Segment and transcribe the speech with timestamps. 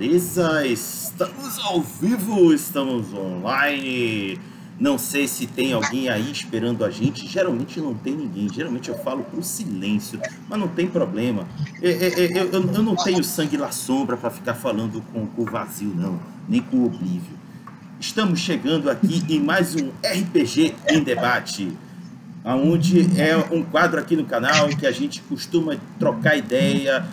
[0.00, 0.66] beleza?
[0.66, 4.40] Estamos ao vivo, estamos online.
[4.78, 7.26] Não sei se tem alguém aí esperando a gente.
[7.26, 8.50] Geralmente não tem ninguém.
[8.50, 10.18] Geralmente eu falo pro silêncio,
[10.48, 11.46] mas não tem problema.
[11.82, 15.44] Eu, eu, eu, eu não tenho sangue na sombra para ficar falando com, com o
[15.44, 16.18] vazio, não.
[16.48, 17.38] Nem com o oblívio.
[18.00, 21.76] Estamos chegando aqui em mais um RPG em debate
[22.44, 27.04] onde é um quadro aqui no canal que a gente costuma trocar ideia,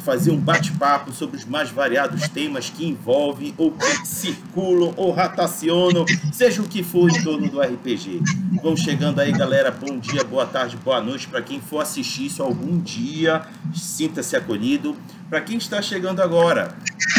[0.00, 6.04] fazer um bate-papo sobre os mais variados temas que envolvem ou que circulam ou ratacionam,
[6.32, 8.22] seja o que for em torno do RPG.
[8.62, 9.70] Vão chegando aí, galera.
[9.70, 13.42] Bom dia, boa tarde, boa noite para quem for assistir isso algum dia.
[13.74, 14.96] Sinta-se acolhido.
[15.28, 16.76] Para quem está chegando agora,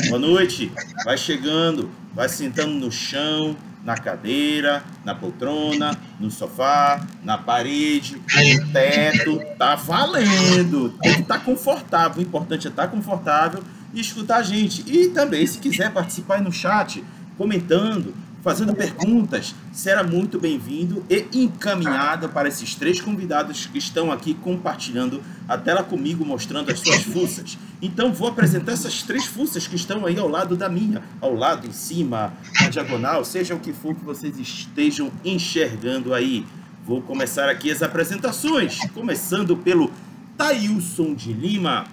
[0.07, 0.71] boa noite.
[1.03, 8.71] Vai chegando, vai sentando no chão, na cadeira, na poltrona, no sofá, na parede, no
[8.71, 9.41] teto.
[9.57, 10.89] Tá valendo.
[11.01, 12.19] Tem que estar tá confortável.
[12.19, 14.83] O importante é estar tá confortável e escutar a gente.
[14.88, 17.03] E também, se quiser participar no chat,
[17.38, 18.13] comentando,
[18.44, 25.23] fazendo perguntas, será muito bem-vindo e encaminhada para esses três convidados que estão aqui compartilhando
[25.47, 27.58] a tela comigo, mostrando as suas fuças.
[27.81, 31.66] Então vou apresentar essas três fuças que estão aí ao lado da minha, ao lado,
[31.66, 36.45] em cima, na diagonal, seja o que for que vocês estejam enxergando aí.
[36.86, 39.89] Vou começar aqui as apresentações, começando pelo
[40.38, 41.86] Tailson de Lima.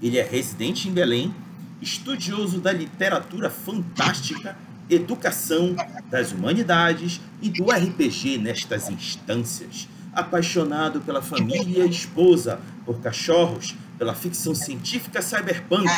[0.00, 1.34] Ele é residente em Belém,
[1.82, 4.56] estudioso da literatura fantástica
[4.90, 5.74] educação,
[6.10, 9.88] das humanidades e do RPG nestas instâncias.
[10.12, 15.88] Apaixonado pela família e esposa, por cachorros, pela ficção científica cyberpunk,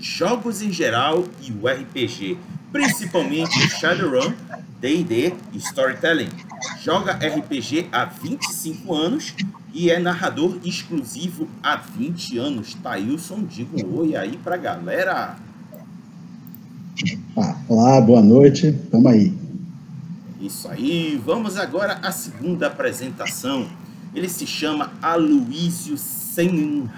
[0.00, 2.36] jogos em geral e o RPG,
[2.72, 4.32] principalmente Shadowrun,
[4.80, 6.30] D&D e Storytelling.
[6.82, 9.34] Joga RPG há 25 anos
[9.72, 12.74] e é narrador exclusivo há 20 anos.
[12.74, 15.36] Tailson, diga um oi aí pra galera.
[17.34, 19.32] Ah, olá, boa noite, vamos aí.
[20.38, 23.66] Isso aí, vamos agora à segunda apresentação.
[24.14, 26.90] Ele se chama Aloísio Senha,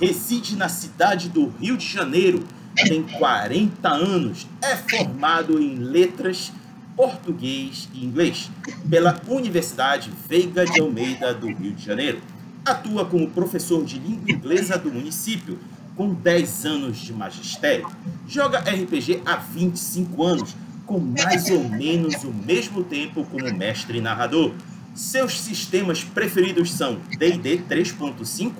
[0.00, 2.44] reside na cidade do Rio de Janeiro,
[2.74, 6.50] tem 40 anos, é formado em letras,
[6.96, 8.50] português e inglês
[8.88, 12.22] pela Universidade Veiga de Almeida do Rio de Janeiro.
[12.64, 15.58] Atua como professor de língua inglesa do município
[15.96, 17.88] com 10 anos de magistério.
[18.26, 20.56] Joga RPG há 25 anos,
[20.86, 24.52] com mais ou menos o mesmo tempo como mestre e narrador.
[24.94, 28.52] Seus sistemas preferidos são D&D 3.5,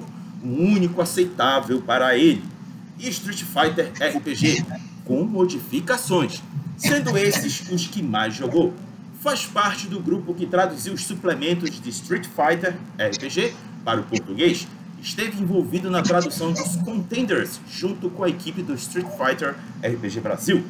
[0.43, 2.43] o único aceitável para ele,
[2.99, 4.65] e Street Fighter RPG,
[5.05, 6.43] com modificações,
[6.77, 8.73] sendo esses os que mais jogou.
[9.21, 14.67] Faz parte do grupo que traduziu os suplementos de Street Fighter RPG para o português
[15.05, 20.65] esteve envolvido na tradução dos Contenders junto com a equipe do Street Fighter RPG Brasil.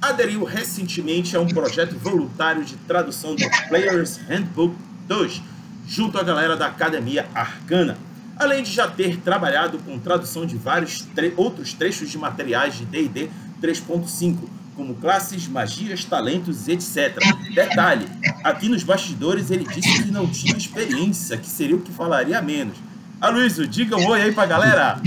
[0.00, 4.76] Aderiu recentemente a um projeto voluntário de tradução do Player's Handbook
[5.08, 5.42] 2,
[5.88, 7.98] junto à galera da Academia Arcana,
[8.36, 12.84] além de já ter trabalhado com tradução de vários tre outros trechos de materiais de
[12.84, 13.28] D&D
[13.60, 14.36] 3.5,
[14.76, 17.16] como classes, magias, talentos, etc.
[17.52, 18.06] Detalhe,
[18.44, 22.76] aqui nos bastidores ele disse que não tinha experiência, que seria o que falaria menos
[23.24, 25.00] Aloysio, diga um oi aí pra galera.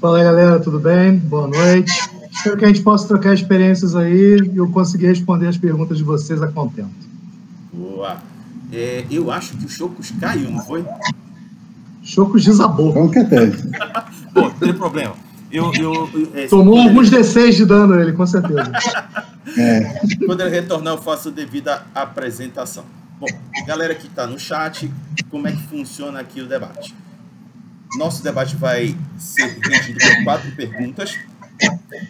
[0.00, 1.18] Fala aí, galera, tudo bem?
[1.18, 1.92] Boa noite.
[2.32, 6.04] Espero que a gente possa trocar experiências aí e eu conseguir responder as perguntas de
[6.04, 6.88] vocês a contento.
[7.70, 8.16] Boa.
[8.72, 10.86] É, eu acho que o Chocos caiu, não foi?
[12.02, 12.94] Chocos desabou.
[12.94, 13.70] Com certeza.
[14.32, 15.12] Pô, não tem problema.
[15.50, 17.22] Eu, eu, é, Tomou alguns ele...
[17.22, 18.72] D6 de dano ele, com certeza.
[19.58, 19.80] é.
[20.24, 22.84] Quando ele retornar, eu faço devida apresentação.
[23.20, 23.28] Bom,
[23.66, 24.90] galera que está no chat,
[25.30, 27.01] como é que funciona aqui o debate?
[27.96, 31.18] Nosso debate vai ser dividido por quatro perguntas,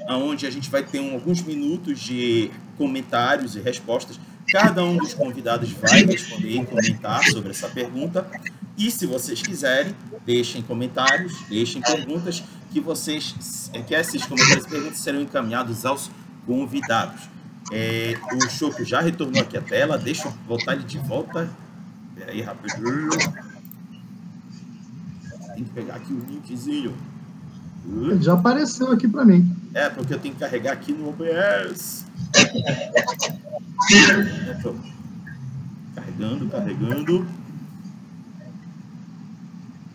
[0.09, 4.19] onde a gente vai ter alguns minutos de comentários e respostas.
[4.51, 8.27] Cada um dos convidados vai responder e comentar sobre essa pergunta.
[8.77, 14.69] E se vocês quiserem, deixem comentários, deixem perguntas que vocês é, que esses comentários e
[14.69, 16.11] perguntas serão encaminhados aos
[16.47, 17.23] convidados.
[17.71, 21.49] É, o Choco já retornou aqui a tela, deixa eu botar ele de volta.
[22.15, 23.11] Peraí, rapidinho.
[25.55, 26.95] Tem que pegar aqui o linkzinho.
[27.87, 29.55] Ele já apareceu aqui para mim.
[29.75, 32.05] É, porque eu tenho que carregar aqui no OBS.
[35.95, 37.27] Carregando, carregando.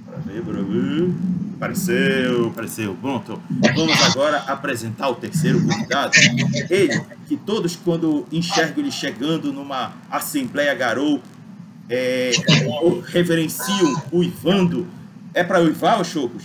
[0.05, 1.13] Para ver, para ver.
[1.55, 2.95] Apareceu, apareceu.
[2.95, 3.41] Pronto.
[3.75, 6.11] Vamos agora apresentar o terceiro convidado.
[6.69, 11.21] Ele, que todos, quando enxergam ele chegando numa Assembleia Garou,
[11.89, 12.31] é,
[13.07, 14.85] reverenciam uivando.
[15.37, 16.43] É para uivar, os chocos?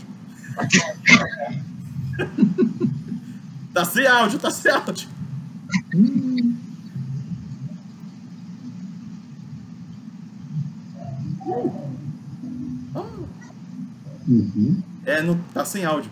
[3.72, 5.08] Tá sem áudio, tá sem áudio.
[14.28, 14.82] Uhum.
[15.06, 16.10] É, não, tá sem áudio.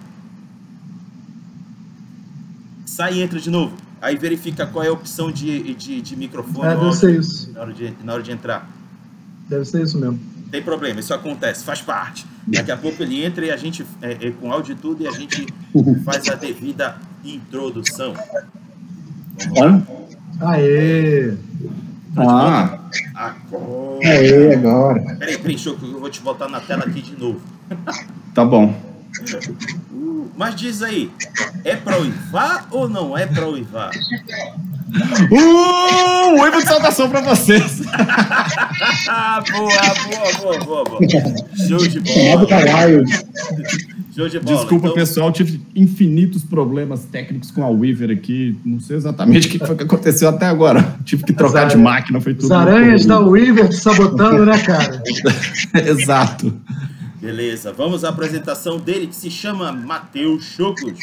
[2.87, 3.77] Sai e entra de novo.
[4.01, 6.73] Aí verifica qual é a opção de, de, de microfone.
[6.73, 7.53] É, deve ser isso.
[7.53, 8.67] Na hora, de, na hora de entrar.
[9.51, 10.19] Deve ser isso mesmo.
[10.51, 12.27] Tem problema, isso acontece, faz parte.
[12.47, 15.07] Daqui a pouco ele entra e a gente, é, é, com áudio e tudo, e
[15.07, 15.47] a gente
[16.05, 18.15] faz a devida introdução.
[19.57, 19.87] Hã?
[20.41, 21.35] Aê!
[22.17, 22.79] Ah,
[23.15, 23.99] Agora.
[24.05, 25.01] aê, agora.
[25.19, 27.41] Peraí, peraí, Choco, eu vou te botar na tela aqui de novo.
[28.35, 28.75] Tá bom.
[29.93, 31.11] Uh, mas diz aí,
[31.65, 33.91] é pra uivar ou não é pra uivar?
[35.31, 37.81] Uh, um de saudação pra vocês.
[39.53, 39.71] Boa,
[40.09, 41.01] boa, boa, boa, boa.
[41.69, 42.47] Show de bola.
[42.47, 43.05] caralho.
[44.15, 44.57] Show de bola.
[44.57, 48.57] Desculpa, Então, pessoal, tive infinitos problemas técnicos com a Weaver aqui.
[48.65, 50.97] Não sei exatamente o que foi que aconteceu até agora.
[51.05, 52.45] Tive que trocar de máquina, foi tudo.
[52.45, 55.03] Os aranhas da Weaver te sabotando, né, cara?
[55.87, 56.53] Exato.
[57.21, 60.99] Beleza, vamos à apresentação dele que se chama Matheus Chocos.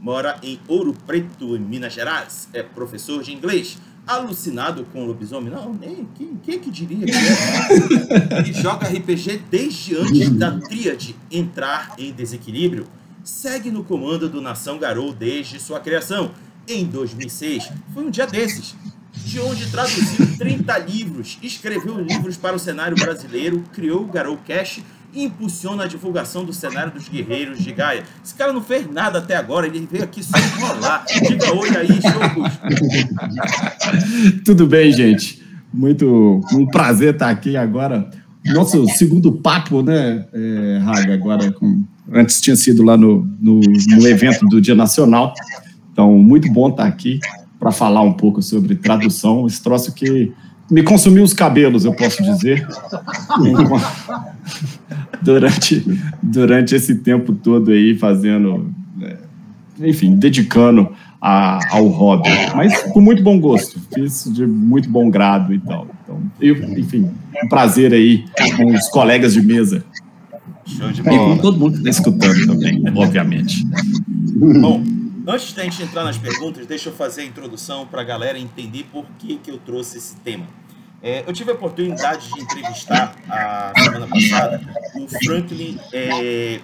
[0.00, 2.48] Mora em Ouro Preto, em Minas Gerais.
[2.54, 3.76] É professor de inglês.
[4.06, 5.52] Alucinado com lobisomem?
[5.52, 6.08] Não, nem.
[6.14, 8.38] Quem, quem que diria que é?
[8.40, 12.86] Ele joga RPG desde antes da tríade entrar em desequilíbrio.
[13.22, 16.32] Segue no comando do Nação Garou desde sua criação.
[16.66, 18.74] Em 2006, foi um dia desses,
[19.12, 24.80] de onde traduziu 30 livros, escreveu livros para o cenário brasileiro, criou o Garou Cash
[25.14, 28.02] impulsiona a divulgação do cenário dos guerreiros de Gaia.
[28.24, 31.04] Esse cara não fez nada até agora, ele veio aqui só enrolar.
[31.26, 32.60] Diga oi aí, Chocos.
[34.44, 35.42] Tudo bem, gente?
[35.72, 38.10] Muito um prazer estar aqui agora.
[38.44, 41.14] Nosso segundo papo, né, é, Raga?
[41.14, 45.34] Agora, com- antes tinha sido lá no, no, no evento do Dia Nacional.
[45.92, 47.20] Então, muito bom estar aqui
[47.58, 49.46] para falar um pouco sobre tradução.
[49.46, 50.32] Esse troço que
[50.70, 52.66] me consumiu os cabelos, eu posso dizer.
[55.22, 55.84] durante,
[56.22, 59.16] durante esse tempo todo aí, fazendo, né,
[59.80, 60.88] enfim, dedicando
[61.20, 65.86] a- ao hobby, mas com muito bom gosto, fiz de muito bom grado e tal.
[66.04, 67.10] Então, eu, enfim,
[67.44, 68.24] um prazer aí
[68.56, 69.84] com os colegas de mesa
[70.64, 71.38] Show de e com bola.
[71.38, 73.66] todo mundo que está escutando também, obviamente.
[74.60, 74.82] Bom,
[75.30, 78.84] antes da gente entrar nas perguntas, deixa eu fazer a introdução para a galera entender
[78.90, 80.46] por que, que eu trouxe esse tema.
[81.02, 84.60] É, eu tive a oportunidade de entrevistar a semana passada
[84.94, 85.78] o Franklin.
[85.92, 86.60] é,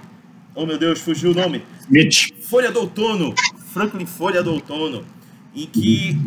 [0.54, 1.64] oh meu Deus, fugiu o nome.
[1.82, 3.34] Smith, Folha do Outono,
[3.72, 5.06] Franklin Folha do Outono,
[5.54, 6.18] em que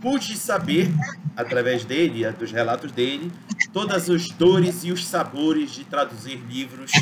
[0.00, 0.88] pude saber,
[1.34, 3.32] através dele, dos relatos dele,
[3.72, 6.92] todas as dores e os sabores de traduzir livros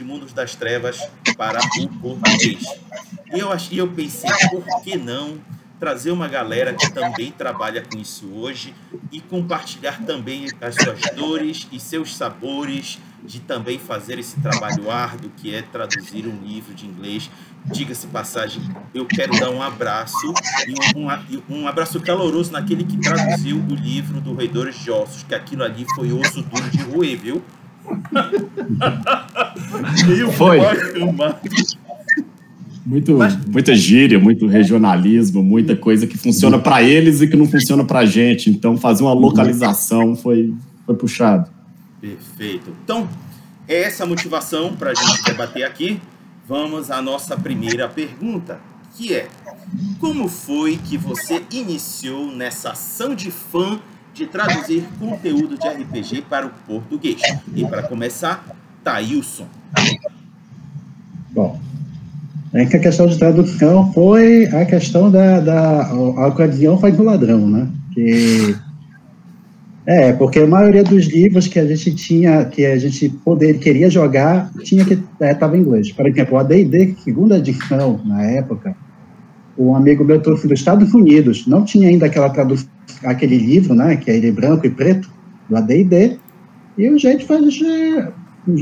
[0.00, 0.98] de Mundos das Trevas
[1.36, 2.62] para o português.
[3.34, 5.36] E eu, ach- e eu pensei, por que não
[5.78, 8.74] trazer uma galera que também trabalha com isso hoje
[9.12, 15.30] e compartilhar também as suas dores e seus sabores de também fazer esse trabalho árduo
[15.36, 17.30] que é traduzir um livro de inglês.
[17.66, 18.62] Diga-se passagem,
[18.94, 20.32] eu quero dar um abraço
[20.66, 25.22] e um, um, um abraço caloroso naquele que traduziu o livro do Roedores de Ossos,
[25.24, 27.44] que aquilo ali foi osso duro de roer, viu?
[30.36, 30.58] Foi.
[32.84, 37.46] muito, Mas- muita gíria, muito regionalismo, muita coisa que funciona para eles e que não
[37.46, 38.50] funciona para a gente.
[38.50, 40.54] Então, fazer uma localização foi,
[40.86, 41.50] foi puxado.
[42.00, 42.74] Perfeito.
[42.84, 43.08] Então,
[43.68, 46.00] é essa a motivação para a gente debater aqui.
[46.48, 48.58] Vamos à nossa primeira pergunta,
[48.96, 49.28] que é:
[50.00, 53.78] como foi que você iniciou nessa ação de fã
[54.14, 57.20] de traduzir conteúdo de RPG para o português?
[57.54, 58.44] E para começar,
[58.84, 59.46] Thailson.
[61.30, 61.60] Bom,
[62.52, 67.02] é que a questão de tradução foi a questão da, da a ocasião faz o
[67.02, 67.68] ladrão, né?
[67.94, 68.56] Que
[69.86, 73.88] é porque a maioria dos livros que a gente tinha, que a gente poder queria
[73.88, 75.90] jogar, tinha que estava em inglês.
[75.92, 78.76] Por exemplo, a D&D segunda edição na época,
[79.56, 82.68] um amigo meu trouxe dos Estados Unidos, não tinha ainda aquela tradução,
[83.04, 83.96] aquele livro, né?
[83.96, 85.10] Que é ele branco e preto
[85.48, 86.18] do AD&D,
[86.78, 88.12] e o jeito foi é,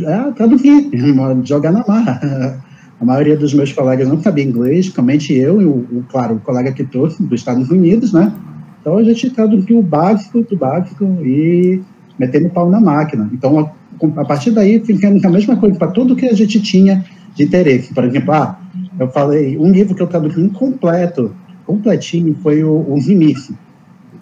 [0.04, 0.90] é, traduzir,
[1.44, 2.64] jogar na marra.
[3.00, 6.40] A maioria dos meus colegas não sabia inglês, somente eu e, o, o, claro, o
[6.40, 8.32] colega que trouxe dos Estados Unidos, né?
[8.80, 11.80] Então a gente traduziu o básico do básico e
[12.18, 13.30] metendo pau na máquina.
[13.32, 17.04] Então, a, a partir daí, ficamos a mesma coisa para tudo que a gente tinha
[17.36, 17.94] de interesse.
[17.94, 18.58] Por exemplo, ah,
[18.98, 21.32] eu falei, um livro que eu traduzi incompleto,
[21.64, 23.54] completinho, foi o, o Vinice.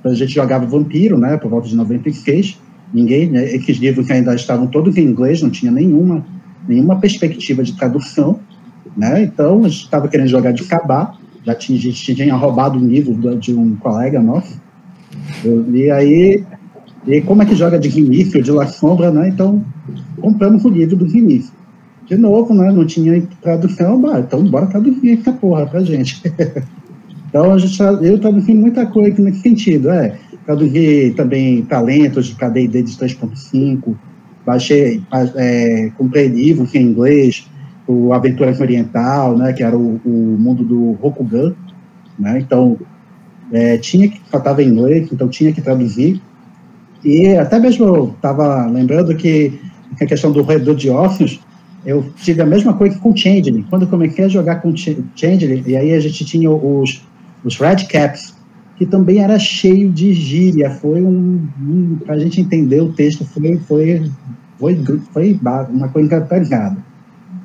[0.06, 2.60] Então, a gente jogava Vampiro, né, por volta de 96.
[2.94, 6.24] Ninguém, né, esses livros ainda estavam todos em inglês, não tinha nenhuma,
[6.68, 8.38] nenhuma perspectiva de tradução.
[8.96, 9.24] Né?
[9.24, 11.16] Então, a gente estava querendo jogar de cabá.
[11.44, 14.60] já tinha, a gente tinha roubado um livro de um colega nosso.
[15.74, 16.44] e aí,
[17.04, 19.28] e como é que joga de Vinícius, de La Sombra, né?
[19.28, 19.64] Então,
[20.20, 21.52] compramos o livro do Vinícius.
[22.06, 22.70] De novo, né?
[22.70, 26.22] Não tinha tradução, então bora traduzir essa porra pra gente.
[27.28, 30.16] então, a gente, eu traduzi muita coisa nesse sentido, é.
[30.44, 33.96] Traduzi também talentos para D&D de 3.5,
[34.46, 35.02] baixei,
[35.34, 37.48] é, comprei livros em inglês,
[37.86, 41.52] o Aventura Oriental, né, que era o, o mundo do Rokugan,
[42.16, 42.78] né, então
[43.52, 44.20] é, tinha que,
[44.62, 46.22] em inglês, então tinha que traduzir,
[47.04, 49.58] e até mesmo eu estava lembrando que
[50.00, 51.40] a questão do redor de Orpheus,
[51.84, 54.76] eu tive a mesma coisa com o Changeling, quando eu comecei a jogar com o
[54.76, 57.02] Changeling, e aí a gente tinha os,
[57.46, 58.34] os Red Caps,
[58.76, 63.56] que também era cheio de gíria, foi um, um a gente entender o texto, foi,
[63.58, 64.10] foi,
[64.58, 66.76] foi, foi uma coisa pesada.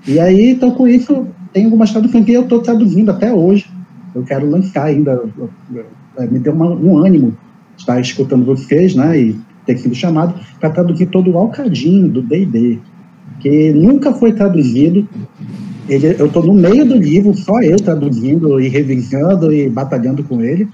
[0.07, 3.69] E aí, então, com isso, tem algumas traduções que eu estou traduzindo até hoje.
[4.15, 5.23] Eu quero lançar ainda.
[6.19, 7.37] Me deu uma, um ânimo
[7.77, 9.19] estar escutando vocês, né?
[9.19, 12.79] E ter sido chamado para traduzir todo o Alcadinho do D&D,
[13.39, 15.07] que nunca foi traduzido.
[15.87, 20.41] Ele, eu estou no meio do livro, só eu traduzindo e revisando e batalhando com
[20.41, 20.67] ele.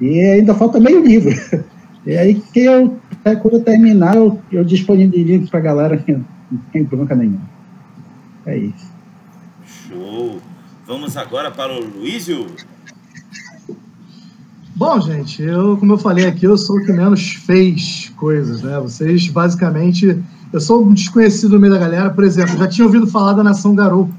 [0.00, 1.32] E ainda falta meio livro.
[2.04, 6.04] E aí, que eu, quando eu terminar, eu, eu disponibilizo para a galera
[6.72, 7.48] sem bronca nenhuma.
[8.44, 8.90] É isso.
[9.64, 10.40] Show!
[10.84, 12.46] Vamos agora para o Luísio.
[14.74, 18.80] Bom, gente, eu, como eu falei aqui, eu sou o que menos fez coisas, né?
[18.80, 20.20] Vocês, basicamente,
[20.52, 22.10] eu sou um desconhecido no meio da galera.
[22.10, 24.10] Por exemplo, já tinha ouvido falar da Nação Garou.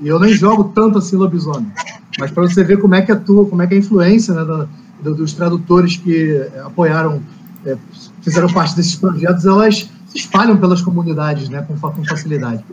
[0.00, 1.70] E eu nem jogo tanto assim lobisomem.
[2.18, 4.66] Mas para você ver como é que atua, como é que é a influência né,
[5.02, 7.20] do, dos tradutores que apoiaram,
[7.64, 7.76] é,
[8.22, 12.64] fizeram parte desses projetos, elas se espalham pelas comunidades né, com, com facilidade.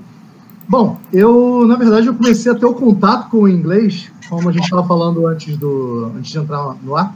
[0.67, 4.51] Bom, eu, na verdade, eu comecei a ter o contato com o inglês, como a
[4.51, 7.13] gente estava falando antes, do, antes de entrar no ar,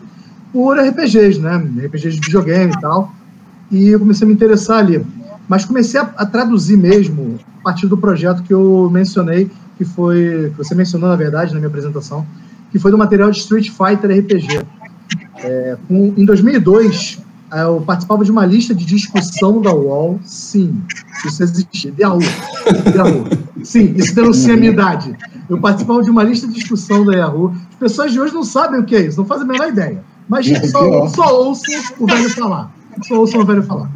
[0.52, 1.56] por RPGs, né?
[1.86, 3.12] RPGs de videogame e tal.
[3.72, 5.06] E eu comecei a me interessar ali.
[5.48, 10.52] Mas comecei a, a traduzir mesmo a partir do projeto que eu mencionei, que foi.
[10.52, 12.26] que você mencionou, na verdade, na minha apresentação,
[12.72, 14.66] que foi do material de Street Fighter RPG.
[15.38, 17.20] É, com, em 2002,
[17.52, 20.20] é, eu participava de uma lista de discussão da UOL.
[20.26, 20.82] Sim,
[21.26, 21.92] isso existia.
[21.92, 22.20] De Yahoo.
[22.20, 23.26] De Yahoo.
[23.64, 25.16] Sim, isso denuncia a minha idade.
[25.50, 27.54] Eu participava de uma lista de discussão da Yahoo.
[27.70, 30.04] As pessoas de hoje não sabem o que é isso, não fazem a menor ideia.
[30.28, 32.72] Mas só, só ouçam o velho falar.
[33.08, 33.90] Só ouçam o velho falar.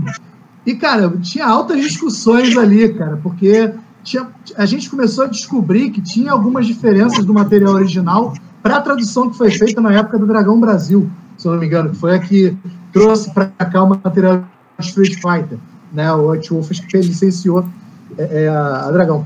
[0.65, 3.73] E, cara, tinha altas discussões ali, cara, porque
[4.03, 4.27] tinha,
[4.57, 9.29] a gente começou a descobrir que tinha algumas diferenças do material original para a tradução
[9.29, 12.15] que foi feita na época do Dragão Brasil, se eu não me engano, que foi
[12.15, 12.55] a que
[12.93, 14.43] trouxe para cá o material
[14.77, 15.57] de Street Fighter,
[15.91, 16.11] né?
[16.13, 17.65] O White Wolf que licenciou
[18.17, 19.25] é, é, a Dragão.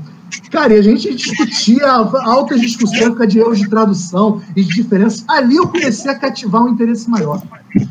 [0.50, 5.24] Cara, e a gente discutia altas discussões de erros de tradução e de diferenças.
[5.28, 7.42] Ali eu comecei a cativar um interesse maior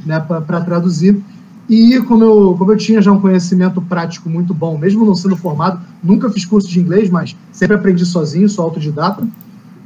[0.06, 1.22] né, para traduzir.
[1.68, 5.36] E como eu, como eu tinha já um conhecimento prático muito bom, mesmo não sendo
[5.36, 9.28] formado, nunca fiz curso de inglês, mas sempre aprendi sozinho, sou autodidata,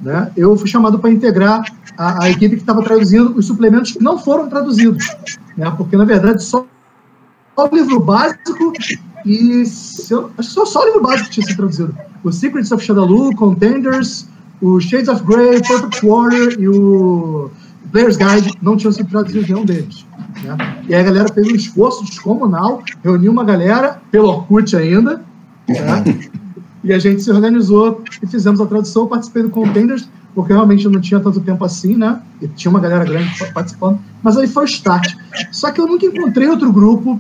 [0.02, 1.64] né, eu fui chamado para integrar
[1.98, 5.06] a, a, equipe que estava traduzindo os suplementos que não foram traduzidos.
[5.58, 6.66] Né, porque, na verdade, só
[7.58, 8.74] o livro básico
[9.26, 11.98] e acho que só, só o livro básico tinha sido traduzido.
[12.24, 14.28] O Secrets of Shadaloo, Contenders,
[14.62, 17.50] o Shades of Grey, Perfect Warrior e o
[17.92, 20.06] Player's Guide não tinham sido traduzidos nenhum deles.
[20.44, 20.58] Né?
[20.88, 25.24] E aí a galera fez um esforço descomunal, reuniu uma galera, pelo Orkut ainda,
[25.68, 26.30] né?
[26.84, 29.04] e a gente se organizou e fizemos a tradução.
[29.04, 32.22] Eu participei do Contenders, porque realmente eu não tinha tanto tempo assim, né?
[32.42, 35.16] E tinha uma galera grande participando, mas aí foi o start.
[35.52, 37.20] Só que eu nunca encontrei outro grupo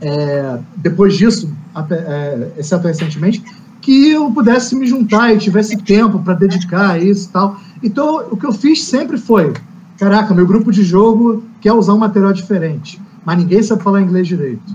[0.00, 3.42] é, depois disso, até, é, exceto recentemente,
[3.80, 7.60] que eu pudesse me juntar e tivesse tempo para dedicar a isso e tal.
[7.82, 9.52] Então, o que eu fiz sempre foi:
[10.00, 14.26] caraca, meu grupo de jogo quer usar um material diferente, mas ninguém sabe falar inglês
[14.26, 14.74] direito.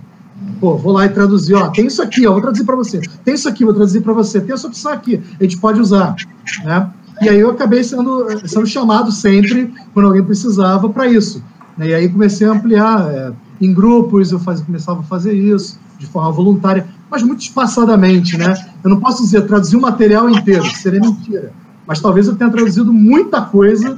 [0.60, 3.02] Pô, vou lá e traduzir, ó, tem isso aqui, ó, vou traduzir para você.
[3.24, 4.40] Tem isso aqui, vou traduzir para você.
[4.40, 6.16] Tem essa opção aqui, a gente pode usar,
[6.64, 6.92] né?
[7.22, 11.44] E aí eu acabei sendo, sendo chamado sempre, quando alguém precisava, para isso.
[11.76, 11.88] Né?
[11.88, 13.10] E aí comecei a ampliar.
[13.10, 18.38] É, em grupos, eu faz, começava a fazer isso de forma voluntária, mas muito espaçadamente,
[18.38, 18.54] né?
[18.84, 21.54] Eu não posso dizer traduzir o material inteiro, seria mentira.
[21.88, 23.98] Mas talvez eu tenha traduzido muita coisa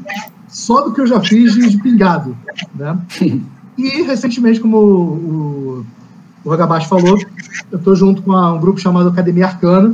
[0.58, 2.36] só do que eu já fiz de, pingado,
[2.74, 2.98] né?
[3.78, 5.86] E recentemente, como o,
[6.44, 7.16] o, o falou,
[7.72, 9.94] eu estou junto com a, um grupo chamado Academia Arcana,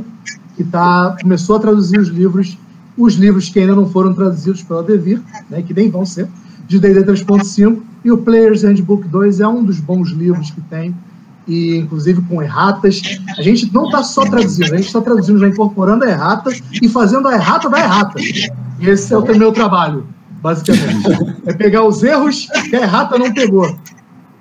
[0.56, 2.56] que tá, começou a traduzir os livros,
[2.96, 6.30] os livros que ainda não foram traduzidos pela Devir, né, que nem vão ser,
[6.66, 10.96] de D&D 3.5, e o Players Handbook 2 é um dos bons livros que tem,
[11.46, 13.02] e inclusive com erratas.
[13.36, 16.88] A gente não está só traduzindo, a gente está traduzindo, já incorporando a errata e
[16.88, 18.18] fazendo a errata da errata.
[18.18, 20.13] E esse é o meu trabalho.
[20.44, 21.40] Basicamente.
[21.46, 23.74] é pegar os erros que a errata não pegou,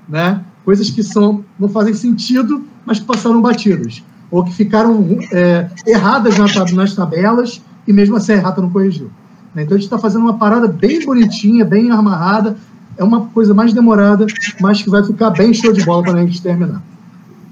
[0.08, 0.44] né?
[0.66, 4.04] Coisas que são, não fazem sentido, mas que passaram batidas.
[4.30, 9.10] Ou que ficaram é, erradas nas tabelas e mesmo assim a errata não corrigiu.
[9.56, 9.64] Né?
[9.64, 12.58] Então a gente está fazendo uma parada bem bonitinha, bem amarrada.
[12.98, 14.26] É uma coisa mais demorada,
[14.60, 16.82] mas que vai ficar bem show de bola quando a gente terminar.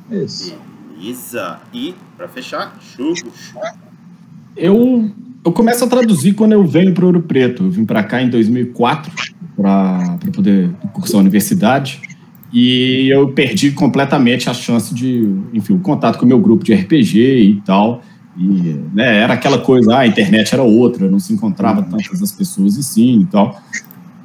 [0.09, 0.53] É isso.
[0.97, 1.59] Beleza.
[1.73, 3.23] E, para fechar, churros.
[4.55, 5.09] Eu,
[5.43, 7.63] eu começo a traduzir quando eu venho para Ouro Preto.
[7.63, 9.11] Eu vim para cá em 2004
[9.55, 12.01] para poder cursar a universidade.
[12.53, 16.73] E eu perdi completamente a chance de, enfim, o contato com o meu grupo de
[16.73, 18.01] RPG e tal.
[18.37, 22.31] E né, era aquela coisa, ah, a internet era outra, não se encontrava tantas as
[22.31, 23.59] pessoas e sim e tal.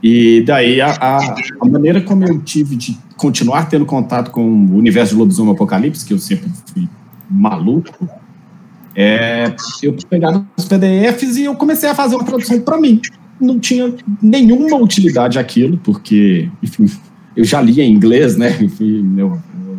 [0.03, 4.77] E daí a, a, a, maneira como eu tive de continuar tendo contato com o
[4.77, 6.89] universo de Lobisomem Apocalipse, que eu sempre fui
[7.31, 8.09] maluco,
[8.97, 13.03] é, eu pegava os PDFs e eu comecei a fazer uma tradução para mim.
[13.39, 16.91] Não tinha nenhuma utilidade aquilo, porque, enfim,
[17.37, 18.57] eu já lia em inglês, né?
[18.59, 19.79] Enfim, eu, eu,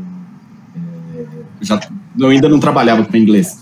[1.15, 1.25] é,
[1.61, 1.79] já,
[2.19, 3.59] eu ainda não trabalhava com inglês.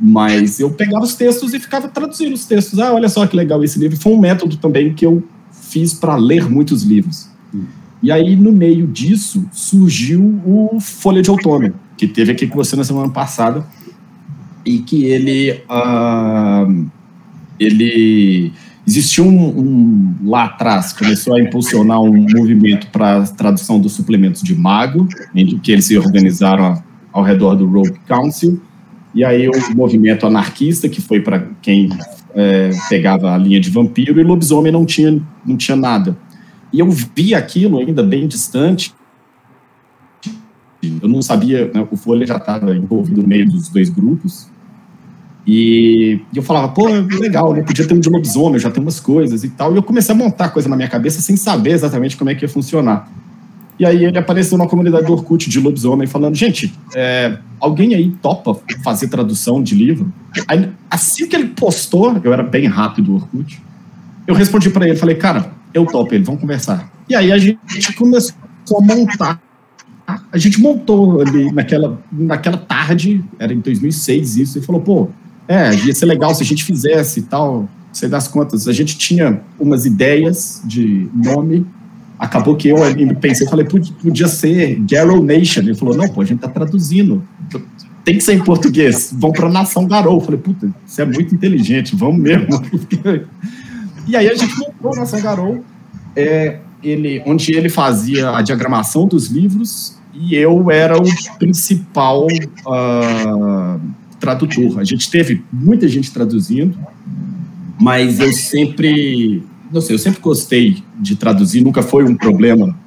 [0.00, 2.78] Mas eu pegava os textos e ficava traduzindo os textos.
[2.78, 3.96] Ah, olha só que legal esse livro.
[3.96, 7.28] Foi um método também que eu fiz para ler muitos livros.
[8.00, 12.74] E aí, no meio disso, surgiu o Folha de Outono, que teve aqui com você
[12.74, 13.64] na semana passada,
[14.64, 15.62] e que ele.
[15.68, 16.90] Uh,
[17.58, 18.52] ele
[18.86, 24.42] existiu um, um, lá atrás, começou a impulsionar um movimento para a tradução dos suplementos
[24.42, 28.60] de Mago, em que eles se organizaram ao redor do Rogue Council,
[29.14, 31.90] e aí o movimento anarquista, que foi para quem
[32.34, 36.16] é, pegava a linha de vampiro, e lobisomem não tinha, não tinha nada.
[36.72, 38.94] E eu vi aquilo ainda bem distante.
[40.82, 44.50] Eu não sabia, né, o Folha já estava envolvido no meio dos dois grupos.
[45.46, 47.62] E eu falava, pô, legal, né?
[47.62, 49.72] Podia ter um de lobisomem, já tenho umas coisas e tal.
[49.72, 52.44] E eu comecei a montar coisa na minha cabeça sem saber exatamente como é que
[52.44, 53.10] ia funcionar.
[53.78, 58.10] E aí ele apareceu na comunidade do Orkut de lobisomem falando, gente, é, alguém aí
[58.22, 60.12] topa fazer tradução de livro?
[60.46, 63.60] Aí, assim que ele postou, eu era bem rápido do Orkut,
[64.26, 66.92] eu respondi para ele, falei, cara, eu topo ele, vamos conversar.
[67.08, 67.58] E aí a gente
[67.96, 68.36] começou
[68.78, 69.42] a montar.
[70.30, 75.08] A gente montou ali naquela, naquela tarde, era em 2006 isso, e falou, pô,
[75.48, 78.68] é, ia ser legal se a gente fizesse e tal, você das contas.
[78.68, 81.66] A gente tinha umas ideias de nome,
[82.18, 82.76] acabou que eu
[83.20, 85.60] pensei, falei, podia ser Garrow Nation.
[85.60, 87.22] Ele falou, não, pô, a gente tá traduzindo.
[88.04, 89.14] Tem que ser em português.
[89.16, 90.20] Vão para Nação Garou.
[90.20, 92.48] falei, puta, você é muito inteligente, vamos mesmo.
[94.06, 95.64] e aí a gente montou Nação Garou,
[96.16, 103.80] é, ele, onde ele fazia a diagramação dos livros e eu era o principal uh,
[104.22, 104.78] tradutor.
[104.78, 106.78] A gente teve muita gente traduzindo,
[107.78, 112.78] mas eu sempre não sei, eu sempre gostei de traduzir, nunca foi um problema,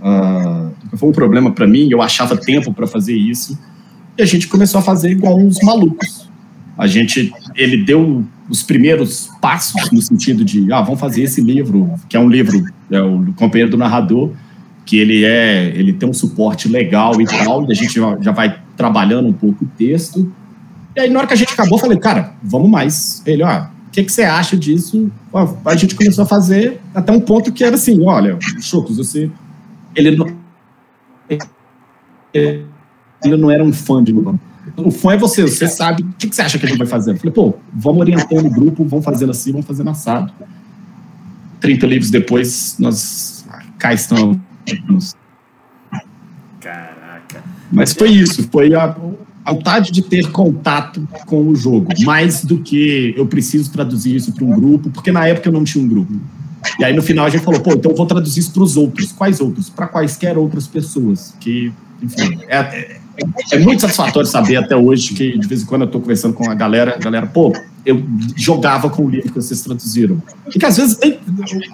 [0.00, 3.58] uh, nunca foi um problema para mim, eu achava tempo para fazer isso,
[4.16, 6.30] e a gente começou a fazer igual uns malucos.
[6.78, 11.90] A gente, ele deu os primeiros passos no sentido de, ah, vamos fazer esse livro,
[12.08, 14.30] que é um livro, é o companheiro do narrador,
[14.84, 18.60] que ele é, ele tem um suporte legal e tal, e a gente já, vai
[18.76, 20.32] trabalhando um pouco o texto.
[20.96, 23.22] E aí, na hora que a gente acabou, eu falei, cara, vamos mais.
[23.26, 25.10] Ele, ah, que, que você acha disso?
[25.64, 29.30] A gente começou a fazer até um ponto que era assim, olha, Chocos, você...
[29.94, 30.26] Ele não,
[32.38, 34.38] ele não era um fã de Lula.
[34.76, 36.86] O fã é você, você sabe o que, que você acha que a gente vai
[36.86, 37.12] fazer.
[37.12, 40.30] Eu falei, pô, vamos orientando o grupo, vamos fazendo assim, vamos fazendo assado.
[41.60, 43.46] 30 livros depois, nós
[43.78, 44.36] cá estamos.
[46.60, 47.42] Caraca.
[47.72, 48.94] Mas foi isso, foi a,
[49.46, 54.32] a vontade de ter contato com o jogo, mais do que eu preciso traduzir isso
[54.32, 56.12] para um grupo, porque na época eu não tinha um grupo.
[56.80, 58.76] E aí no final a gente falou, pô, então eu vou traduzir isso para os
[58.76, 59.12] outros.
[59.12, 59.70] Quais outros?
[59.70, 61.32] Para quaisquer outras pessoas.
[61.38, 63.00] Que, enfim, é, é,
[63.52, 66.50] é, muito satisfatório saber até hoje que de vez em quando eu estou conversando com
[66.50, 67.52] a galera, a galera, pô,
[67.86, 70.20] eu jogava com o livro que vocês traduziram.
[70.52, 71.20] E que às vezes tem,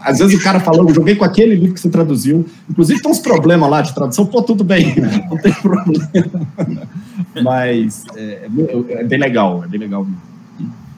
[0.02, 2.46] às vezes o cara falou, eu joguei com aquele livro que você traduziu.
[2.68, 4.94] Inclusive tem uns problemas lá de tradução, pô, tudo bem,
[5.30, 6.06] não tem problema.
[7.42, 10.06] Mas é, é, é bem legal, é bem legal.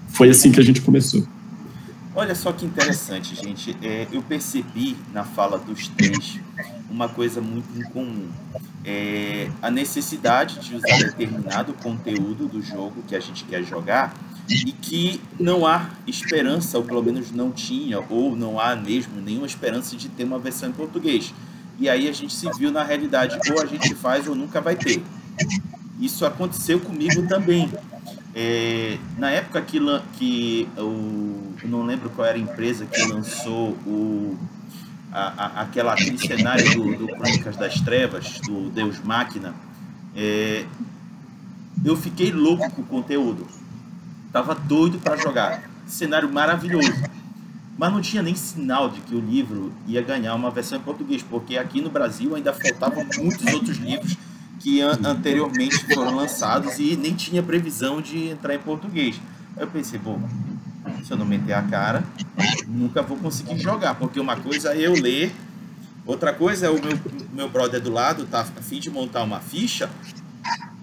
[0.08, 1.24] Foi assim que a gente começou.
[2.16, 3.76] Olha só que interessante, gente.
[3.80, 6.40] É, eu percebi na fala dos três
[6.90, 8.26] uma coisa muito incomum.
[8.84, 14.12] É a necessidade de usar determinado conteúdo do jogo que a gente quer jogar
[14.48, 19.46] e que não há esperança, ou pelo menos não tinha, ou não há mesmo nenhuma
[19.46, 21.32] esperança de ter uma versão em português.
[21.78, 24.76] E aí a gente se viu na realidade, ou a gente faz ou nunca vai
[24.76, 25.02] ter.
[25.98, 27.70] Isso aconteceu comigo também.
[28.34, 29.78] É, na época que,
[30.18, 34.36] que o, eu não lembro qual era a empresa que lançou o,
[35.12, 39.54] a, a, aquela, aquele cenário do, do Crônicas das Trevas, do Deus Máquina,
[40.16, 40.64] é,
[41.84, 43.46] eu fiquei louco com o conteúdo.
[44.34, 45.62] Tava doido para jogar.
[45.86, 46.92] Cenário maravilhoso.
[47.78, 51.22] Mas não tinha nem sinal de que o livro ia ganhar uma versão em português,
[51.22, 54.16] porque aqui no Brasil ainda faltavam muitos outros livros
[54.58, 59.20] que an anteriormente foram lançados e nem tinha previsão de entrar em português.
[59.56, 60.20] Eu pensei, bom,
[61.04, 62.02] se eu não meter a cara,
[62.66, 65.32] nunca vou conseguir jogar, porque uma coisa é eu ler,
[66.04, 66.98] outra coisa é o meu,
[67.32, 69.88] meu brother do lado tá a fim de montar uma ficha,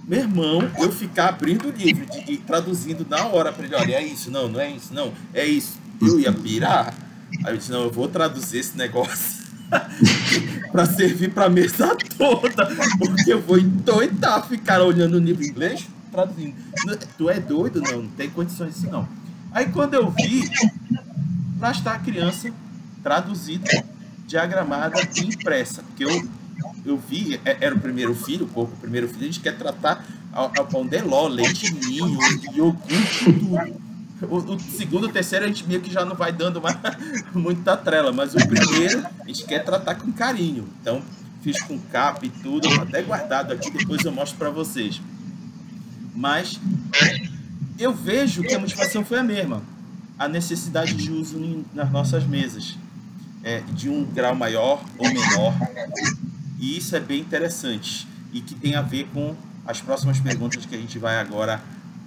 [0.03, 4.03] meu irmão, eu ficar abrindo o livro e traduzindo na hora para ele, olha, é
[4.03, 5.79] isso, não, não é isso, não, é isso.
[6.01, 6.93] Eu ia pirar.
[7.43, 9.41] Aí eu disse, não, eu vou traduzir esse negócio
[10.71, 12.65] para servir para mesa toda,
[12.97, 16.55] porque eu vou endoidar ficar olhando o livro em inglês traduzindo.
[17.17, 17.81] Tu é doido?
[17.81, 19.07] Não, não tem condições disso não.
[19.51, 20.49] Aí quando eu vi,
[21.59, 22.51] lá está a criança
[23.01, 23.69] traduzida,
[24.27, 26.27] diagramada e impressa, porque eu
[26.85, 30.49] eu vi, é, era o primeiro filho, o primeiro filho, a gente quer tratar ao,
[30.67, 32.17] pão de ló, leite ninho,
[32.53, 33.91] iogurte, tudo.
[34.29, 36.77] O, o, segundo, o terceiro, a gente meio que já não vai dando mais,
[37.33, 40.67] muita trela, mas o primeiro a gente quer tratar com carinho.
[40.79, 41.01] Então,
[41.41, 45.01] fiz com capa e tudo, até guardado aqui, depois eu mostro para vocês.
[46.15, 46.59] Mas
[47.79, 49.63] eu vejo que a motivação foi a mesma.
[50.19, 52.77] A necessidade de uso nas nossas mesas.
[53.43, 55.55] É, de um grau maior ou menor.
[56.61, 58.07] E isso é bem interessante.
[58.31, 61.59] E que tem a ver com as próximas perguntas que a gente vai agora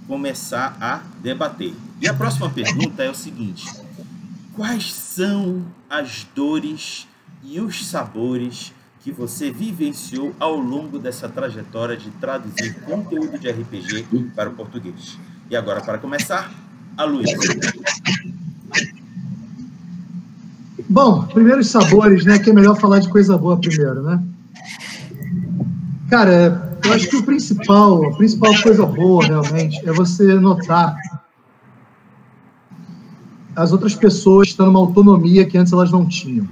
[0.07, 1.75] começar a debater.
[2.01, 3.67] E a próxima pergunta é o seguinte:
[4.55, 7.09] quais são as dores
[7.43, 14.07] e os sabores que você vivenciou ao longo dessa trajetória de traduzir conteúdo de RPG
[14.37, 15.19] para o português?
[15.51, 16.51] E agora, para começar,
[16.97, 17.37] a Luísa.
[20.89, 22.39] Bom, primeiro os sabores, né?
[22.39, 24.23] Que é melhor falar de coisa boa primeiro, né?
[26.09, 30.97] Cara, eu acho que o principal, a principal coisa boa realmente é você notar
[33.57, 36.47] as outras pessoas estando uma autonomia que antes elas não tinham.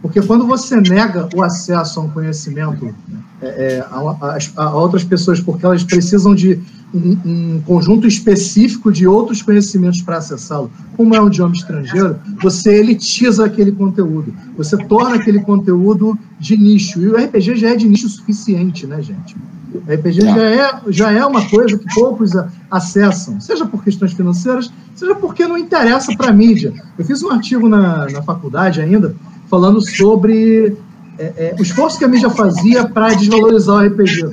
[0.00, 2.94] Porque quando você nega o acesso a um conhecimento
[3.42, 8.90] é, é a, a, a, outras pessoas, porque elas precisam de um, um conjunto específico
[8.90, 14.76] de outros conhecimentos para acessá-lo, como é um idioma estrangeiro, você elitiza aquele conteúdo, você
[14.76, 17.00] torna aquele conteúdo de nicho.
[17.00, 19.36] E o RPG já é de nicho suficiente, né, gente?
[19.74, 22.32] O RPG já é, já é uma coisa que poucos
[22.70, 26.72] acessam, seja por questões financeiras, seja porque não interessa para a mídia.
[26.98, 29.14] Eu fiz um artigo na, na faculdade ainda,
[29.50, 30.74] falando sobre
[31.18, 34.30] é, é, o esforço que a mídia fazia para desvalorizar o RPG.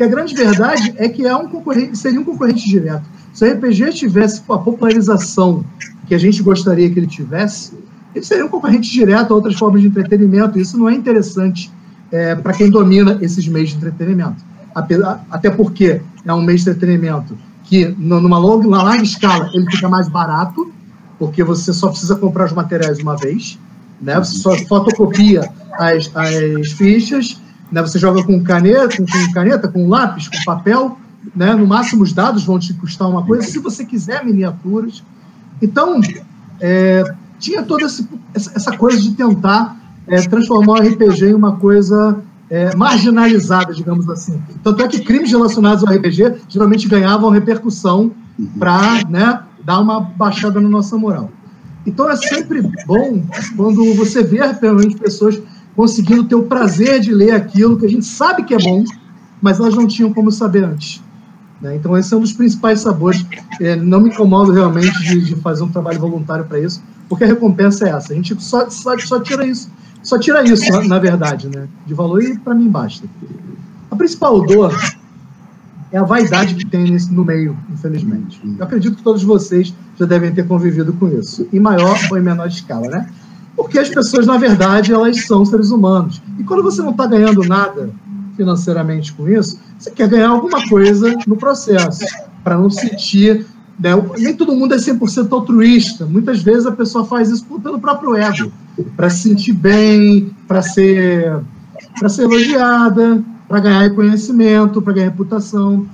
[0.00, 3.04] Que a grande verdade é que é um concorrente, seria um concorrente direto.
[3.34, 5.62] Se o RPG tivesse a popularização
[6.06, 7.74] que a gente gostaria que ele tivesse,
[8.14, 10.58] ele seria um concorrente direto a outras formas de entretenimento.
[10.58, 11.70] Isso não é interessante
[12.10, 14.42] é, para quem domina esses meios de entretenimento
[15.30, 19.86] até porque é um meio de entretenimento que, numa longa, numa larga escala, ele fica
[19.86, 20.72] mais barato,
[21.18, 23.58] porque você só precisa comprar os materiais uma vez,
[24.00, 24.18] né?
[24.18, 27.38] Você só fotocopia as, as fichas,
[27.70, 27.80] né?
[27.82, 30.98] Você joga com caneta, com, caneta, com lápis, com papel,
[31.34, 31.54] né?
[31.54, 33.46] No máximo os dados vão te custar uma coisa.
[33.46, 35.02] Se você quiser miniaturas,
[35.60, 36.00] então
[36.60, 37.04] é,
[37.38, 37.86] tinha toda
[38.34, 42.18] essa coisa de tentar é, transformar o RPG em uma coisa
[42.50, 44.40] é, marginalizada, digamos assim.
[44.62, 48.10] Tanto é que crimes relacionados ao RPG geralmente ganhavam repercussão
[48.58, 51.30] para né, dar uma baixada na nossa moral.
[51.86, 53.22] Então é sempre bom
[53.56, 55.40] quando você vê realmente pessoas
[55.76, 58.84] conseguindo ter o prazer de ler aquilo que a gente sabe que é bom,
[59.40, 61.02] mas elas não tinham como saber antes.
[61.60, 61.76] Né?
[61.76, 63.24] Então esse é um dos principais sabores.
[63.60, 67.26] É, não me incomodo realmente de, de fazer um trabalho voluntário para isso, porque a
[67.26, 68.12] recompensa é essa.
[68.12, 69.70] A gente só, só, só tira isso
[70.02, 71.68] só tira isso, na verdade, né?
[71.86, 73.06] De valor e para mim basta.
[73.90, 74.74] A principal dor
[75.92, 78.40] é a vaidade que tem nesse, no meio, infelizmente.
[78.58, 82.22] Eu acredito que todos vocês já devem ter convivido com isso, em maior ou em
[82.22, 83.10] menor escala, né?
[83.56, 86.22] Porque as pessoas, na verdade, elas são seres humanos.
[86.38, 87.90] E quando você não está ganhando nada
[88.36, 92.04] financeiramente com isso, você quer ganhar alguma coisa no processo,
[92.42, 93.46] para não sentir.
[93.78, 93.90] Né?
[94.18, 96.06] Nem todo mundo é 100% altruísta.
[96.06, 98.52] Muitas vezes a pessoa faz isso pelo próprio ego
[98.96, 101.40] para se sentir bem, para ser,
[101.98, 105.86] para ser elogiada, para ganhar reconhecimento, para ganhar reputação.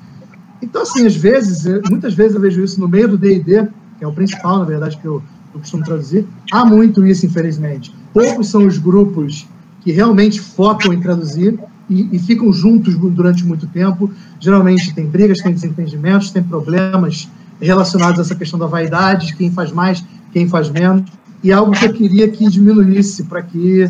[0.60, 4.06] Então, assim, às vezes, muitas vezes eu vejo isso no meio do D&D, que é
[4.06, 5.22] o principal, na verdade, que eu,
[5.56, 6.26] eu costumo traduzir.
[6.52, 7.94] Há muito isso, infelizmente.
[8.12, 9.46] Poucos são os grupos
[9.82, 14.10] que realmente focam em traduzir e, e, ficam juntos durante muito tempo.
[14.40, 17.28] Geralmente tem brigas, tem desentendimentos, tem problemas
[17.60, 21.10] relacionados a essa questão da vaidade, quem faz mais, quem faz menos.
[21.42, 23.88] E algo que eu queria que diminuísse para que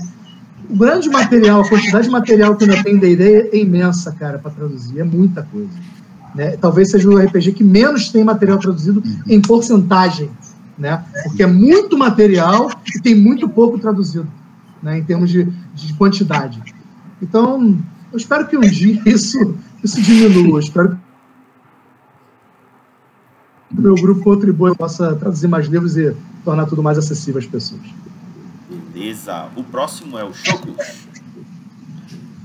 [0.68, 4.50] o grande material, a quantidade de material que ainda tem D&D é imensa, cara, para
[4.50, 5.00] traduzir.
[5.00, 5.70] É muita coisa.
[6.35, 6.57] Né?
[6.59, 10.29] Talvez seja o RPG que menos tem material traduzido em porcentagem,
[10.79, 11.05] né?
[11.25, 14.29] Porque é muito material e tem muito pouco traduzido,
[14.83, 14.99] né?
[14.99, 16.62] Em termos de, de quantidade.
[17.21, 17.79] Então,
[18.12, 20.59] eu espero que um dia isso, isso diminua.
[20.59, 20.99] Eu espero
[23.69, 27.41] que o meu grupo contribua e possa traduzir mais livros e tornar tudo mais acessível
[27.41, 27.83] às pessoas.
[28.95, 29.49] Beleza.
[29.57, 31.07] O próximo é o Chocos.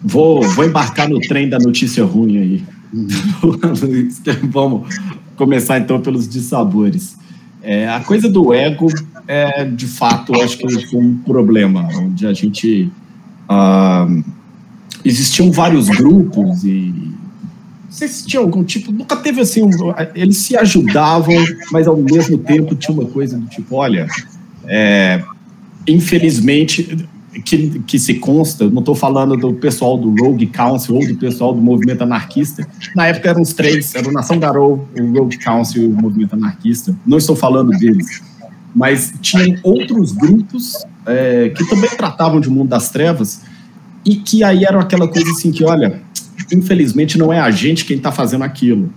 [0.03, 2.65] Vou, vou embarcar no trem da notícia ruim aí.
[4.49, 4.97] Vamos
[5.35, 7.20] começar então pelos dissabores.
[7.63, 8.87] É, a coisa do ego
[9.27, 12.91] é, de fato, acho que foi um problema, onde a gente.
[13.47, 14.07] Ah,
[15.05, 16.93] existiam vários grupos e.
[17.85, 18.91] Não sei se tinha algum tipo.
[18.91, 19.63] Nunca teve assim.
[19.63, 19.69] Um,
[20.15, 21.35] eles se ajudavam,
[21.71, 24.07] mas ao mesmo tempo tinha uma coisa do tipo: olha,
[24.65, 25.23] é,
[25.87, 27.07] infelizmente,
[27.39, 31.53] que, que se consta, não estou falando do pessoal do Rogue Council ou do pessoal
[31.53, 32.67] do movimento anarquista.
[32.95, 36.33] Na época eram os três, era o Nação Garou, o Rogue Council e o movimento
[36.33, 36.95] anarquista.
[37.05, 38.21] Não estou falando deles.
[38.75, 43.41] Mas tinham outros grupos é, que também tratavam de mundo das trevas
[44.05, 46.01] e que aí era aquela coisa assim que, olha,
[46.51, 48.91] infelizmente não é a gente quem está fazendo aquilo.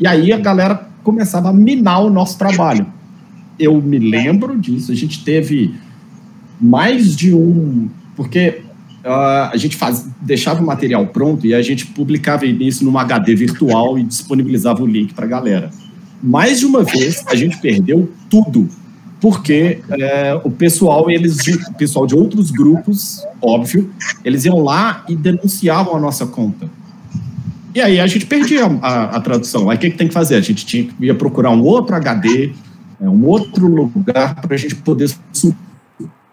[0.00, 2.86] E aí a galera começava a minar o nosso trabalho.
[3.58, 5.74] Eu me lembro disso, a gente teve
[6.60, 7.88] mais de um.
[8.14, 8.62] Porque
[9.04, 13.34] uh, a gente faz, deixava o material pronto e a gente publicava isso num HD
[13.34, 15.70] virtual e disponibilizava o link para a galera.
[16.22, 18.68] Mais de uma vez a gente perdeu tudo,
[19.20, 21.38] porque é, o pessoal, eles,
[21.68, 23.90] o pessoal de outros grupos, óbvio,
[24.24, 26.68] eles iam lá e denunciavam a nossa conta.
[27.74, 29.68] E aí a gente perdia a, a tradução.
[29.68, 30.36] Aí o que, que, tem que fazer?
[30.36, 32.52] A gente tinha, ia procurar um outro HD,
[32.98, 35.65] é, um outro lugar para a gente poder subir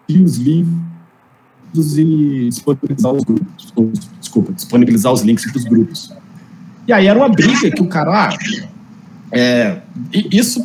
[0.08, 4.08] os livros e disponibilizar os grupos.
[4.20, 6.12] Desculpa, disponibilizar os links para os grupos.
[6.86, 8.28] E aí era uma briga que o cara.
[8.28, 8.36] Ah,
[9.32, 9.78] é,
[10.12, 10.64] isso,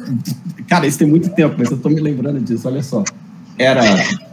[0.67, 3.03] cara, isso tem muito tempo, mas eu estou me lembrando disso, olha só.
[3.57, 3.83] Era.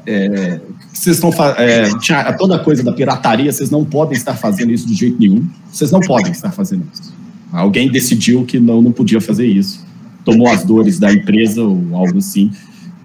[0.06, 0.60] É,
[0.92, 4.94] vocês estão é, tinha toda coisa da pirataria, vocês não podem estar fazendo isso de
[4.94, 5.46] jeito nenhum.
[5.70, 7.14] Vocês não podem estar fazendo isso.
[7.52, 9.84] Alguém decidiu que não, não podia fazer isso.
[10.24, 12.50] Tomou as dores da empresa ou algo assim.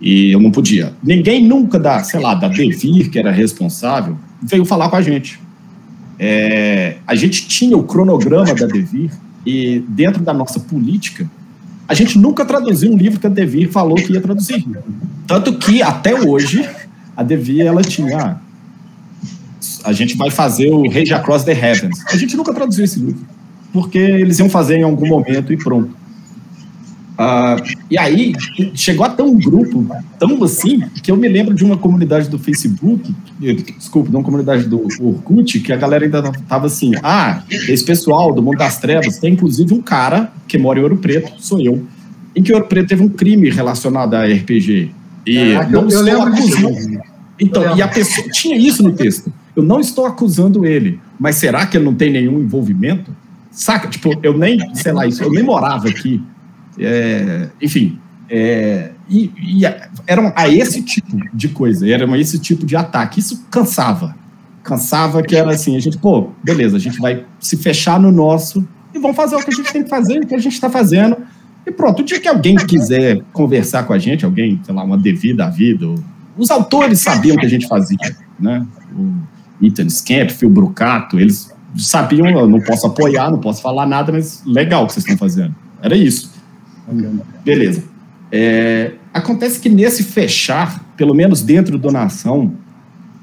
[0.02, 0.94] E eu não podia.
[1.04, 5.40] Ninguém nunca da, sei lá, da Devir, que era responsável, veio falar com a gente.
[6.18, 9.12] É, a gente tinha o cronograma da Devir
[9.46, 11.30] e dentro da nossa política,
[11.88, 14.66] a gente nunca traduziu um livro que a Devir falou que ia traduzir.
[15.28, 16.68] Tanto que até hoje
[17.16, 18.38] a Devir ela tinha ah,
[19.84, 22.04] a gente vai fazer o Rage Across the Heavens.
[22.08, 23.26] A gente nunca traduziu esse livro,
[23.74, 26.01] porque eles iam fazer em algum momento e pronto.
[27.22, 28.34] Uh, e aí,
[28.74, 29.86] chegou a ter um grupo
[30.18, 33.14] tão assim, que eu me lembro de uma comunidade do Facebook,
[33.78, 38.34] desculpa, de uma comunidade do Orkut, que a galera ainda tava assim, ah, esse pessoal
[38.34, 41.86] do mundo das trevas, tem inclusive um cara que mora em Ouro Preto, sou eu,
[42.36, 44.90] em que Ouro Preto teve um crime relacionado a RPG.
[45.28, 47.02] E ah, não eu, estou eu acusando.
[47.40, 49.32] Então, e a pessoa tinha isso no texto.
[49.56, 53.16] Eu não estou acusando ele, mas será que ele não tem nenhum envolvimento?
[53.52, 53.88] Saca?
[53.90, 56.22] Tipo, eu nem, sei lá, isso, eu nem morava aqui.
[56.82, 59.62] É, enfim, é, e, e
[60.08, 63.20] eram a esse tipo de coisa, era esse tipo de ataque.
[63.20, 64.16] Isso cansava.
[64.64, 68.66] Cansava que era assim, a gente, pô, beleza, a gente vai se fechar no nosso
[68.94, 70.70] e vamos fazer o que a gente tem que fazer, o que a gente está
[70.70, 71.18] fazendo.
[71.66, 74.98] E pronto, o dia que alguém quiser conversar com a gente, alguém, sei lá, uma
[74.98, 75.88] devida a vida,
[76.38, 78.66] os autores sabiam o que a gente fazia, né?
[78.98, 79.14] O
[79.66, 84.84] Ethan Scamp, Phil Brucato, eles sabiam, não posso apoiar, não posso falar nada, mas legal
[84.84, 85.56] o que vocês estão fazendo.
[85.82, 86.31] Era isso.
[87.44, 87.84] Beleza.
[88.32, 92.54] É, acontece que nesse fechar, pelo menos dentro do Nação,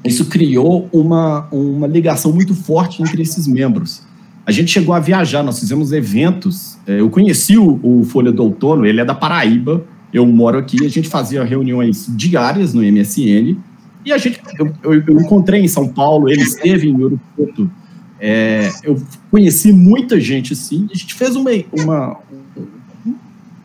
[0.05, 4.03] isso criou uma, uma ligação muito forte entre esses membros.
[4.47, 6.79] A gente chegou a viajar, nós fizemos eventos.
[6.87, 10.85] É, eu conheci o, o, Folha do Outono, ele é da Paraíba, eu moro aqui,
[10.87, 13.59] a gente fazia reuniões diárias no MSN,
[14.05, 17.71] e a gente, eu, eu, eu encontrei em São Paulo, ele esteve em Ouro Preto,
[18.19, 19.01] é, eu
[19.31, 22.17] conheci muita gente assim, a gente fez uma, uma,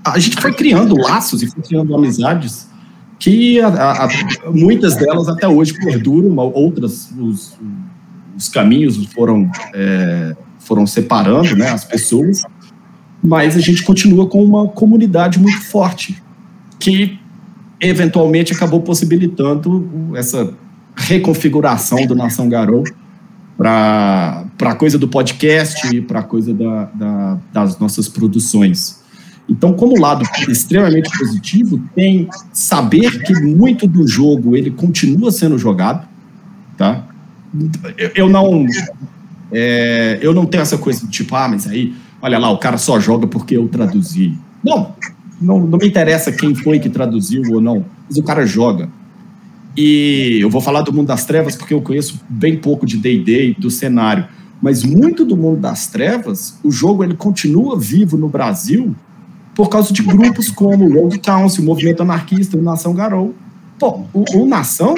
[0.03, 2.67] a gente foi criando laços e foi criando amizades
[3.19, 4.09] que a, a,
[4.51, 7.57] muitas delas até hoje perduram, outras os,
[8.37, 12.43] os caminhos foram é, foram separando, né, as pessoas,
[13.21, 16.21] mas a gente continua com uma comunidade muito forte
[16.79, 17.17] que
[17.79, 20.53] eventualmente acabou possibilitando essa
[20.95, 22.83] reconfiguração do Nação Garou
[23.57, 29.02] para a coisa do podcast e para a coisa da, da, das nossas produções.
[29.53, 36.07] Então, como lado extremamente positivo, tem saber que muito do jogo ele continua sendo jogado,
[36.75, 37.05] tá?
[38.15, 38.65] Eu, não
[39.51, 42.79] é, eu não tenho essa coisa do tipo, ah, mas aí, olha lá, o cara
[42.79, 44.35] só joga porque eu traduzi.
[44.63, 44.95] Não,
[45.39, 48.89] não, não me interessa quem foi que traduziu ou não, mas o cara joga.
[49.77, 53.49] E eu vou falar do mundo das trevas porque eu conheço bem pouco de D&D
[53.49, 54.27] e do cenário,
[54.59, 58.95] mas muito do mundo das trevas, o jogo ele continua vivo no Brasil
[59.55, 63.35] por causa de grupos como o Rogue Council, o Movimento Anarquista, o Nação Garou.
[63.77, 64.95] Pô, o, o Nação,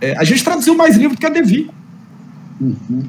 [0.00, 1.70] é, a gente traduziu mais livros do que a Devi.
[2.60, 3.04] Uhum.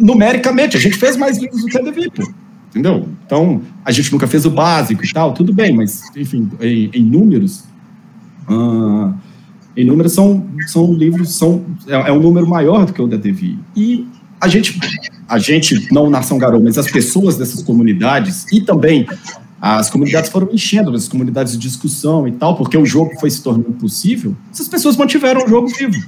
[0.00, 2.28] Numericamente, a gente fez mais livros do que a Devi, pô.
[2.70, 3.08] Entendeu?
[3.24, 7.02] Então, a gente nunca fez o básico e tal, tudo bem, mas, enfim, em, em
[7.02, 7.64] números,
[8.48, 9.14] uh,
[9.76, 13.16] em números são, são livros, são, é, é, um número maior do que o da
[13.16, 13.58] Devi.
[13.74, 14.06] E
[14.40, 14.78] a gente,
[15.26, 19.06] a gente, não Nação Garou, mas as pessoas dessas comunidades e também
[19.60, 23.42] as comunidades foram enchendo, as comunidades de discussão e tal, porque o jogo foi se
[23.42, 26.00] tornando possível, essas pessoas mantiveram o jogo vivo.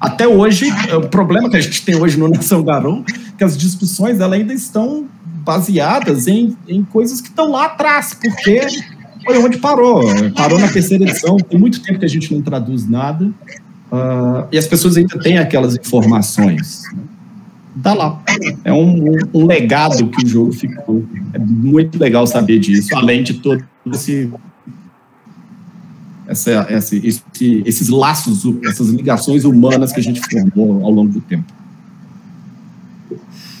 [0.00, 3.04] Até hoje, o problema que a gente tem hoje no Nação Garou,
[3.36, 5.06] que as discussões elas ainda estão
[5.44, 8.66] baseadas em, em coisas que estão lá atrás, porque
[9.24, 10.02] foi onde parou.
[10.34, 14.56] Parou na terceira edição, tem muito tempo que a gente não traduz nada, uh, e
[14.56, 16.84] as pessoas ainda têm aquelas informações.
[16.94, 17.02] Né?
[17.82, 18.22] Tá lá.
[18.64, 21.04] É um, um, legado que o jogo ficou.
[21.32, 24.30] É muito legal saber disso, além de todo esse.
[26.26, 31.20] Essa, esse, esse, esses laços, essas ligações humanas que a gente formou ao longo do
[31.20, 31.52] tempo.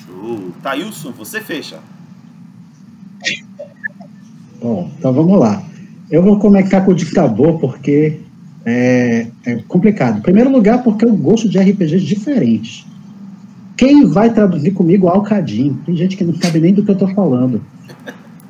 [0.06, 0.52] Show.
[0.62, 1.78] Thailson, você fecha.
[4.60, 5.62] Bom, então vamos lá.
[6.10, 8.20] Eu vou começar com o dictador porque
[8.64, 10.18] é, é complicado.
[10.18, 12.86] Em primeiro lugar, porque eu gosto de RPGs diferentes.
[13.80, 15.78] Quem vai traduzir comigo Alcadim?
[15.86, 17.62] Tem gente que não sabe nem do que eu estou falando.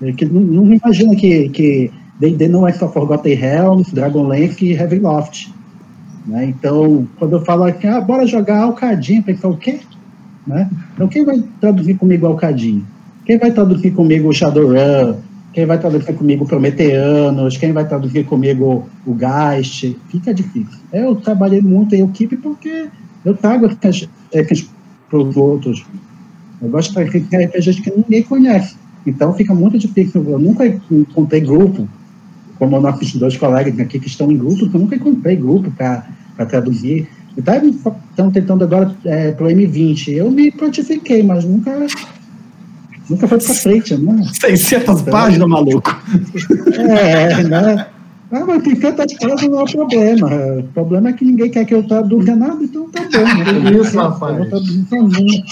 [0.03, 1.89] É, que não, não imagina que, que
[2.19, 5.55] D&D não é só Forgotten Realms, Dragonlance e Heavenloft.
[6.27, 6.47] Né?
[6.47, 9.79] Então, quando eu falo aqui, ah, bora jogar Alcadim, pensa o quê?
[10.45, 10.69] Né?
[10.95, 12.85] Então, quem vai traduzir comigo Alcadim?
[13.25, 15.15] Quem vai traduzir comigo Shadowrun?
[15.53, 17.57] Quem vai traduzir comigo Prometeanos?
[17.57, 19.97] Quem vai traduzir comigo o Geist?
[20.09, 20.81] Fica difícil.
[20.93, 22.89] Eu trabalhei muito em equipe porque
[23.25, 24.09] eu trago as,
[24.51, 24.69] as
[25.11, 25.85] para os outros.
[26.63, 28.77] Eu gosto de RPGs que ninguém conhece.
[29.07, 30.25] Então fica muito difícil.
[30.29, 31.89] Eu nunca encontrei grupo,
[32.59, 37.09] como nossos dois colegas aqui que estão em grupo, eu nunca encontrei grupo para traduzir.
[37.37, 40.09] Estão tentando agora é, para o M20.
[40.09, 41.87] Eu me prontifiquei, mas nunca,
[43.09, 43.97] nunca foi para frente.
[43.97, 44.27] Né?
[44.33, 45.97] 600 então, páginas, maluco.
[46.77, 47.87] É, né?
[48.33, 50.29] Ah, mas tem tantas páginas não é problema.
[50.59, 53.61] O problema é que ninguém quer que eu traduza nada, então tá bom.
[53.61, 53.77] Né?
[53.77, 54.33] Isso, rapaz.
[54.33, 55.45] Eu vou traduzir sozinho.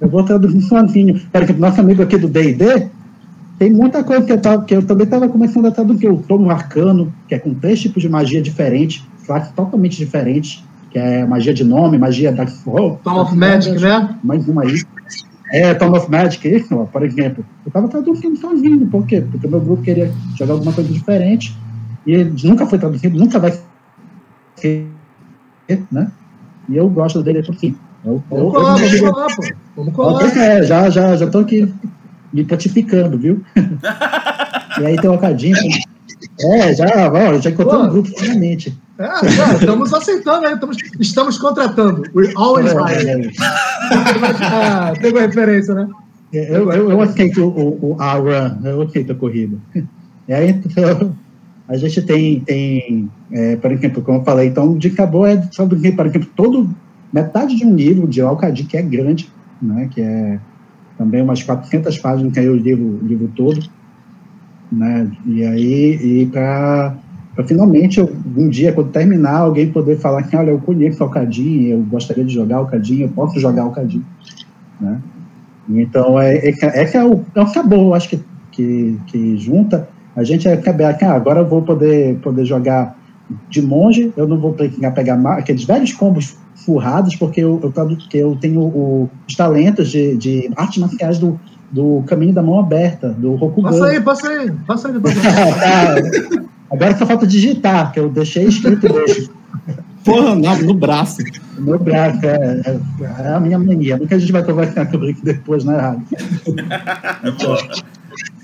[0.00, 1.20] Eu vou traduzir sozinho.
[1.30, 2.88] Por exemplo, nosso amigo aqui do D&D,
[3.58, 6.08] tem muita coisa que eu, tava, que eu também estava começando a traduzir.
[6.08, 10.98] O Tomo Arcano, que é com três tipos de magia diferentes, classes totalmente diferentes, que
[10.98, 12.44] é magia de nome, magia da...
[12.66, 14.16] Oh, Tom of Magic, né?
[14.24, 14.82] Mais uma aí.
[15.52, 17.44] É, Tom of Magic, isso, por exemplo.
[17.64, 19.20] Eu estava traduzindo sozinho, por quê?
[19.20, 21.54] Porque o meu grupo queria jogar alguma coisa diferente,
[22.06, 23.52] e ele nunca foi traduzido, nunca vai
[24.56, 24.88] ser,
[25.90, 26.10] né?
[26.68, 27.76] E eu gosto dele assim.
[28.02, 29.42] Eu, vamos eu, colar, eu, vamos colar, pô.
[29.76, 30.38] Vamos colar.
[30.38, 31.72] É, já, já, já tô aqui
[32.32, 33.44] me pontificando, viu?
[34.80, 35.56] e aí tem o Acadinho.
[36.40, 38.78] É, já, ó, já encontrei um grupo, finalmente.
[38.98, 42.02] É, estamos aceitando aí, estamos, estamos contratando.
[42.14, 43.26] We always é, hire.
[43.26, 43.30] É,
[44.44, 45.88] ah, pegou a referência, né?
[46.32, 49.56] É, eu, eu, eu aceito o, o, a run, eu aceito a corrida.
[50.28, 51.14] E aí, então,
[51.68, 55.92] a gente tem, tem é, por exemplo, como eu falei, então, de acabou é sobre,
[55.92, 56.68] por exemplo, todo,
[57.12, 59.28] metade de um livro de Alcadi, que é grande,
[59.60, 60.38] né, que é
[60.96, 63.60] também umas 400 páginas, que é o livro, o livro todo,
[64.72, 66.96] né, e aí, e para
[67.46, 71.82] finalmente, um dia, quando terminar, alguém poder falar que, olha, eu conheço o Alcadim, eu
[71.82, 74.04] gostaria de jogar o Alcadim, eu posso jogar o Alcadim,
[74.80, 75.00] né?
[75.68, 78.20] Então, é, é, é, é, o, é o sabor, acho que,
[78.50, 79.88] que, que junta.
[80.14, 82.98] A gente é que ah, agora eu vou poder, poder jogar
[83.48, 88.18] de monge, eu não vou precisar pegar aqueles velhos combos furrados, porque eu, eu, porque
[88.18, 91.40] eu tenho o, os talentos de, de artes marciais do,
[91.72, 93.70] do Caminho da Mão Aberta, do Rokugan.
[93.70, 95.00] Passa aí, passa aí, passa aí.
[95.00, 95.18] Passa
[96.36, 96.46] aí.
[96.70, 99.32] Agora só falta digitar, que eu deixei escrito mesmo.
[100.04, 101.18] Porra, no, no braço.
[101.58, 103.96] No braço, é, é, é, a minha mania.
[103.96, 106.06] Nunca a gente vai conversar sobre isso depois, né, Rádio?
[107.24, 107.56] então,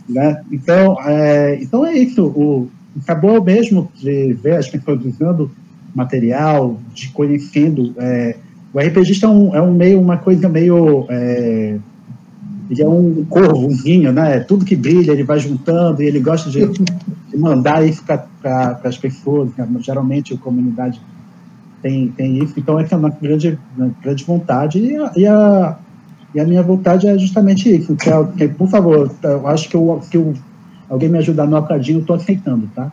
[0.08, 0.42] né?
[0.50, 2.26] Então, é, então é isso.
[2.26, 2.70] O,
[3.02, 5.50] acabou mesmo de ver as pessoas usando
[5.94, 7.94] material, de conhecendo.
[7.98, 8.36] É,
[8.72, 11.06] o RPGista é um, é um meio, uma coisa meio.
[11.08, 11.76] É,
[12.70, 14.40] ele é um corvo, um vinho, né?
[14.40, 18.98] Tudo que brilha, ele vai juntando e ele gosta de, de mandar isso para as
[18.98, 19.50] pessoas.
[19.56, 19.66] Né?
[19.80, 21.00] Geralmente a comunidade
[21.82, 24.78] tem, tem isso, então essa é uma grande, uma grande vontade.
[24.78, 25.78] E a, e a,
[26.34, 27.96] e, a, minha vontade é justamente isso.
[27.96, 30.34] Que, é, que, por favor, eu acho que, eu, que eu,
[30.90, 32.92] alguém me ajudar no alcadinho, eu estou aceitando, tá?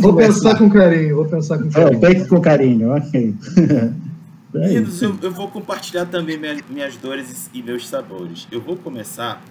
[0.00, 1.96] vou pensar com carinho, vou pensar com carinho.
[1.96, 3.34] É, pense com carinho, ok.
[4.52, 8.46] Meninos, eu, eu, vou compartilhar também minhas, minhas dores e meus sabores.
[8.50, 9.42] Eu vou começar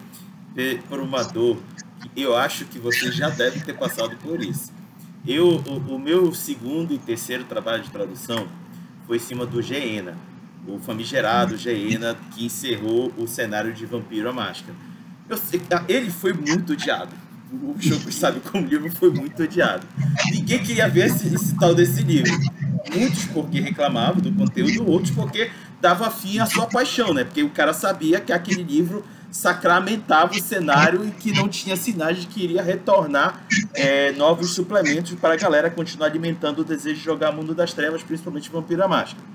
[0.88, 1.58] por uma dor
[2.14, 4.72] que eu acho que vocês já devem ter passado por isso.
[5.26, 8.48] Eu, o, o meu segundo e terceiro trabalho de tradução
[9.08, 10.16] foi em cima do Geena,
[10.68, 14.76] o famigerado Geena que encerrou o cenário de Vampiro a Máscara.
[15.28, 15.38] Eu,
[15.88, 17.16] ele foi muito odiado
[17.52, 19.86] o Choco sabe como o livro foi muito odiado.
[20.32, 22.32] Ninguém queria ver esse, esse, tal desse livro.
[22.94, 27.24] Muitos porque reclamavam do conteúdo, outros porque dava fim à sua paixão, né?
[27.24, 32.20] Porque o cara sabia que aquele livro sacramentava o cenário e que não tinha sinais
[32.20, 33.42] de que iria retornar
[33.74, 38.04] é, novos suplementos para a galera continuar alimentando o desejo de jogar Mundo das Trevas,
[38.04, 39.26] principalmente Vampira Máscara.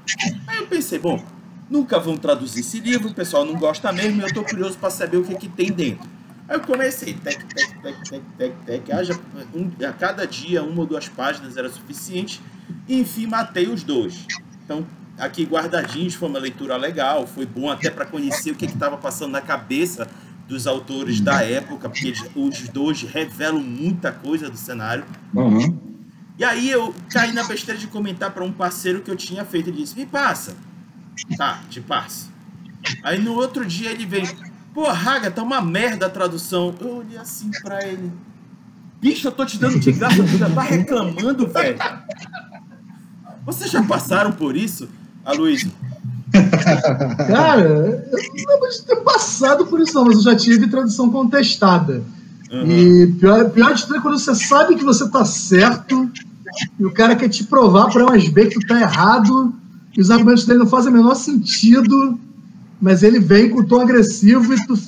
[0.47, 1.25] Aí eu pensei, bom,
[1.71, 4.91] nunca vão traduzir esse livro, o pessoal não gosta mesmo e eu estou curioso para
[4.91, 6.16] saber o que, que tem dentro.
[6.49, 8.93] Aí eu comecei, tec, tec, tec, tec, tec, tec.
[8.93, 9.19] Haja,
[9.55, 12.41] um, a cada dia, uma ou duas páginas era suficiente.
[12.87, 14.27] E, enfim, matei os dois.
[14.65, 14.87] Então,
[15.19, 17.27] aqui guardadinhos, foi uma leitura legal.
[17.27, 20.09] Foi bom até para conhecer o que estava passando na cabeça
[20.47, 25.05] dos autores da época, porque eles, os dois revelam muita coisa do cenário.
[25.35, 25.79] Uhum.
[26.39, 29.71] E aí eu caí na besteira de comentar para um parceiro que eu tinha feito.
[29.71, 30.55] Ele disse: Me passa.
[31.37, 32.31] Tá, te passo.
[33.03, 34.29] Aí no outro dia ele veio
[34.77, 36.74] Pô, Raga, tá uma merda a tradução.
[36.79, 38.12] Eu olhei assim pra ele.
[39.01, 41.79] Bicho, eu tô te dando de graça, tu já tá reclamando, velho.
[43.47, 44.87] Vocês já passaram por isso,
[45.24, 45.72] Aloysio?
[47.27, 51.11] Cara, eu não lembro de ter passado por isso, não, mas eu já tive tradução
[51.11, 52.05] contestada.
[52.53, 52.70] Uhum.
[52.70, 56.11] E pior, pior de tudo é quando você sabe que você tá certo
[56.79, 59.55] e o cara quer te provar por umas B que tu tá errado
[59.97, 62.20] e os argumentos dele não fazem o menor sentido
[62.87, 64.78] mas ele vem com tom agressivo e tu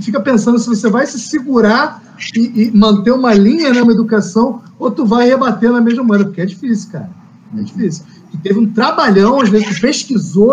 [0.00, 2.02] fica pensando se você vai se segurar
[2.34, 6.24] e, e manter uma linha, né, uma educação, ou tu vai rebater na mesma moeda,
[6.24, 7.10] porque é difícil, cara.
[7.56, 8.04] É difícil.
[8.32, 10.52] Tu teve um trabalhão, às vezes tu pesquisou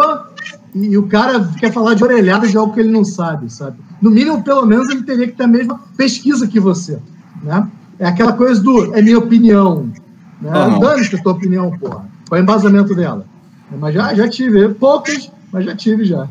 [0.76, 3.80] e, e, o cara quer falar de orelhada de algo que ele não sabe, sabe?
[4.00, 7.00] No mínimo, pelo menos, ele teria que ter a mesma pesquisa que você,
[7.42, 7.68] né?
[7.98, 9.92] É aquela coisa do, é minha opinião,
[10.40, 10.68] né?
[10.68, 10.80] Uhum.
[10.80, 12.06] Dane-se a tua opinião, porra.
[12.28, 13.26] Qual é o embasamento dela?
[13.72, 16.28] Mas já, já tive, poucas, mas já tive já.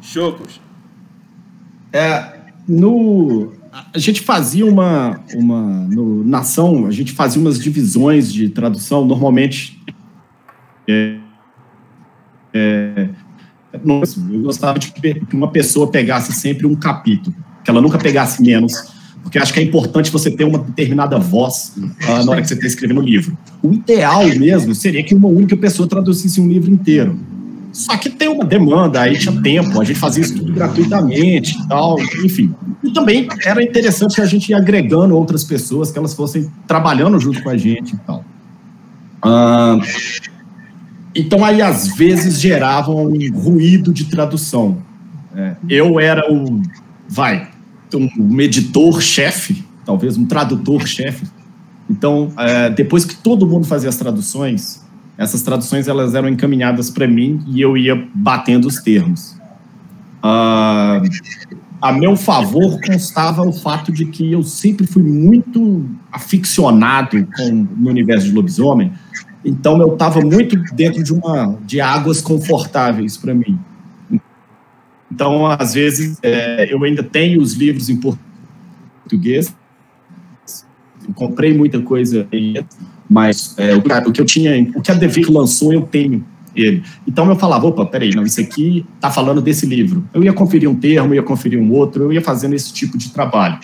[0.00, 0.60] Chocos.
[1.92, 2.34] É,
[2.66, 3.52] no,
[3.94, 9.80] a gente fazia uma, uma no Nação, a gente fazia umas divisões de tradução, normalmente
[10.88, 11.16] é,
[12.52, 13.08] é,
[13.72, 18.72] eu gostava de que uma pessoa pegasse sempre um capítulo, que ela nunca pegasse menos,
[19.22, 22.54] porque acho que é importante você ter uma determinada voz uh, na hora que você
[22.54, 23.36] está escrevendo o livro.
[23.62, 27.18] O ideal mesmo seria que uma única pessoa traduzisse um livro inteiro.
[27.78, 31.68] Só que tem uma demanda, aí tinha tempo, a gente fazia isso tudo gratuitamente e
[31.68, 32.52] tal, enfim.
[32.82, 37.40] E também era interessante a gente ir agregando outras pessoas, que elas fossem trabalhando junto
[37.40, 38.24] com a gente e tal.
[39.22, 39.78] Ah,
[41.14, 44.78] então, aí, às vezes, gerava um ruído de tradução.
[45.36, 46.60] É, eu era o,
[47.08, 47.48] vai,
[47.94, 51.26] um editor-chefe, talvez um tradutor-chefe.
[51.88, 54.82] Então, é, depois que todo mundo fazia as traduções,
[55.18, 59.36] essas traduções elas eram encaminhadas para mim e eu ia batendo os termos.
[60.18, 61.02] Uh,
[61.82, 67.88] a meu favor constava o fato de que eu sempre fui muito aficionado com o
[67.88, 68.92] universo de lobisomem,
[69.44, 73.58] então eu estava muito dentro de uma de águas confortáveis para mim.
[75.10, 79.54] Então, às vezes, é, eu ainda tenho os livros em português,
[81.14, 82.64] comprei muita coisa aí,
[83.08, 86.82] mas é, o, o, que eu tinha, o que a Devir lançou, eu tenho ele.
[87.06, 90.04] Então eu falava, opa, peraí, não, isso aqui está falando desse livro.
[90.12, 93.10] Eu ia conferir um termo, ia conferir um outro, eu ia fazendo esse tipo de
[93.10, 93.58] trabalho.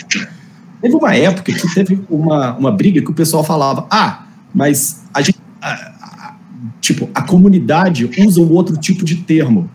[0.80, 5.20] Teve uma época que teve uma, uma briga que o pessoal falava, ah, mas a
[5.20, 6.36] gente, a, a,
[6.80, 9.68] tipo, a comunidade usa um outro tipo de termo.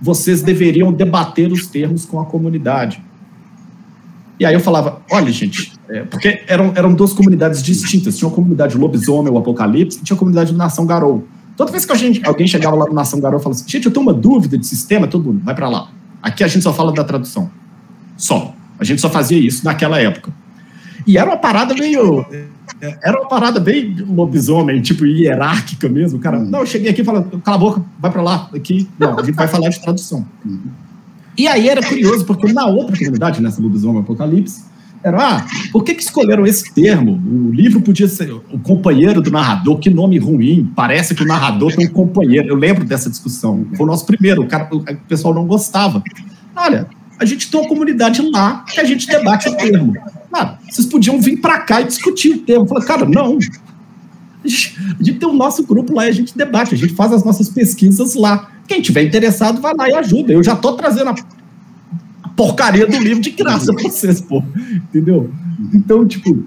[0.00, 3.02] Vocês deveriam debater os termos com a comunidade.
[4.38, 8.16] E aí eu falava, olha, gente, é, porque eram, eram duas comunidades distintas.
[8.16, 11.24] Tinha uma comunidade lobisomem, o Apocalipse, e tinha a comunidade Nação Garou.
[11.56, 13.92] Toda vez que gente, alguém chegava lá no Nação Garou e falava assim, gente, eu
[13.92, 15.88] tenho uma dúvida de sistema, todo mundo, vai para lá.
[16.22, 17.50] Aqui a gente só fala da tradução.
[18.16, 18.54] Só.
[18.78, 20.32] A gente só fazia isso naquela época.
[21.06, 22.26] E era uma parada meio.
[23.02, 26.18] Era uma parada bem lobisomem, tipo hierárquica mesmo.
[26.18, 28.88] Cara, não, eu cheguei aqui falando, cala a boca, vai pra lá, aqui.
[28.98, 30.26] Não, a gente vai falar de tradução.
[31.38, 34.64] E aí era curioso, porque na outra comunidade, nessa lobisomem apocalipse,
[35.02, 37.12] era, ah, por que, que escolheram esse termo?
[37.12, 41.74] O livro podia ser o companheiro do narrador, que nome ruim, parece que o narrador
[41.74, 42.48] tem um companheiro.
[42.48, 46.02] Eu lembro dessa discussão, foi o nosso primeiro, o, cara, o pessoal não gostava.
[46.54, 46.88] Olha,
[47.18, 49.94] a gente tem uma comunidade lá que a gente debate o termo.
[50.32, 52.66] Ah, vocês podiam vir para cá e discutir o termo.
[52.66, 53.38] Falei, cara, não.
[54.44, 56.94] A gente, a gente, tem o nosso grupo lá e a gente debate, a gente
[56.94, 58.50] faz as nossas pesquisas lá.
[58.68, 60.32] Quem tiver interessado, vai lá e ajuda.
[60.32, 61.14] Eu já estou trazendo a,
[62.36, 64.42] porcaria do livro de graça para vocês, pô.
[64.74, 65.32] Entendeu?
[65.72, 66.44] Então, tipo,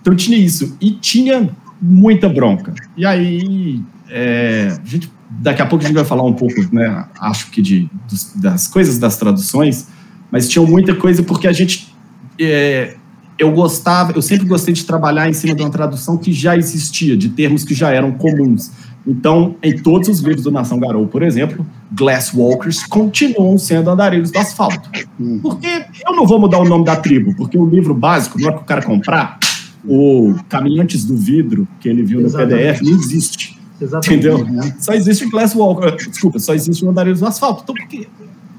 [0.00, 0.76] então tinha isso.
[0.80, 1.50] E tinha
[1.80, 2.74] muita bronca.
[2.96, 7.06] E aí, é, a gente, daqui a pouco a gente vai falar um pouco, né?
[7.20, 9.86] Acho que de, dos, das coisas das traduções
[10.30, 11.94] mas tinha muita coisa porque a gente.
[12.40, 12.96] É,
[13.38, 17.16] eu gostava, eu sempre gostei de trabalhar em cima de uma tradução que já existia,
[17.16, 18.70] de termos que já eram comuns.
[19.08, 24.38] Então, em todos os livros do Nação Garou, por exemplo, Glasswalkers continuam sendo andarilhos do
[24.38, 24.90] asfalto.
[25.18, 25.38] Hum.
[25.40, 28.52] Porque eu não vou mudar o nome da tribo, porque o livro básico, não é
[28.52, 29.38] para o cara comprar,
[29.82, 32.52] o Caminhantes do Vidro, que ele viu Exatamente.
[32.52, 33.58] no PDF, não existe.
[33.80, 34.26] Exatamente.
[34.26, 34.74] Entendeu?
[34.78, 37.62] Só existe Glasswalker, desculpa, só existe o Andarilhos do Asfalto.
[37.62, 38.06] Então, por quê?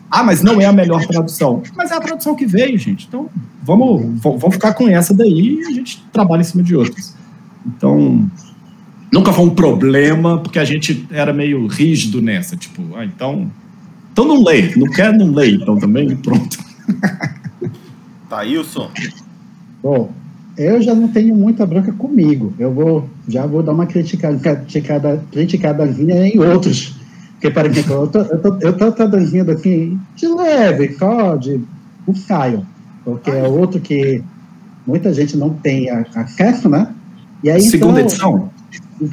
[0.10, 1.62] Ah, mas não é a melhor tradução.
[1.76, 3.06] Mas é a tradução que veio, gente.
[3.08, 3.30] Então,
[3.62, 7.14] vamos, vamos ficar com essa daí e a gente trabalha em cima de outras.
[7.68, 8.28] Então,
[9.12, 12.56] nunca foi um problema, porque a gente era meio rígido nessa.
[12.56, 13.52] Tipo, ah, então.
[14.12, 14.74] Então não leia.
[14.76, 15.56] Não quer, não leia.
[15.56, 16.58] Então também, pronto.
[18.30, 18.92] Thailson.
[19.82, 20.12] Bom,
[20.58, 22.54] eu já não tenho muita branca comigo.
[22.60, 27.00] Eu vou, já vou dar uma criticada, criticada, criticadazinha em outros
[27.40, 31.62] porque, por exemplo, eu tô, eu tô, eu tô traduzindo aqui de leve, só de
[32.06, 32.68] o Caio,
[33.06, 34.22] porque é outro que
[34.86, 36.94] muita gente não tem acesso, né?
[37.42, 38.50] E aí, segunda então, edição?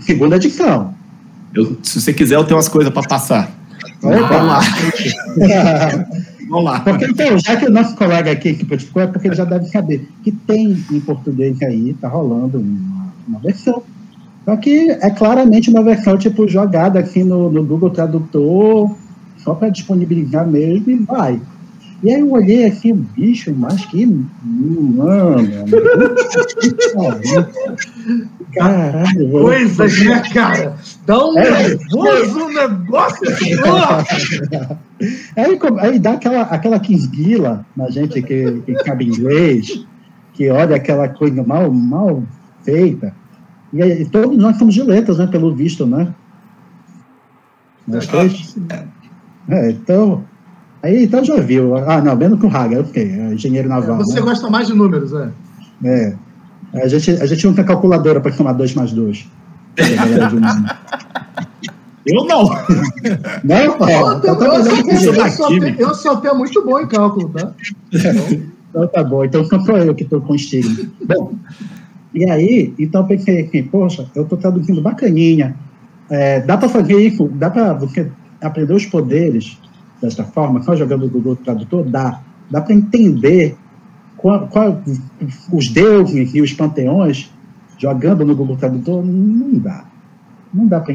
[0.01, 0.95] Segunda edição.
[1.55, 3.51] Eu, se você quiser, eu tenho umas coisas para passar.
[4.01, 4.61] Vamos lá.
[6.49, 6.80] Vamos lá.
[6.80, 9.66] Porque, então, já que o nosso colega aqui que participou, é porque ele já deve
[9.66, 13.82] saber que tem em português aí, tá rolando uma, uma versão
[14.47, 18.95] só que é claramente uma versão tipo jogada aqui no, no Google Tradutor,
[19.39, 21.41] só para disponibilizar mesmo e vai.
[22.03, 24.05] E aí eu olhei assim, bicho, mas que.
[24.07, 25.49] Mano.
[28.55, 29.30] Caralho.
[29.30, 30.76] Coisa, né, cara?
[31.07, 33.26] Dá um é, nervoso um negócio.
[35.36, 39.84] aí, aí dá aquela, aquela quisguila na gente que, que cabe inglês,
[40.34, 42.22] que olha aquela coisa mal, mal
[42.62, 43.14] feita.
[43.72, 45.26] E, e todos nós somos de letras, né?
[45.26, 46.14] Pelo visto, né?
[47.88, 48.55] Nós três.
[49.49, 50.24] É, então.
[50.87, 51.76] Aí então já viu.
[51.76, 53.97] Ah, não, menos que o Haga, ok, é engenheiro naval.
[53.97, 54.20] É, você né?
[54.20, 55.30] gosta mais de números, é?
[55.84, 56.14] É.
[56.74, 59.26] A gente, a gente não tem calculadora para somar 2 mais 2.
[62.07, 62.45] Eu não.
[63.43, 67.53] Não, eu, então, tá eu, sou, eu, sou até muito bom em cálculo, tá?
[68.70, 69.24] Então tá bom.
[69.24, 70.89] Então não sou eu que estou com estigma.
[71.05, 71.34] Bom,
[72.14, 75.57] e aí, então eu pensei assim, poxa, eu estou traduzindo bacaninha.
[76.09, 77.28] É, dá para fazer isso?
[77.34, 78.09] Dá para você
[78.41, 79.59] aprender os poderes
[80.01, 81.84] desta forma, só jogando o Google Tradutor?
[81.84, 82.20] Dá.
[82.51, 83.57] Dá para entender
[84.16, 84.82] qual, qual,
[85.53, 87.32] os deuses e os panteões
[87.78, 89.05] jogando no Google Tradutor?
[89.05, 89.84] Não dá.
[90.53, 90.94] Não dá para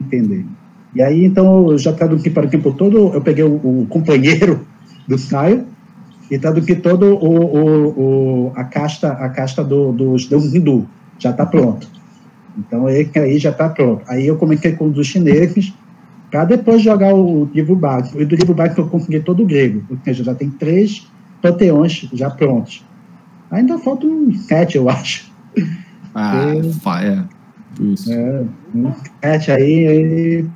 [0.00, 0.46] entender.
[0.94, 3.12] E aí, então, eu já traduzi, por exemplo, todo.
[3.12, 4.66] Eu peguei o, o companheiro
[5.06, 5.66] do Caio,
[6.30, 10.88] e traduzir todo o, o, o, a casta a casta do, dos deuses hindu
[11.18, 11.88] já está pronto
[12.58, 15.74] então aí, aí já está pronto aí eu comecei com os chineses
[16.34, 18.20] para depois jogar o livro básico.
[18.20, 21.06] E do livro básico eu consegui todo o grego ou seja já tem três
[21.40, 22.84] panteões já prontos.
[23.52, 25.32] Ainda faltam sete eu acho.
[26.12, 27.24] Ah e, é.
[27.80, 28.12] Isso.
[28.12, 30.46] É, um sete aí, aí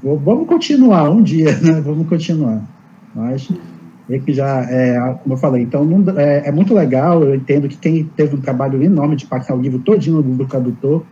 [0.00, 2.62] vamos continuar um dia né vamos continuar.
[3.12, 3.48] Mas
[4.08, 7.66] e que já, é, como eu falei, então não, é, é, muito legal, eu entendo
[7.66, 11.04] que quem teve um trabalho enorme de passar o livro todinho no tradutor,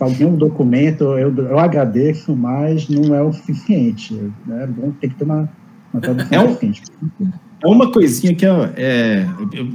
[0.00, 4.14] fazer um documento, eu, eu agradeço, mas não é o suficiente.
[4.46, 4.66] Né?
[4.66, 5.48] Bom ter que ter uma,
[5.92, 7.30] uma tradução é, um,
[7.62, 9.26] é uma coisinha que é, é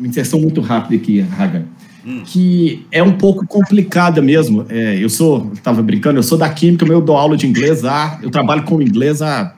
[0.03, 1.63] inserção muito rápida aqui, Raga
[2.05, 2.23] hum.
[2.26, 4.65] que é um pouco complicada mesmo.
[4.69, 8.19] É, eu sou, estava brincando, eu sou da química, eu dou aula de inglês há,
[8.21, 9.53] eu trabalho com inglês há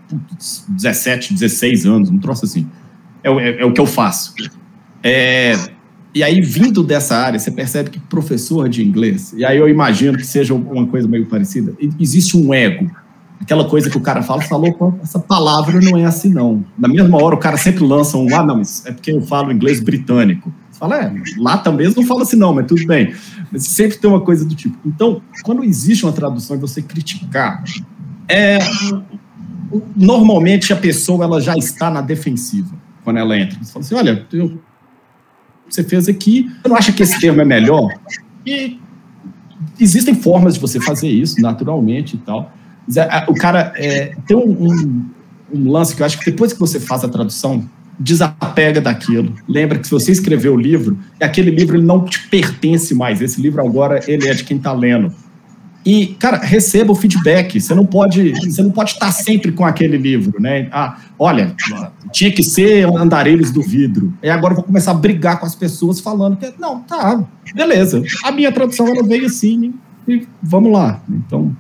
[0.69, 2.67] 17, 16 anos, um troço assim.
[3.23, 4.33] É, é, é o que eu faço.
[5.03, 5.53] É,
[6.17, 10.17] e aí, vindo dessa área, você percebe que professor de inglês, e aí eu imagino
[10.17, 12.89] que seja uma coisa meio parecida, existe um ego.
[13.39, 16.65] Aquela coisa que o cara fala, falou, essa palavra não é assim, não.
[16.77, 19.79] Na mesma hora, o cara sempre lança um, ah, não, é porque eu falo inglês
[19.79, 23.13] britânico fala, é, lá também não fala assim, não, mas tudo bem.
[23.51, 24.77] Mas sempre tem uma coisa do tipo.
[24.85, 27.63] Então, quando existe uma tradução e você criticar,
[28.29, 28.59] é,
[29.95, 33.57] normalmente a pessoa ela já está na defensiva quando ela entra.
[33.61, 34.59] Você fala assim, olha, eu,
[35.69, 37.93] você fez aqui, você não acha que esse termo é melhor?
[38.45, 38.79] E
[39.79, 42.51] existem formas de você fazer isso, naturalmente e tal.
[43.27, 45.05] O cara é, tem um, um,
[45.53, 47.67] um lance que eu acho que depois que você faz a tradução,
[47.99, 49.33] desapega daquilo.
[49.47, 53.21] Lembra que se você escreveu o livro, aquele livro ele não te pertence mais.
[53.21, 55.13] Esse livro agora ele é de quem está lendo.
[55.87, 57.61] E, cara, receba o feedback.
[57.61, 60.67] Você não pode, você não pode estar sempre com aquele livro, né?
[60.69, 61.55] Ah, olha,
[62.11, 64.13] tinha que ser Andarilhos do Vidro.
[64.21, 67.23] E agora eu vou começar a brigar com as pessoas falando que não, tá,
[67.55, 68.03] beleza.
[68.25, 69.73] A minha tradução ela veio assim
[70.05, 70.99] e vamos lá.
[71.09, 71.55] Então,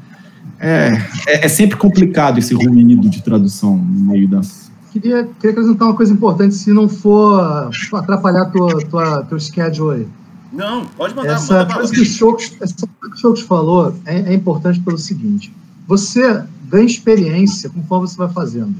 [0.59, 0.91] é,
[1.25, 5.95] é, é sempre complicado esse ruído de tradução no meio das queria, queria acrescentar uma
[5.95, 10.07] coisa importante, se não for atrapalhar tua, tua, teu schedule aí.
[10.51, 11.33] Não, pode mandar.
[11.33, 14.97] Essa manda coisa que o Chocos, essa coisa que Chocos falou é, é, importante pelo
[14.97, 15.53] seguinte:
[15.87, 18.75] você ganha experiência conforme você vai fazendo.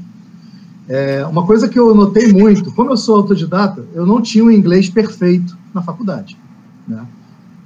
[0.88, 4.46] É, uma coisa que eu notei muito, como eu sou autodidata, eu não tinha o
[4.46, 6.36] um inglês perfeito na faculdade.
[6.86, 7.04] Né?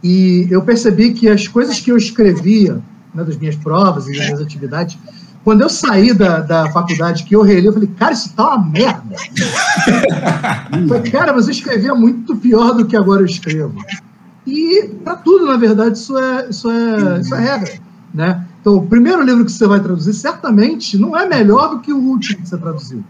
[0.02, 2.82] E eu percebi que as coisas que eu escrevia
[3.14, 4.98] né, das minhas provas e das minhas atividades
[5.44, 8.64] quando eu saí da, da faculdade que eu reli, eu falei, cara, isso tá uma
[8.64, 9.16] merda.
[10.72, 13.74] eu falei, cara, mas eu escrevia muito pior do que agora eu escrevo.
[14.46, 17.72] E para tudo, na verdade, isso é, isso é, isso é regra.
[18.14, 18.46] Né?
[18.60, 21.98] Então, o primeiro livro que você vai traduzir, certamente, não é melhor do que o
[21.98, 23.02] último que você traduziu.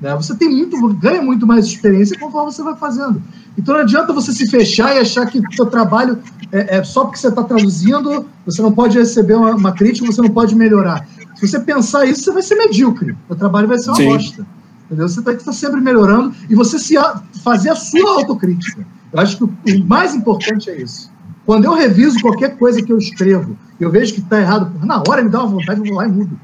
[0.00, 0.14] Né?
[0.16, 3.22] Você tem muito, ganha muito mais experiência conforme você vai fazendo.
[3.56, 6.18] Então não adianta você se fechar e achar que o seu trabalho
[6.50, 10.20] é, é só porque você está traduzindo, você não pode receber uma, uma, crítica, você
[10.20, 11.06] não pode melhorar.
[11.34, 13.16] Se você pensar isso, você vai ser medíocre.
[13.28, 14.06] O trabalho vai ser uma Sim.
[14.06, 14.46] bosta.
[14.86, 15.08] Entendeu?
[15.08, 16.94] Você tem que estar sempre melhorando e você se
[17.42, 18.86] fazer a sua autocrítica.
[19.12, 21.10] Eu acho que o mais importante é isso.
[21.46, 25.22] Quando eu reviso qualquer coisa que eu escrevo, eu vejo que está errado, na hora
[25.22, 26.38] me dá uma vontade, eu vou lá e mudo.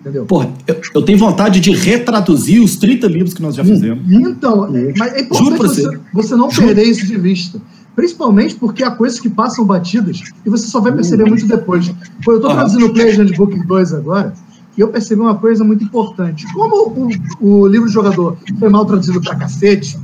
[0.00, 0.26] Entendeu?
[0.26, 4.04] Porra, eu, eu, tenho vontade de retraduzir os 30 livros que nós já fizemos.
[4.10, 7.60] Então, é, mas é importante você, você não perder isso de vista.
[7.94, 11.88] Principalmente porque há coisas que passam batidas e você só vai perceber muito depois.
[12.26, 14.32] Eu estou traduzindo o Play Handbook 2 agora
[14.76, 16.50] e eu percebi uma coisa muito importante.
[16.54, 17.08] Como o,
[17.40, 19.98] o livro do jogador foi mal traduzido pra cacete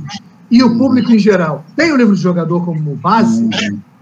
[0.51, 3.49] e o público em geral tem o livro do jogador como base,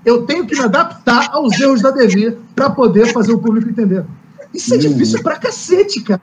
[0.05, 4.05] eu tenho que me adaptar aos erros da Devir para poder fazer o público entender.
[4.53, 6.21] Isso é difícil pra cacete, cara.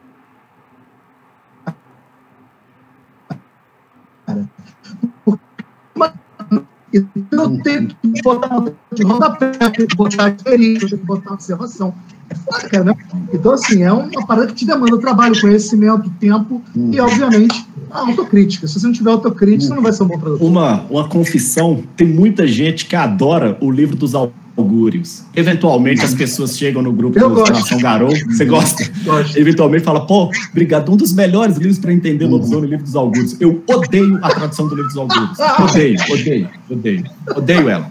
[6.98, 9.52] Então eu tenho que botar de rodapé,
[9.96, 11.94] botar experiência, botar observação.
[12.30, 12.94] É foda, né?
[13.32, 16.90] Então, assim, é uma parada que te demanda trabalho, conhecimento, tempo hum.
[16.92, 18.66] e, obviamente, a autocrítica.
[18.66, 19.68] Se você não tiver autocrítica, hum.
[19.68, 20.48] você não vai ser um bom produtor.
[20.48, 24.14] Uma, uma confissão: tem muita gente que adora o livro dos
[24.56, 25.24] augúrios.
[25.34, 28.84] Eventualmente as pessoas chegam no grupo Eu do Nação Garou, você gosta?
[29.04, 29.38] Gosto.
[29.38, 33.40] Eventualmente fala, pô, obrigado, um dos melhores livros para entender lobisomem, o livro dos augúrios.
[33.40, 35.38] Eu odeio a tradução do livro dos augúrios.
[35.64, 37.04] Odeio, odeio, odeio.
[37.36, 37.90] Odeio ela.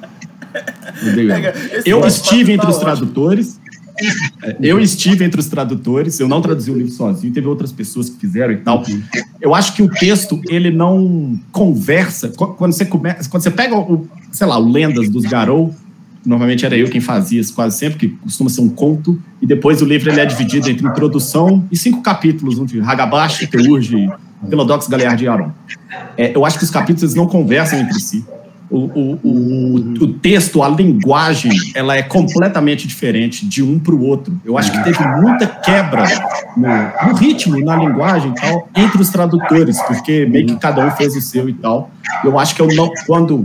[1.02, 1.54] Odeio ela.
[1.86, 3.60] Eu estive entre os tradutores.
[4.42, 8.10] É, eu estive entre os tradutores, eu não traduzi o livro sozinho, teve outras pessoas
[8.10, 8.84] que fizeram e tal.
[9.40, 12.30] Eu acho que o texto, ele não conversa.
[12.30, 15.76] Quando você começa, quando você pega o, sei lá, o Lendas dos Garou,
[16.26, 19.22] Normalmente era eu quem fazia isso quase sempre, que costuma ser um conto.
[19.42, 23.48] E depois o livro ele é dividido entre introdução e cinco capítulos, um de Hagabashi,
[23.48, 24.10] Teurge,
[24.50, 25.52] Pelodox, Galeardi e Aron.
[26.18, 28.26] É, eu acho que os capítulos não conversam entre si.
[28.70, 34.04] O, o, o, o, texto, a linguagem, ela é completamente diferente de um para o
[34.04, 34.40] outro.
[34.44, 36.06] Eu acho que teve muita quebra
[36.58, 40.90] no, no, ritmo, na linguagem e tal, entre os tradutores, porque meio que cada um
[40.92, 41.92] fez o seu e tal.
[42.24, 43.44] Eu acho que eu não, quando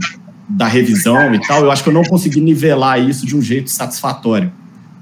[0.48, 3.70] da revisão e tal, eu acho que eu não consegui nivelar isso de um jeito
[3.70, 4.50] satisfatório.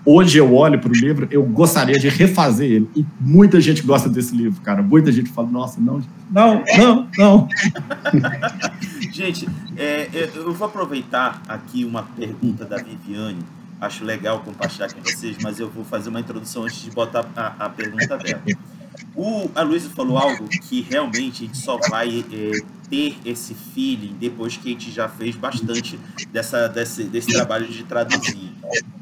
[0.04, 2.90] Hoje eu olho para o livro, eu gostaria de refazer ele.
[2.94, 4.80] E muita gente gosta desse livro, cara.
[4.80, 7.48] Muita gente fala, nossa, não, não, não, não.
[9.12, 13.40] gente, é, é, eu vou aproveitar aqui uma pergunta da Viviane.
[13.80, 17.66] Acho legal compartilhar com vocês, mas eu vou fazer uma introdução antes de botar a,
[17.66, 18.42] a pergunta dela.
[19.14, 22.52] O, a Luísa falou algo que realmente a gente só vai é,
[22.88, 25.98] ter esse feeling depois que a gente já fez bastante
[26.30, 28.52] dessa, desse, desse trabalho de traduzir.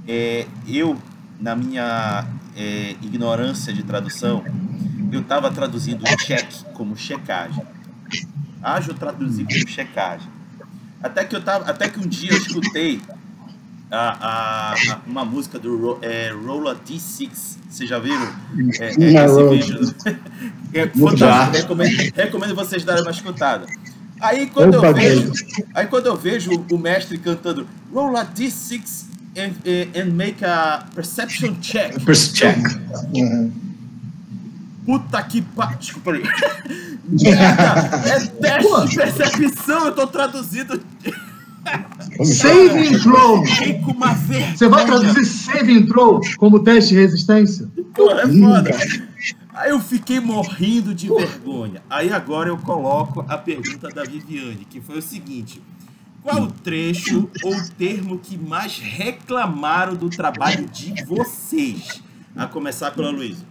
[0.06, 0.96] É, eu,
[1.40, 2.26] na minha
[2.56, 4.44] é, ignorância de tradução,
[5.12, 7.64] eu estava traduzindo check como checagem.
[8.62, 10.28] Ágil traduzir como checagem.
[11.02, 13.00] Até que, eu tava, até que um dia eu escutei
[13.90, 17.30] a, a, uma música do é, Rolla D6.
[17.68, 18.32] Vocês já viram
[18.80, 19.94] é, é, esse vídeo?
[20.72, 21.74] é fantástico.
[21.74, 23.66] Recomendo, recomendo vocês darem uma escutada.
[24.20, 25.32] Aí quando, eu vejo,
[25.74, 29.04] aí quando eu vejo o mestre cantando Roll a D6
[29.36, 29.52] and,
[29.94, 31.94] and make a perception check.
[32.32, 32.58] Check.
[33.14, 33.52] Uhum.
[34.86, 35.78] Puta que pariu.
[35.78, 36.22] Desculpa aí.
[37.08, 38.02] Merda!
[38.06, 40.80] É teste de percepção, eu tô traduzindo.
[42.24, 43.44] Saving throw.
[44.54, 47.68] Você vai traduzir saving throw como teste de resistência?
[47.94, 48.70] Pô, é foda.
[49.54, 51.82] Aí eu fiquei morrendo de vergonha.
[51.88, 55.62] Aí agora eu coloco a pergunta da Viviane, que foi o seguinte:
[56.22, 62.02] qual o trecho ou termo que mais reclamaram do trabalho de vocês?
[62.34, 63.44] A começar pela Luísa.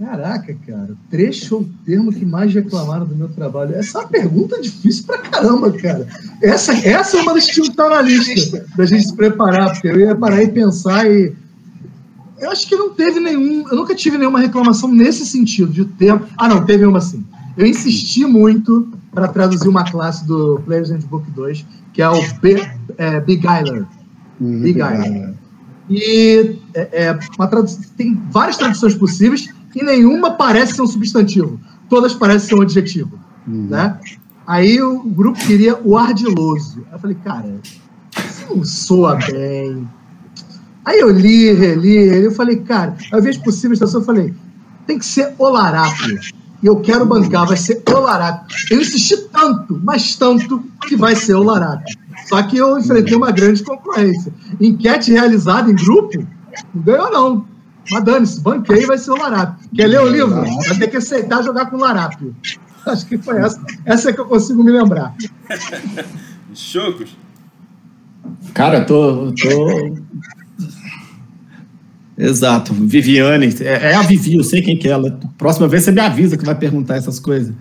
[0.00, 0.96] Caraca, cara.
[1.10, 3.74] Trecho ou termo que mais reclamaram do meu trabalho?
[3.74, 6.08] Essa é uma pergunta difícil pra caramba, cara.
[6.42, 9.72] Essa, essa é uma das que tinha que estar na lista da gente se preparar,
[9.72, 11.34] porque eu ia parar e pensar e.
[12.38, 13.68] Eu acho que não teve nenhum.
[13.68, 16.24] Eu nunca tive nenhuma reclamação nesse sentido, de termo.
[16.38, 17.22] Ah, não, teve uma sim.
[17.54, 22.66] Eu insisti muito para traduzir uma classe do Players Handbook 2, que é o B,
[22.96, 23.84] é, Beguiler.
[24.40, 24.60] Uhum.
[24.62, 25.34] Beguiler.
[25.90, 31.60] E é, é uma tradu- tem várias traduções possíveis e nenhuma parece ser um substantivo.
[31.88, 33.18] Todas parecem ser um adjetivo.
[33.46, 33.66] Uhum.
[33.68, 33.98] Né?
[34.46, 36.82] Aí o grupo queria o ardiloso.
[36.88, 37.60] Aí eu falei, cara,
[38.16, 39.88] isso não soa bem.
[40.84, 44.34] Aí eu li, reli, eu falei, cara, ao invés de possíveis traduções, eu falei,
[44.86, 46.18] tem que ser o larápio.
[46.62, 48.56] E eu quero bancar, vai ser o larápio.
[48.70, 51.96] Eu insisti tanto, mas tanto, que vai ser o larápio.
[52.26, 54.32] Só que eu enfrentei uma grande concorrência.
[54.60, 56.18] Enquete realizada em grupo,
[56.74, 57.49] não ganhou não.
[57.90, 59.68] Mas dane-se, banquei vai ser o larápio.
[59.74, 60.34] Quer ler o livro?
[60.34, 62.34] Vai ter que aceitar jogar com o larápio.
[62.86, 63.60] Acho que foi essa.
[63.84, 65.14] Essa é que eu consigo me lembrar.
[66.54, 67.16] Chocos.
[68.54, 69.96] Cara, eu tô, tô.
[72.18, 75.18] Exato, Viviane, é, é a Vivi, eu sei quem que é ela.
[75.38, 77.54] Próxima vez você me avisa que vai perguntar essas coisas.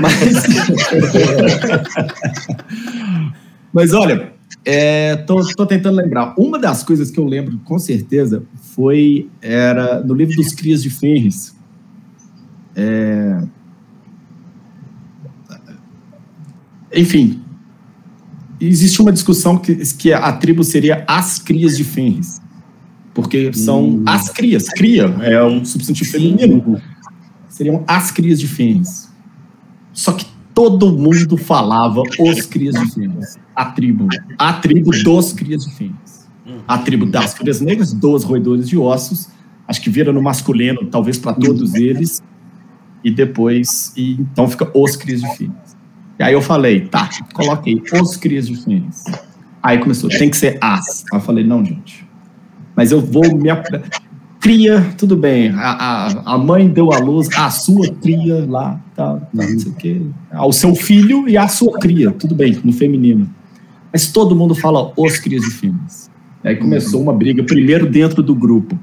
[0.00, 0.44] Mas,
[3.72, 4.33] Mas olha,
[4.64, 6.34] é, tô, tô tentando lembrar.
[6.38, 8.42] Uma das coisas que eu lembro com certeza
[8.74, 11.54] foi era no livro dos Crias de Fenris.
[12.74, 13.42] É,
[16.94, 17.42] enfim,
[18.60, 22.40] existe uma discussão que, que a tribo seria as crias de Fenris.
[23.12, 24.68] Porque são as crias.
[24.68, 26.80] Cria é um substantivo feminino.
[27.48, 29.08] Seriam as crias de Fenris.
[29.92, 33.38] Só que todo mundo falava os crias de Fênix.
[33.54, 34.08] A tribo.
[34.38, 36.28] A tribo dos crias de Fênix.
[36.66, 39.28] A tribo das crias negras, dos roedores de ossos.
[39.66, 42.22] Acho que vira no masculino, talvez para todos eles.
[43.02, 45.76] E depois, e então fica os crias de Fênix.
[46.18, 49.04] E aí eu falei, tá, coloquei os crias de Fênix.
[49.62, 51.04] Aí começou, tem que ser as.
[51.12, 52.06] Aí eu falei, não, gente.
[52.76, 53.48] Mas eu vou me.
[54.44, 55.48] Cria, tudo bem.
[55.56, 59.72] A, a, a mãe deu à luz a sua cria lá, tá, tá, não sei
[59.72, 60.02] o quê.
[60.30, 63.26] Ao seu filho e a sua cria, tudo bem, no feminino.
[63.90, 66.10] Mas todo mundo fala os crias de Fênix.
[66.44, 68.78] Aí começou uma briga, primeiro dentro do grupo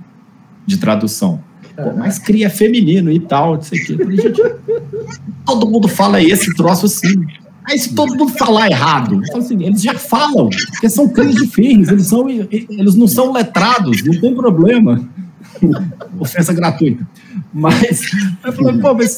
[0.66, 1.39] de tradução.
[1.76, 3.97] Pô, mas cria é feminino e tal, não sei o quê.
[4.16, 4.41] Gente,
[5.45, 7.24] todo mundo fala esse troço assim.
[7.66, 11.89] Aí se todo mundo falar errado, assim, eles já falam, porque são cães de ferros,
[11.89, 15.07] eles, são, eles não são letrados, não tem problema.
[16.20, 17.07] Ofensa gratuita.
[17.53, 18.01] Mas,
[18.43, 19.18] eu falei, pô, mas,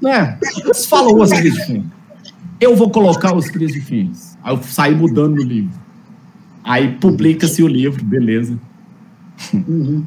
[0.00, 1.86] né, eles falam os crias de ferros.
[2.60, 4.36] Eu vou colocar os crias de ferros.
[4.42, 5.74] Aí eu saí mudando no livro.
[6.64, 8.58] Aí publica-se o livro, beleza.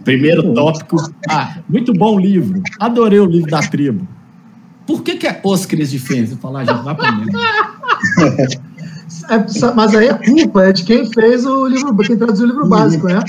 [0.04, 0.98] Primeiro tópico.
[1.30, 2.62] Ah, muito bom livro.
[2.80, 4.08] Adorei o livro da tribo.
[4.88, 6.32] Por que, que é os crias de fênix?
[6.32, 7.38] Eu falo, ah, gente, vai pra merda.
[9.30, 12.68] É, mas aí a culpa é de quem fez o livro, quem traduziu o livro
[12.68, 13.20] básico, né?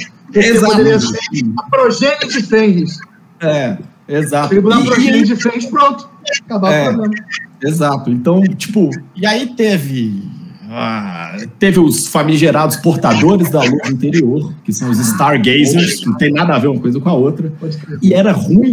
[0.42, 0.72] Porque Exato.
[0.76, 1.18] poderia ser
[1.58, 2.98] a progênie de Fenris.
[3.40, 3.76] É,
[4.08, 4.48] exato.
[4.48, 6.08] Tribo da E- progênie de Fenris, pronto.
[6.44, 6.82] Acabava É.
[6.90, 7.14] o problema.
[7.62, 8.10] Exato.
[8.10, 10.22] Então, tipo, e aí teve.
[10.70, 16.32] ah, teve os famigerados portadores da luz interior, que são os Stargazers, que não tem
[16.32, 17.52] nada a ver uma coisa com a outra.
[17.60, 17.98] Pode crer.
[18.02, 18.72] E era ruim.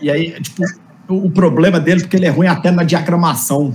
[0.00, 0.62] E aí, tipo,
[1.08, 3.74] o, o problema dele, porque ele é ruim até na diagramação.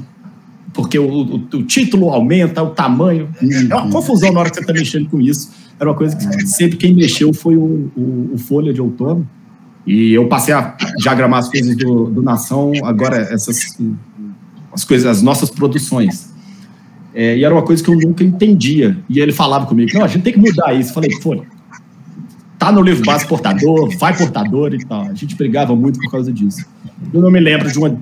[0.73, 3.29] Porque o, o- o título aumenta, o tamanho.
[3.69, 5.51] É uma confusão na hora que você está mexendo com isso.
[5.79, 9.27] Era uma coisa que sempre quem mexeu foi o, o- o Folha de Outono.
[9.87, 13.77] E eu passei a diagramar as coisas do, do Nação, agora essas
[14.71, 16.31] as coisas, as nossas produções.
[17.15, 18.97] É, e era uma coisa que eu nunca entendia.
[19.09, 20.89] E ele falava comigo, não, a gente tem que mudar isso.
[20.89, 21.43] Eu falei, Folha,
[22.59, 25.03] tá no livro base portador, vai portador e tal.
[25.03, 26.63] A gente brigava muito por causa disso.
[27.13, 27.97] Eu não me lembro de uma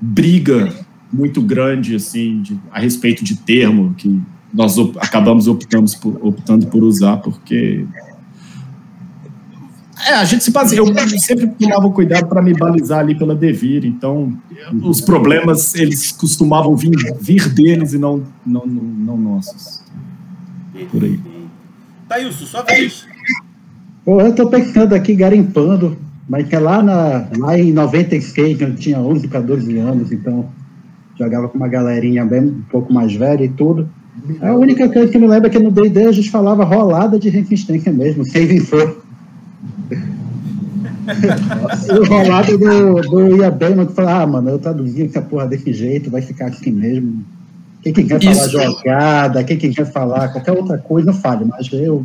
[0.00, 0.68] briga
[1.12, 4.20] muito grande, assim, de- a respeito de termo, que
[4.52, 7.84] nós op- acabamos optamos por- optando por usar, porque
[10.08, 10.80] É, a gente se baseia.
[10.80, 14.32] Eu sempre tomava cuidado para me balizar ali pela Devir, então
[14.82, 19.82] os problemas eles costumavam vir, vir deles e não, não, não, não nossos.
[20.90, 21.20] Por aí.
[22.08, 23.06] Thailson, sua vez.
[24.04, 28.74] Pô, eu tô pensando aqui garimpando, mas que é lá, na, lá em 96, eu
[28.76, 30.48] tinha 11 para 12 anos, então
[31.18, 33.86] jogava com uma galerinha bem um pouco mais velha e tudo.
[34.40, 37.28] A única coisa que me lembra é que no D&D a gente falava rolada de
[37.28, 39.02] resistência mesmo, save for.
[41.90, 45.72] o rolado do, do Ia Bem, que falou, ah, mano, eu traduzi essa porra desse
[45.72, 47.24] jeito, vai ficar assim mesmo.
[47.82, 48.50] Quem, quem quer falar Isso.
[48.50, 52.04] jogada, quem, quem quer falar qualquer outra coisa, não fale, mas eu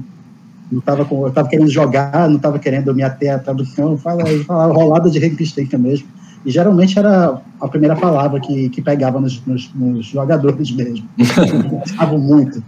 [0.71, 4.29] não tava com, eu tava querendo jogar, não tava querendo me ater à tradução, falava,
[4.45, 6.07] falava rolada de resistência mesmo.
[6.45, 11.07] E geralmente era a primeira palavra que, que pegava nos, nos, nos jogadores mesmo.
[11.69, 12.63] Gostavam muito.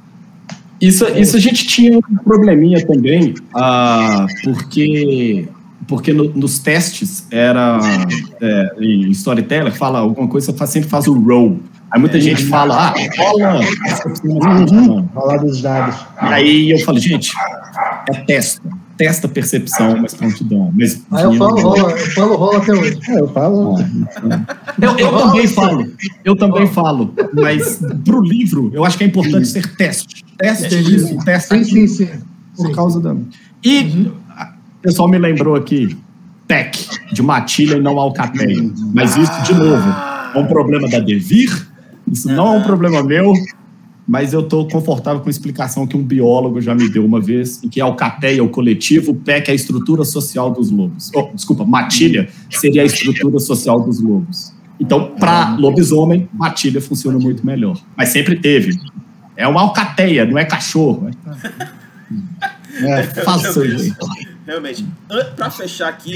[0.82, 5.48] Isso, isso a gente tinha um probleminha também, uh, porque
[5.88, 7.80] porque no, nos testes era
[8.42, 11.60] é, em storyteller fala alguma coisa, você sempre faz o roll.
[11.90, 13.62] Aí muita é, gente fala, ah, rola.
[14.26, 15.08] Uhum,
[15.42, 16.06] dos dados.
[16.18, 17.32] Aí eu falo, gente,
[18.10, 18.62] é testa.
[18.98, 20.74] Testa percepção, mas prontidão.
[20.76, 23.00] Mas, ah, eu falo rola, eu falo rola até hoje.
[23.10, 23.76] É, eu falo.
[24.82, 25.88] Eu, eu também falo,
[26.26, 30.26] eu também falo, mas pro livro, eu acho que é importante ser teste.
[30.38, 32.10] Teste isso, teste sim, sim, sim.
[32.56, 33.16] Por causa da.
[33.64, 34.12] E uhum.
[34.80, 35.96] o pessoal me lembrou aqui,
[36.48, 38.72] tech, de matilha e não alcateia.
[38.94, 39.90] Mas isso, de novo,
[40.34, 41.68] é um problema da Devir,
[42.12, 43.34] isso não é um problema meu,
[44.08, 47.62] mas eu estou confortável com a explicação que um biólogo já me deu uma vez,
[47.62, 51.12] em que a alcateia, o coletivo, PEC é a estrutura social dos lobos.
[51.14, 54.54] Oh, desculpa, matilha seria a estrutura social dos lobos.
[54.80, 57.78] Então, para lobisomem, matilha funciona muito melhor.
[57.98, 58.80] Mas sempre teve.
[59.36, 61.10] É uma alcateia, não é cachorro.
[62.80, 63.98] É, faça o seu jeito.
[64.46, 64.88] Realmente.
[65.36, 66.14] Para fechar aqui,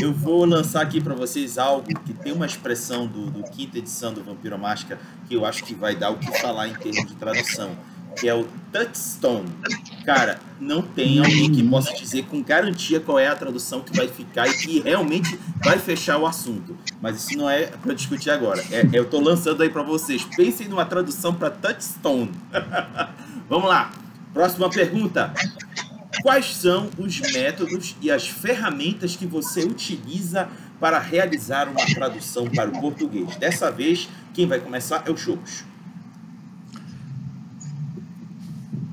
[0.00, 4.12] eu vou lançar aqui para vocês algo que tem uma expressão do, do quinta edição
[4.12, 7.14] do Vampiro Máscara que eu acho que vai dar o que falar em termos de
[7.14, 7.76] tradução,
[8.18, 9.48] que é o touchstone.
[10.04, 14.08] Cara, não tem alguém que possa dizer com garantia qual é a tradução que vai
[14.08, 16.76] ficar e que realmente vai fechar o assunto.
[17.00, 18.62] Mas isso não é para discutir agora.
[18.70, 20.24] É, eu estou lançando aí para vocês.
[20.36, 22.30] Pensem numa tradução para touchstone.
[23.48, 23.90] Vamos lá.
[24.32, 25.32] Próxima pergunta.
[26.22, 30.48] Quais são os métodos e as ferramentas que você utiliza
[30.80, 33.36] para realizar uma tradução para o português?
[33.36, 35.64] Dessa vez, quem vai começar é o Chocos.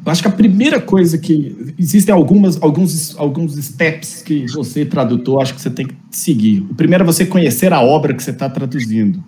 [0.06, 1.74] Eu acho que a primeira coisa que.
[1.80, 6.62] Existem algumas, alguns, alguns steps que você, tradutor, acho que você tem que seguir.
[6.70, 9.22] O primeiro é você conhecer a obra que você está traduzindo.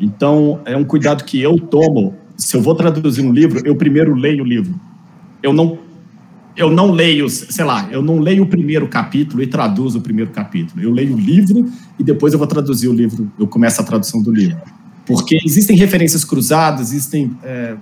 [0.00, 2.14] Então, é um cuidado que eu tomo.
[2.36, 4.74] Se eu vou traduzir um livro, eu primeiro leio o livro.
[5.42, 5.78] Eu não
[6.56, 10.30] eu não leio, sei lá, eu não leio o primeiro capítulo e traduzo o primeiro
[10.30, 10.82] capítulo.
[10.82, 14.22] Eu leio o livro e depois eu vou traduzir o livro, eu começo a tradução
[14.22, 14.60] do livro.
[15.06, 17.32] Porque existem referências cruzadas, existem.
[17.42, 17.74] É,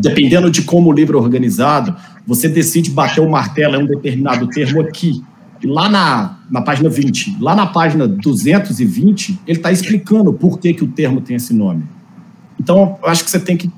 [0.00, 1.94] dependendo de como o livro é organizado,
[2.26, 5.22] você decide bater o martelo em um determinado termo aqui.
[5.62, 10.74] E lá na, na página 20, lá na página 220, ele está explicando por que,
[10.74, 11.84] que o termo tem esse nome.
[12.58, 13.70] Então, eu acho que você tem que,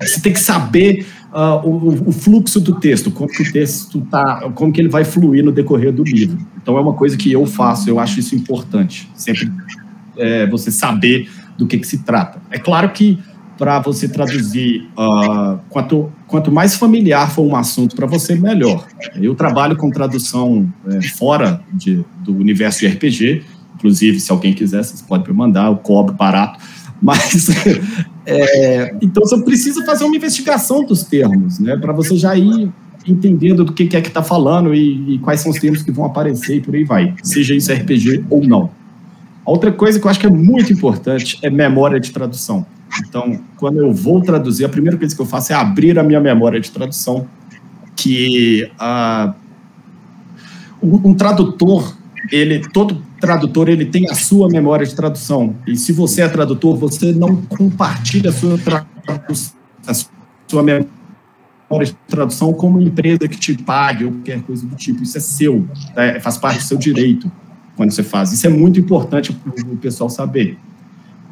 [0.00, 4.50] você tem que saber uh, o, o, fluxo do texto, como que o texto tá,
[4.54, 6.38] como que ele vai fluir no decorrer do livro.
[6.60, 9.50] Então é uma coisa que eu faço, eu acho isso importante, sempre
[10.16, 12.40] é, você saber do que, que se trata.
[12.50, 13.18] É claro que
[13.60, 18.86] para você traduzir, uh, quanto, quanto mais familiar for um assunto para você, melhor.
[19.14, 23.42] Eu trabalho com tradução é, fora de, do universo de RPG,
[23.74, 26.58] inclusive, se alguém quiser, vocês podem me mandar, eu cobro barato.
[27.00, 27.48] Mas,
[28.26, 31.76] é, então você precisa fazer uma investigação dos termos, né?
[31.76, 32.70] Para você já ir
[33.06, 36.04] entendendo do que, é que está falando e, e, quais são os termos que vão
[36.04, 38.70] aparecer e por aí vai, seja isso RPG ou não.
[39.46, 42.66] A outra coisa que eu acho que é muito importante é memória de tradução.
[42.98, 46.20] Então, quando eu vou traduzir, a primeira coisa que eu faço é abrir a minha
[46.20, 47.26] memória de tradução,
[47.96, 49.32] que uh,
[50.82, 51.96] um, um tradutor
[52.30, 55.54] ele todo tradutor ele tem a sua memória de tradução.
[55.66, 58.58] E se você é tradutor, você não compartilha a sua,
[59.86, 59.94] a
[60.48, 60.88] sua memória
[61.86, 65.02] de tradução com uma empresa que te pague ou qualquer coisa do tipo.
[65.02, 67.30] Isso é seu, é, faz parte do seu direito
[67.76, 68.32] quando você faz.
[68.32, 70.58] Isso é muito importante para o pessoal saber.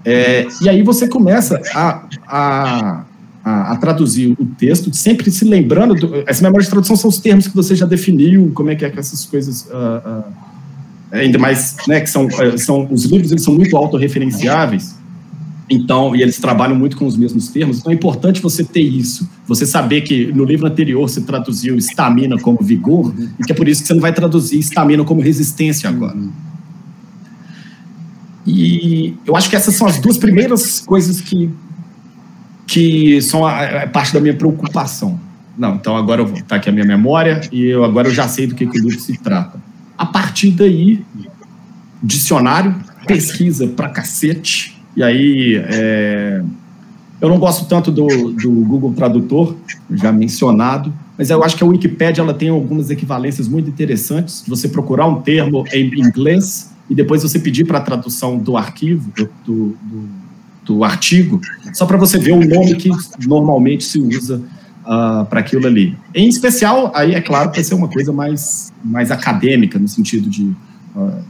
[0.04, 3.04] É, e aí você começa a, a,
[3.44, 5.94] a, traduzir o texto, sempre se lembrando.
[5.94, 8.84] Do, essa memória de tradução são os termos que você já definiu, como é que
[8.84, 9.66] é que essas coisas.
[9.66, 10.47] Uh, uh,
[11.12, 14.96] ainda mais, né, que são, eh, são os livros eles são muito autorreferenciáveis,
[15.70, 19.28] então, e eles trabalham muito com os mesmos termos, então é importante você ter isso,
[19.46, 23.68] Você saber que no livro anterior você traduziu estamina como vigor, e que é por
[23.68, 26.16] isso que você não vai traduzir estamina como resistência agora.
[28.46, 31.50] E eu acho que essas são as duas primeiras coisas que,
[32.66, 35.20] que são a, a parte da minha preocupação.
[35.56, 38.26] Não, então agora eu vou tá aqui a minha memória e eu, agora eu já
[38.26, 39.60] sei do que, que o livro se trata.
[39.98, 41.04] A partir daí,
[42.02, 42.76] dicionário,
[43.06, 46.42] pesquisa pra cacete, e aí é,
[47.20, 49.56] eu não gosto tanto do, do Google Tradutor,
[49.90, 54.44] já mencionado, mas eu acho que a Wikipedia ela tem algumas equivalências muito interessantes.
[54.46, 59.12] Você procurar um termo em inglês e depois você pedir para a tradução do arquivo,
[59.16, 60.08] do, do,
[60.64, 61.40] do artigo,
[61.72, 62.88] só para você ver o nome que
[63.26, 64.40] normalmente se usa
[64.88, 65.96] uh, para aquilo ali.
[66.14, 70.28] Em especial, aí é claro que vai ser uma coisa mais, mais acadêmica, no sentido
[70.28, 70.52] de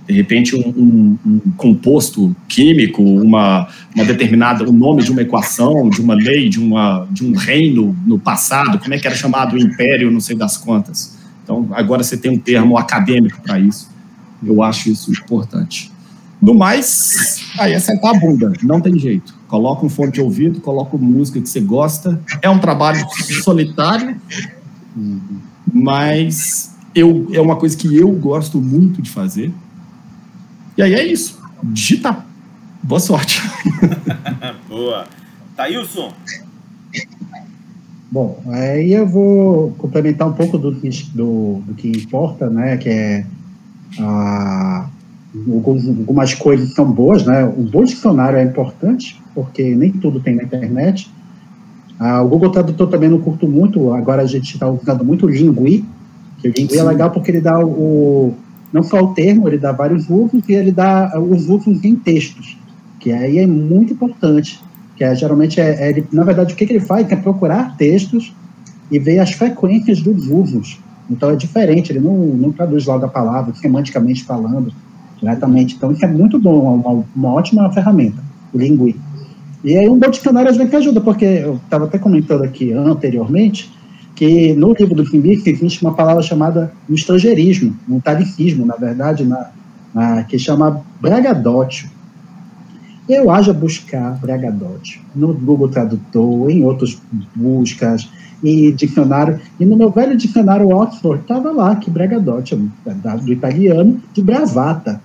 [0.07, 5.91] de repente um, um, um, composto químico, uma, uma determinada, o nome de uma equação,
[5.91, 9.57] de uma lei, de, uma, de um reino no passado, como é que era chamado
[9.57, 11.19] o império, não sei das quantas.
[11.45, 13.91] Então, agora você tem um termo acadêmico para isso.
[14.43, 15.91] Eu acho isso importante.
[16.41, 19.35] No mais, aí é sentar a bunda, não tem jeito.
[19.49, 22.21] Coloca um fone de ouvido, coloca música que você gosta.
[22.41, 23.05] É um trabalho
[23.43, 24.21] solitário,
[25.73, 29.53] mas eu, é uma coisa que eu gosto muito de fazer.
[30.77, 31.41] E aí é isso.
[31.63, 32.25] Digita.
[32.83, 33.43] Boa sorte.
[34.69, 35.07] Boa.
[35.57, 36.13] Thailson.
[38.11, 42.77] Bom, aí eu vou complementar um pouco do, do, do que importa, né?
[42.77, 43.27] Que é
[43.99, 44.89] ah,
[45.35, 47.45] algumas coisas são boas, né?
[47.45, 51.11] Um bom dicionário é importante, porque nem tudo tem na internet.
[51.99, 55.29] Ah, o Google Tradutor também não curto muito, agora a gente está usando muito o
[55.29, 55.85] Lingui,
[56.39, 58.35] que o Lingui é legal porque ele dá o,
[58.73, 62.57] não só o termo, ele dá vários usos e ele dá os usos em textos,
[63.01, 64.63] que aí é muito importante,
[64.97, 68.33] que é, geralmente é, é na verdade o que, que ele faz é procurar textos
[68.91, 70.79] e ver as frequências dos usos.
[71.11, 74.73] Então é diferente, ele não, não traduz logo a palavra, semanticamente falando,
[75.21, 75.75] diretamente.
[75.75, 78.97] Então isso é muito bom, uma, uma ótima ferramenta, o Lingui.
[79.65, 83.71] E aí um bom dicionário às vezes ajuda, porque eu estava até comentando aqui anteriormente,
[84.15, 89.51] que no livro do Fimbic existe uma palavra chamada estrangeirismo, um talicismo, na verdade, na,
[89.95, 91.89] na, que chama bragadócio.
[93.09, 97.01] Eu haja buscar bragadócio no Google Tradutor, em outras
[97.35, 98.09] buscas,
[98.43, 102.71] e dicionário, e no meu velho dicionário Oxford estava lá que bragadócio,
[103.23, 105.01] do italiano, de bravata.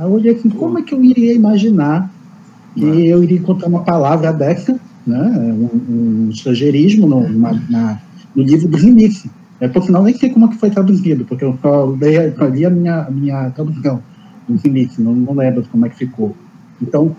[0.00, 2.10] Aí eu olhei assim, como é que eu iria imaginar
[2.74, 5.18] que eu iria encontrar uma palavra dessa, né,
[5.52, 8.00] um, um estrangeirismo no, na, na
[8.34, 9.30] no livro do Limite.
[9.60, 12.46] É, por sinal, nem sei como é que foi traduzido, porque eu só li, só
[12.46, 14.00] li a minha, minha tradução
[14.48, 16.34] do Limite, não, não lembro como é que ficou.
[16.80, 17.14] Então,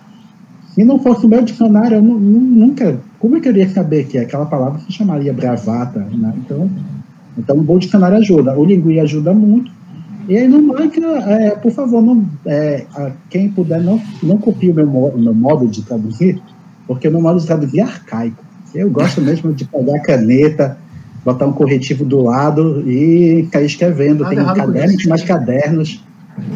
[0.73, 2.99] se não fosse o meu dicionário, eu não, nunca.
[3.19, 5.99] Como é que eu iria saber que aquela palavra se chamaria bravata?
[5.99, 6.33] Né?
[6.37, 6.67] Então,
[7.37, 8.57] então, um bom dicionário ajuda.
[8.57, 9.71] O Lingui ajuda muito.
[10.31, 12.85] E aí, não marca, é, por favor, não, é,
[13.29, 16.41] quem puder, não, não copie o meu, meu modo de traduzir,
[16.87, 18.41] porque o meu modo de traduzir é arcaico.
[18.73, 20.77] Eu gosto mesmo de pegar a caneta,
[21.25, 24.25] botar um corretivo do lado e cair escrevendo.
[24.29, 26.01] Tem cadernos, mais cadernos.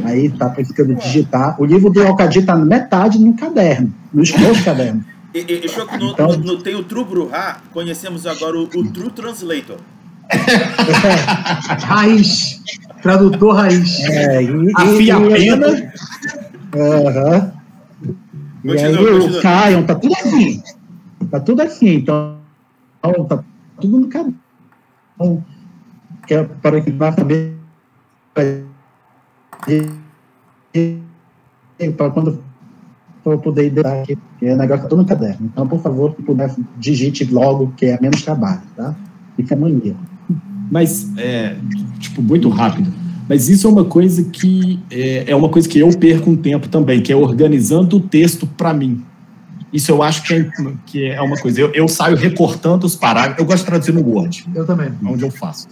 [0.06, 1.62] Aí tá precisando digitar.
[1.62, 5.04] O livro do Alcadir tá metade no caderno, nos meus cadernos.
[5.34, 8.68] E, e, e no, então, no, no, tem o True Bruhá, conhecemos agora o, o
[8.94, 9.80] True Translator.
[11.84, 12.62] raiz.
[13.06, 14.00] Tradutor raiz.
[14.06, 15.68] É, e, Afia a pena.
[16.76, 17.54] Aham.
[18.64, 20.64] E aí o Caio, tá tudo assim.
[21.30, 21.98] Tá tudo assim.
[21.98, 22.40] Então,
[23.30, 23.44] tá
[23.80, 24.34] tudo no caderno.
[25.14, 25.46] Então,
[26.32, 27.56] é para que vá saber
[28.34, 28.64] para
[32.10, 32.44] quando
[33.24, 35.46] for poder dar aqui, que é negócio todo no caderno.
[35.46, 38.96] Então, por favor, se puder, digite logo, que é menos trabalho, tá?
[39.36, 39.96] Fica mania.
[40.72, 41.56] Mas, é,
[42.00, 42.92] tipo, muito rápido.
[43.28, 46.68] Mas isso é uma coisa que é, é uma coisa que eu perco um tempo
[46.68, 49.04] também, que é organizando o texto para mim.
[49.74, 50.50] Isso eu acho que é,
[50.86, 51.60] que é uma coisa.
[51.60, 53.40] Eu, eu saio recortando os parágrafos.
[53.40, 54.46] Eu gosto de traduzir no Word.
[54.54, 54.90] Eu também.
[55.04, 55.68] Onde eu faço.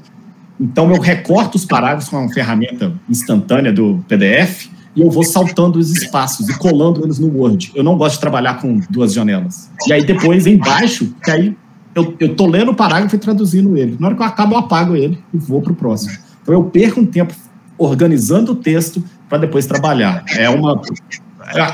[0.60, 5.80] Então eu recorto os parágrafos com uma ferramenta instantânea do PDF e eu vou saltando
[5.80, 7.72] os espaços e colando eles no Word.
[7.74, 9.70] Eu não gosto de trabalhar com duas janelas.
[9.88, 11.58] E aí depois embaixo, que aí
[11.96, 13.98] eu, eu tô lendo o parágrafo e traduzindo ele.
[14.00, 16.18] Na hora que eu acabo, eu apago ele e vou para o próximo.
[16.42, 17.34] Então eu perco um tempo
[17.78, 20.24] organizando o texto para depois trabalhar.
[20.36, 20.82] É uma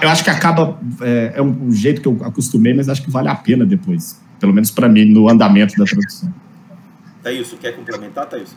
[0.01, 0.79] eu acho que acaba.
[1.01, 4.19] É, é, um jeito que eu acostumei, mas acho que vale a pena depois.
[4.39, 6.33] Pelo menos para mim, no andamento da tradução.
[7.21, 8.55] Thaís, quer complementar, Thaís?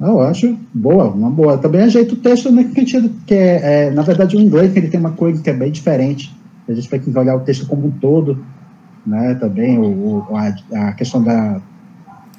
[0.00, 1.58] Eu acho boa, uma boa.
[1.58, 5.00] Também ajeita o texto no sentido que é, é, na verdade, o inglês ele tem
[5.00, 6.34] uma coisa que é bem diferente.
[6.68, 8.44] A gente tem que olhar o texto como um todo.
[9.06, 11.60] Né, também o, a, a, questão da,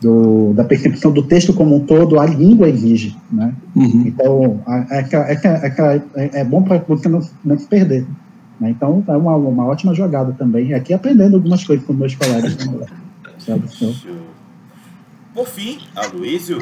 [0.01, 3.53] do, da percepção do texto como um todo, a língua exige, né?
[3.75, 4.03] Uhum.
[4.05, 8.05] Então, é, é, é, é, bom para você não, não se perder.
[8.59, 8.69] Né?
[8.69, 10.73] Então, é uma, uma ótima jogada também.
[10.73, 12.57] Aqui aprendendo algumas coisas com meus colegas.
[15.33, 16.59] Por fim, Aloysio.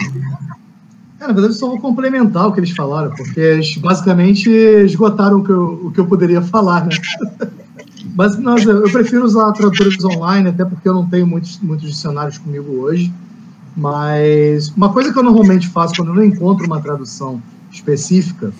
[1.20, 5.44] É, na verdade, só vou complementar o que eles falaram, porque eles basicamente esgotaram o
[5.44, 6.96] que eu, o que eu poderia falar, né?
[8.16, 8.36] Mas
[8.66, 13.12] eu prefiro usar tradutores online, até porque eu não tenho muitos, muitos dicionários comigo hoje.
[13.76, 17.42] Mas uma coisa que eu normalmente faço quando eu não encontro uma tradução
[17.72, 18.52] específica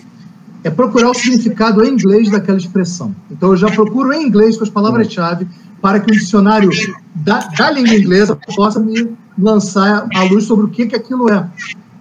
[0.64, 3.14] é procurar o significado em inglês daquela expressão.
[3.30, 5.46] Então eu já procuro em inglês com as palavras-chave
[5.82, 6.70] para que o dicionário
[7.14, 11.46] da, da língua inglesa possa me lançar a luz sobre o que, que aquilo é.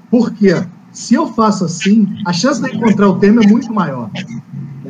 [0.10, 0.64] Por quê?
[0.92, 4.10] Se eu faço assim, a chance de encontrar o termo é muito maior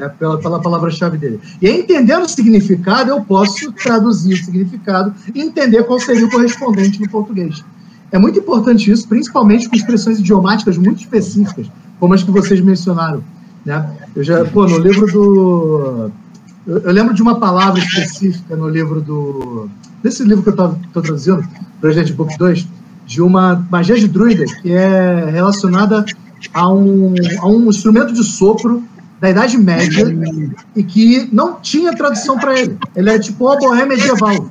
[0.01, 1.39] né, pela, pela palavra-chave dele.
[1.61, 6.99] E entendendo o significado, eu posso traduzir o significado e entender qual seria o correspondente
[6.99, 7.63] no português.
[8.11, 11.67] É muito importante isso, principalmente com expressões idiomáticas muito específicas,
[11.99, 13.23] como as que vocês mencionaram.
[13.63, 13.89] Né?
[14.15, 16.11] Eu já, pô, no livro do.
[16.65, 19.69] Eu, eu lembro de uma palavra específica no livro do.
[20.03, 21.47] Nesse livro que eu estou traduzindo,
[21.79, 22.67] Project Book 2,
[23.05, 26.03] de uma magia de druida, que é relacionada
[26.53, 28.83] a um, a um instrumento de sopro
[29.21, 30.03] da Idade Média
[30.75, 32.75] e que não tinha tradução para ele.
[32.95, 34.49] Ele é tipo o boé medieval.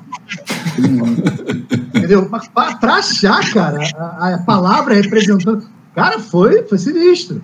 [1.92, 2.30] Entendeu?
[2.54, 5.66] Para achar, cara, a, a, palavra representando.
[5.92, 7.42] Cara, foi, foi sinistro.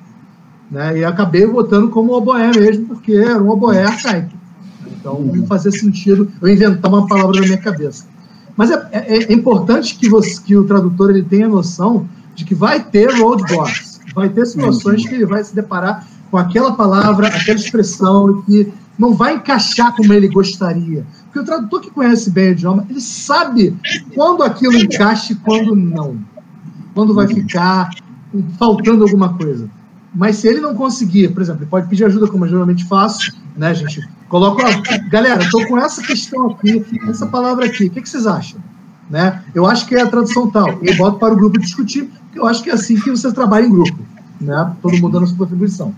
[0.71, 0.99] Né?
[0.99, 4.31] E acabei votando como oboé mesmo, porque era um oboé arcaico.
[4.87, 8.07] Então não fazia sentido eu inventar uma palavra na minha cabeça.
[8.57, 12.55] Mas é, é, é importante que, você, que o tradutor ele tenha noção de que
[12.55, 16.07] vai ter roadblocks, vai ter situações que ele vai se deparar
[16.37, 21.07] com aquela palavra, aquela expressão que não vai encaixar como ele gostaria.
[21.25, 23.75] Porque o tradutor que conhece bem o idioma, ele sabe
[24.15, 26.19] quando aquilo encaixa e quando não.
[26.93, 27.89] Quando vai ficar
[28.59, 29.67] faltando alguma coisa.
[30.15, 33.35] Mas se ele não conseguir, por exemplo, ele pode pedir ajuda, como eu geralmente faço,
[33.57, 34.07] né, gente?
[34.29, 38.27] Coloca, ó, galera, estou com essa questão aqui, essa palavra aqui, o que, que vocês
[38.27, 38.61] acham?
[39.09, 39.43] Né?
[39.55, 40.81] Eu acho que é a tradução tal.
[40.83, 43.65] E boto para o grupo discutir, porque eu acho que é assim que você trabalha
[43.65, 43.99] em grupo,
[44.39, 44.75] né?
[44.83, 45.95] Todo mundo dando sua contribuição.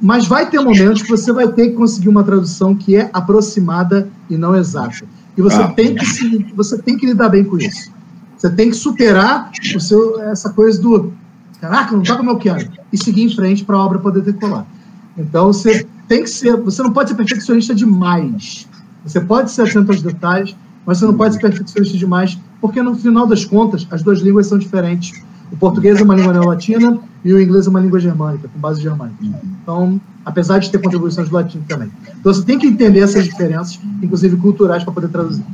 [0.00, 4.08] Mas vai ter momentos que você vai ter que conseguir uma tradução que é aproximada
[4.30, 5.04] e não exata.
[5.36, 5.68] E você, ah.
[5.68, 7.92] tem, que se, você tem que lidar bem com isso.
[8.36, 11.12] Você tem que superar o seu, essa coisa do
[11.60, 14.66] caraca, não está como eu quero, e seguir em frente para a obra poder decolar.
[15.16, 18.66] Então você tem que ser, você não pode ser perfeccionista demais.
[19.04, 22.96] Você pode ser atento aos detalhes, mas você não pode ser perfeccionista demais, porque no
[22.96, 25.22] final das contas as duas línguas são diferentes.
[25.52, 28.80] O português é uma língua neolatina e o inglês é uma língua germânica, com base
[28.80, 29.16] germânica.
[29.62, 31.90] Então, apesar de ter contribuições do latim também.
[32.18, 35.44] Então, você tem que entender essas diferenças, inclusive culturais, para poder traduzir.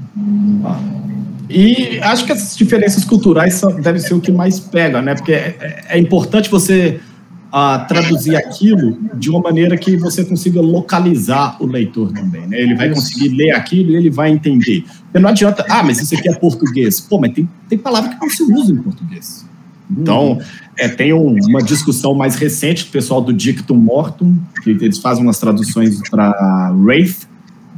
[1.48, 5.14] E acho que essas diferenças culturais devem ser o que mais pega, né?
[5.14, 7.00] Porque é, é importante você
[7.46, 12.60] uh, traduzir aquilo de uma maneira que você consiga localizar o leitor também, né?
[12.60, 14.84] Ele vai conseguir ler aquilo e ele vai entender.
[15.04, 17.00] Porque não adianta, ah, mas isso aqui é português.
[17.00, 19.46] Pô, mas tem, tem palavra que não se usa em português.
[19.90, 20.40] Então,
[20.78, 25.22] é, tem um, uma discussão mais recente do pessoal do Dictum Mortum, que eles fazem
[25.22, 27.26] umas traduções para Wraith,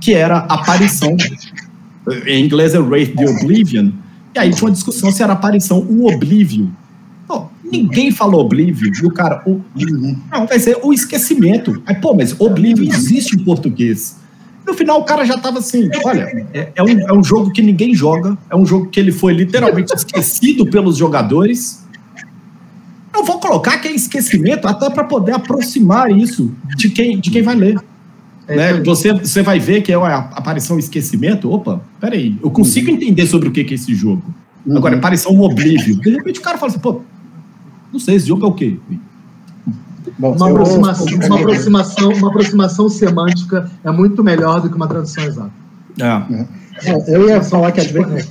[0.00, 1.16] que era aparição.
[2.26, 3.92] Em inglês é Wraith the Oblivion.
[4.34, 6.70] E aí tinha uma discussão se era aparição o Oblívio.
[7.70, 8.90] ninguém falou Oblívio.
[9.02, 9.60] E o cara, o,
[10.32, 11.80] não, vai ser o esquecimento.
[11.86, 14.16] Aí, pô, mas Oblívio existe em português.
[14.66, 17.62] No final, o cara já estava assim: olha, é, é, um, é um jogo que
[17.62, 21.87] ninguém joga, é um jogo que ele foi literalmente esquecido pelos jogadores
[23.18, 27.42] eu vou colocar que é esquecimento até para poder aproximar isso de quem, de quem
[27.42, 27.78] vai ler.
[28.46, 28.82] É, né?
[28.82, 31.50] você, você vai ver que é a aparição esquecimento.
[31.52, 32.96] Opa, peraí, eu consigo uhum.
[32.96, 34.22] entender sobre o que, que é esse jogo.
[34.64, 34.76] Uhum.
[34.76, 36.00] Agora, aparição um oblívio.
[36.00, 37.02] De repente o cara fala assim, pô,
[37.92, 38.78] não sei, esse jogo é o quê?
[40.18, 45.24] Bom, uma, aproximação, uma, aproximação, uma aproximação semântica é muito melhor do que uma tradução
[45.24, 45.52] exata.
[46.00, 46.46] É.
[46.84, 48.30] É, eu ia falar que às vezes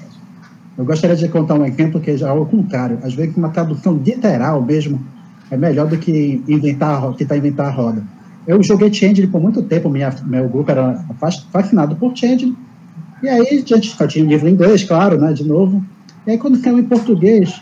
[0.78, 3.00] eu gostaria de contar um exemplo que é ao contrário.
[3.02, 5.02] Às vezes, uma tradução literal mesmo
[5.50, 8.04] é melhor do que inventar, tentar inventar a roda.
[8.46, 11.04] Eu joguei Changeling por muito tempo, minha, meu grupo era
[11.52, 12.56] fascinado por Changeling.
[13.24, 15.84] E aí, a só tinha um livro em inglês, claro, né, de novo.
[16.28, 17.60] E aí, quando saiu em português,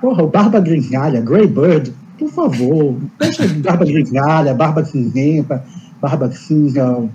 [0.00, 5.64] porra, o Barba Grisalha, Grey Bird, por favor, deixa Barba Grisalha, Barba Cinzenta,
[6.00, 7.08] Barba Cinza,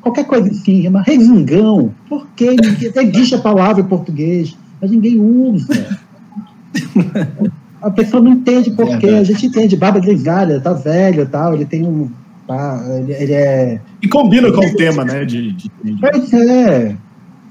[0.00, 2.56] qualquer coisa assim, mas resingão, por que?
[2.80, 5.98] Existe a palavra em português mas ninguém usa.
[7.80, 9.08] a pessoa não entende por quê.
[9.08, 12.10] A gente entende, barba grisalha, tá velho e tal, ele tem um.
[12.46, 13.80] Tá, ele, ele, é.
[14.02, 15.24] E combina com o tema, né?
[15.24, 16.00] De, de, de...
[16.00, 16.96] Pois é.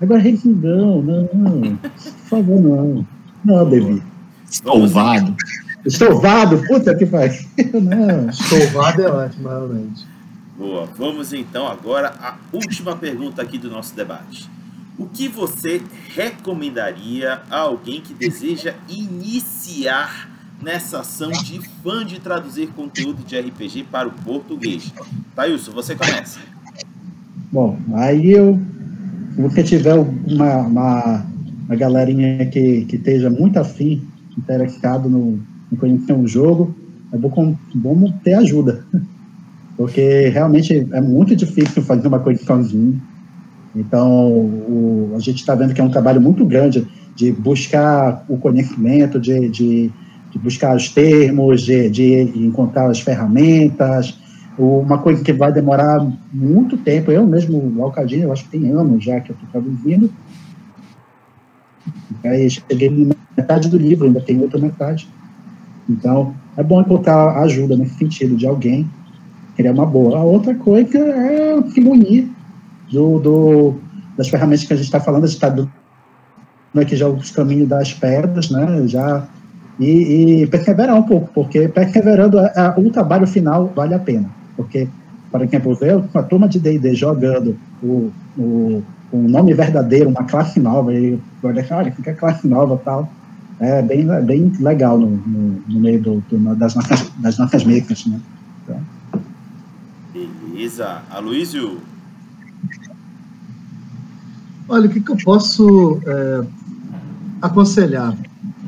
[0.02, 1.76] Agora, resingão, não, não.
[1.78, 3.08] Por favor, não.
[3.44, 4.02] Não, David.
[4.50, 5.36] Estouvado.
[5.86, 7.48] Estouvado, puta que faz.
[7.74, 8.30] Não.
[8.30, 10.08] Estouvado é ótimo, realmente.
[10.58, 10.90] Boa.
[10.98, 14.50] Vamos então agora à última pergunta aqui do nosso debate.
[14.98, 15.82] O que você
[16.16, 20.30] recomendaria a alguém que deseja iniciar
[20.64, 24.94] nessa ação de fã de traduzir conteúdo de RPG para o português?
[25.36, 26.40] Thailson, você começa.
[27.52, 28.58] Bom, aí eu,
[29.36, 31.26] se você tiver uma, uma,
[31.68, 34.02] uma galerinha que, que esteja muito afim,
[34.38, 35.40] interessado no,
[35.72, 36.74] em conhecer um jogo,
[37.12, 38.86] é bom, bom ter ajuda.
[39.76, 43.02] Porque realmente é muito difícil fazer uma coisa sozinho.
[43.76, 48.38] Então, o, a gente está vendo que é um trabalho muito grande de buscar o
[48.38, 49.92] conhecimento, de, de,
[50.32, 54.18] de buscar os termos, de, de, encontrar as ferramentas.
[54.58, 57.12] Uma coisa que vai demorar muito tempo.
[57.12, 60.10] Eu mesmo, o Alcadinho, eu acho que tem anos já que eu estou traduzindo.
[62.24, 65.08] Aí cheguei na metade do livro, ainda tem outra metade.
[65.90, 68.90] Então, é bom encontrar ajuda nesse sentido de alguém
[69.56, 70.18] que é uma boa.
[70.18, 72.35] A outra coisa é se munir
[72.96, 73.76] do, do,
[74.18, 75.70] das ferramentas que a gente está falando, a gente está dando
[76.76, 79.28] aqui já os caminhos das pedras, né, já,
[79.80, 84.30] e, e perseverar um pouco, porque perseverando, a, a, o trabalho final vale a pena,
[84.56, 84.88] porque,
[85.30, 90.60] por exemplo, ver uma turma de D&D jogando o, o, o nome verdadeiro, uma classe
[90.60, 93.10] nova, e olha, olha, que é classe nova tal,
[93.60, 98.20] é bem, bem legal no, no, no meio do, do, das, nossas, das mecas, né.
[98.64, 98.80] Então,
[100.14, 101.02] Beleza.
[101.10, 101.95] Aloysio?
[104.68, 106.44] Olha, o que, que eu posso é,
[107.42, 108.18] aconselhar?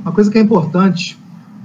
[0.02, 1.18] Uma coisa que é importante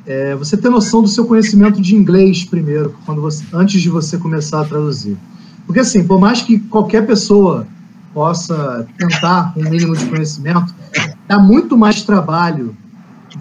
[0.07, 4.17] é você ter noção do seu conhecimento de inglês primeiro, quando você, antes de você
[4.19, 5.17] começar a traduzir.
[5.67, 7.67] Porque, assim, por mais que qualquer pessoa
[8.13, 10.75] possa tentar um mínimo de conhecimento,
[11.29, 12.77] dá muito mais trabalho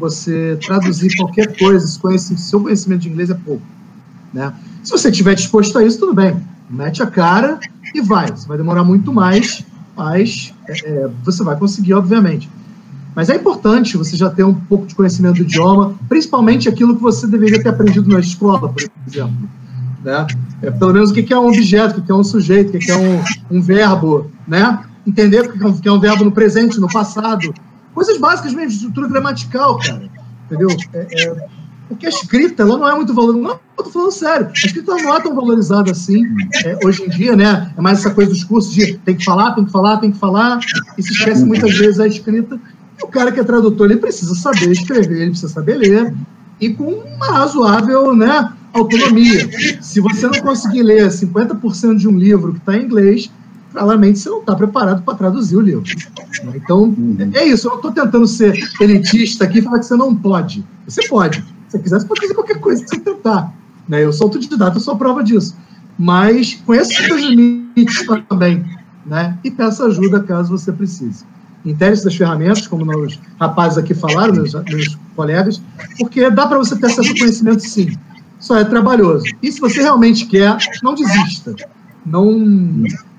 [0.01, 1.85] você traduzir qualquer coisa,
[2.18, 3.63] se seu conhecimento de inglês é pouco.
[4.34, 4.53] Né?
[4.84, 6.41] Se você estiver disposto a isso, tudo bem.
[6.69, 7.59] Mete a cara
[7.93, 8.27] e vai.
[8.31, 9.63] Você vai demorar muito mais,
[10.02, 12.49] mas é, é, você vai conseguir, obviamente.
[13.15, 17.02] Mas é importante você já ter um pouco de conhecimento do idioma, principalmente aquilo que
[17.02, 19.49] você deveria ter aprendido na escola, por exemplo.
[20.03, 20.28] Né?
[20.64, 22.90] É, pelo menos o que é um objeto, o que é um sujeito, o que
[22.90, 24.84] é um, um verbo, né?
[25.06, 27.53] Entender o que é um verbo no presente, no passado.
[27.94, 30.10] Coisas básicas mesmo, de estrutura gramatical, cara.
[30.45, 30.69] Entendeu?
[30.94, 31.48] É, é,
[31.90, 33.53] porque a escrita ela não é muito valorizada.
[33.53, 34.47] Não, eu tô falando sério.
[34.47, 36.25] A escrita não é tão valorizada assim
[36.63, 37.71] é, hoje em dia, né?
[37.75, 40.17] É mais essa coisa dos cursos de tem que falar, tem que falar, tem que
[40.17, 40.59] falar,
[40.97, 42.59] e se esquece muitas vezes a escrita.
[42.99, 46.13] E o cara que é tradutor, ele precisa saber escrever, ele precisa saber ler,
[46.59, 49.49] e com uma razoável né, autonomia.
[49.81, 53.31] Se você não conseguir ler 50% de um livro que está em inglês,
[53.71, 55.83] claramente você não está preparado para traduzir o livro.
[56.53, 56.95] Então,
[57.33, 57.67] é isso.
[57.67, 60.63] Eu estou tentando ser elitista aqui e falar que você não pode.
[60.85, 61.39] Você pode.
[61.39, 63.53] Se você quiser, você pode fazer qualquer coisa que você tentar.
[63.87, 64.03] Né?
[64.03, 65.55] Eu sou autodidata, eu sou prova disso.
[65.97, 68.65] Mas conheça os seus limites também.
[69.05, 69.37] Né?
[69.43, 71.25] E peça ajuda caso você precise.
[71.65, 75.61] Interesse das ferramentas, como os rapazes aqui falaram, meus, meus colegas,
[75.99, 77.95] porque dá para você ter acesso ao conhecimento sim.
[78.39, 79.25] Só é trabalhoso.
[79.41, 81.55] E se você realmente quer, não desista.
[82.03, 82.31] Não,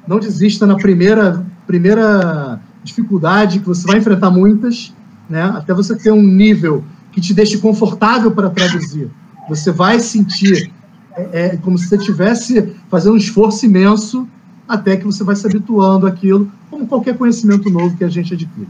[0.08, 4.92] não desista na primeira, primeira dificuldade, que você vai enfrentar muitas,
[5.30, 5.44] né?
[5.44, 6.82] até você ter um nível
[7.12, 9.08] que te deixe confortável para traduzir.
[9.48, 10.70] Você vai sentir
[11.16, 14.28] é, é, como se você estivesse fazendo um esforço imenso
[14.68, 18.68] até que você vai se habituando àquilo, como qualquer conhecimento novo que a gente adquire.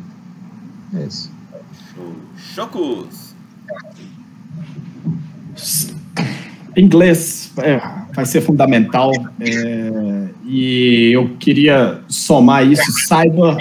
[0.94, 1.30] É isso.
[2.36, 3.34] Chocos!
[6.76, 7.80] Inglês é,
[8.14, 12.90] vai ser fundamental é, e eu queria somar isso.
[13.06, 13.56] Saiba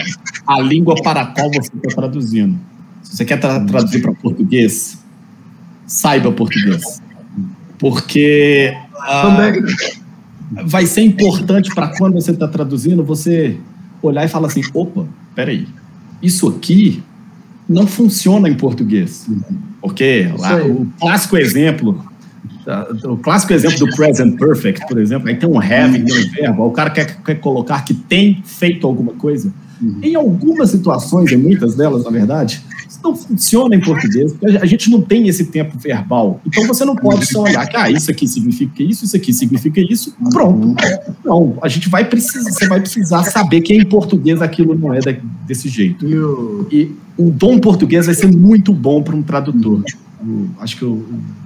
[0.48, 2.58] a língua para a qual você está traduzindo.
[3.04, 5.01] Se você quer tra traduzir para português,
[5.86, 7.02] saiba português.
[7.78, 13.58] Porque uh, vai ser importante para quando você está traduzindo, você
[14.02, 15.06] olhar e falar assim: opa,
[15.36, 15.68] peraí,
[16.22, 17.04] isso aqui
[17.68, 19.28] não funciona em português.
[19.82, 22.06] Porque lá, o clássico exemplo
[23.06, 26.66] o clássico exemplo do present perfect, por exemplo, aí tem um have, tem um verbo,
[26.68, 29.52] o cara quer, quer colocar que tem feito alguma coisa.
[29.82, 30.00] Uhum.
[30.04, 32.62] Em algumas situações, em muitas delas, na verdade,
[33.02, 36.40] isso não funciona em português, porque a gente não tem esse tempo verbal.
[36.46, 39.82] Então você não pode só olhar que ah, isso aqui significa isso, isso aqui significa
[39.82, 40.76] isso, pronto.
[41.26, 45.00] Não, a gente vai precisar, você vai precisar saber que em português aquilo não é
[45.48, 46.06] desse jeito.
[46.72, 49.84] E o dom português vai ser muito bom para um tradutor.
[50.24, 51.04] O, acho que o,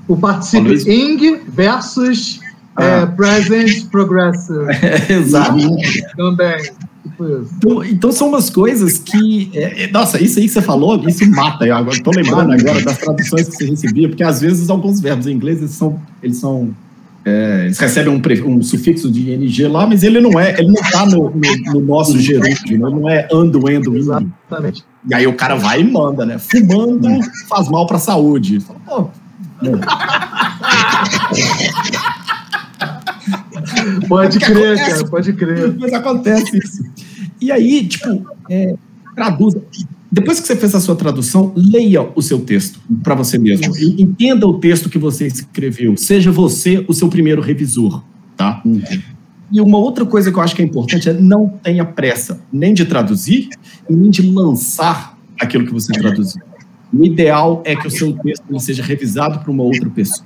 [0.08, 2.42] o participe ing versus
[2.76, 2.84] ah.
[2.84, 4.66] é, present progressive.
[5.10, 5.58] exato.
[6.18, 6.58] Também.
[7.58, 9.52] Então, então, são umas coisas que.
[9.54, 11.66] É, é, nossa, isso aí que você falou, isso mata.
[11.66, 15.28] Eu agora, tô lembrando agora das traduções que você recebia, porque às vezes alguns verbos
[15.28, 16.00] em inglês eles são.
[16.22, 16.74] Eles são
[17.26, 20.80] é, eles recebem um, um, sufixo de ing lá, mas ele não é, ele não
[20.80, 22.78] está no, no, no, nosso gerúndio, né?
[22.78, 23.98] não é ando, endo, indo.
[23.98, 24.86] Exatamente.
[25.10, 26.38] E aí o cara vai e manda, né?
[26.38, 27.08] Fumando
[27.50, 28.60] faz mal para a saúde.
[28.60, 29.12] Fala,
[34.08, 35.76] pode crer, cara, pode crer.
[35.78, 36.84] Mas acontece isso.
[37.42, 38.76] E aí, tipo, é,
[39.16, 39.56] traduz.
[40.12, 43.76] Depois que você fez a sua tradução, leia o seu texto para você mesmo.
[43.78, 45.98] E entenda o texto que você escreveu.
[45.98, 48.04] Seja você o seu primeiro revisor,
[48.38, 48.62] tá?
[48.66, 48.82] Uhum.
[49.52, 52.74] E uma outra coisa que eu acho que é importante é não tenha pressa, nem
[52.74, 53.50] de traduzir
[53.90, 56.42] nem de lançar aquilo que você traduziu.
[56.94, 60.26] O ideal é que o seu texto seja revisado por uma outra pessoa.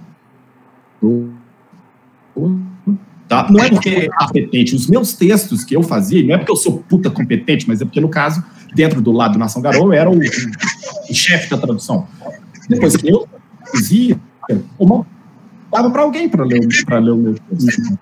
[3.29, 3.47] Tá?
[3.47, 4.75] Não é porque é competente.
[4.75, 7.85] Os meus textos que eu fazia, não é porque eu sou puta competente, mas é
[7.85, 8.43] porque, no caso,
[8.73, 12.07] dentro do lado do Nação Garou, eu era o, o chefe da tradução.
[12.67, 13.27] Depois que eu
[13.63, 14.19] traduzia,
[14.49, 15.05] eu
[15.71, 17.99] dava para alguém para ler, ler o meu texto.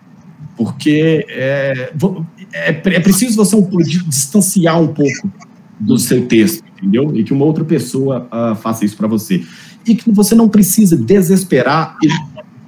[0.55, 1.91] Porque é,
[2.53, 3.67] é, é preciso você um,
[4.07, 5.29] distanciar um pouco
[5.77, 7.11] do seu texto, entendeu?
[7.13, 9.43] E que uma outra pessoa uh, faça isso para você.
[9.85, 12.07] E que você não precisa desesperar e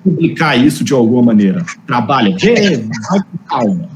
[0.03, 1.65] publicar isso de alguma maneira.
[1.85, 3.89] Trabalha, vai com calma,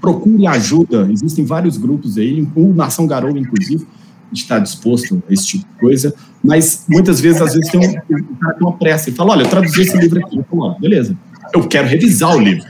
[0.00, 1.08] procure ajuda.
[1.10, 3.86] Existem vários grupos aí, o Nação Garou, inclusive,
[4.32, 8.34] está disposto a esse tipo de coisa, mas muitas vezes, às vezes, tem um, um
[8.36, 10.38] cara com uma pressa e fala: Olha, eu traduzi esse livro aqui.
[10.38, 11.16] Eu falo, beleza,
[11.54, 12.64] eu quero revisar o livro.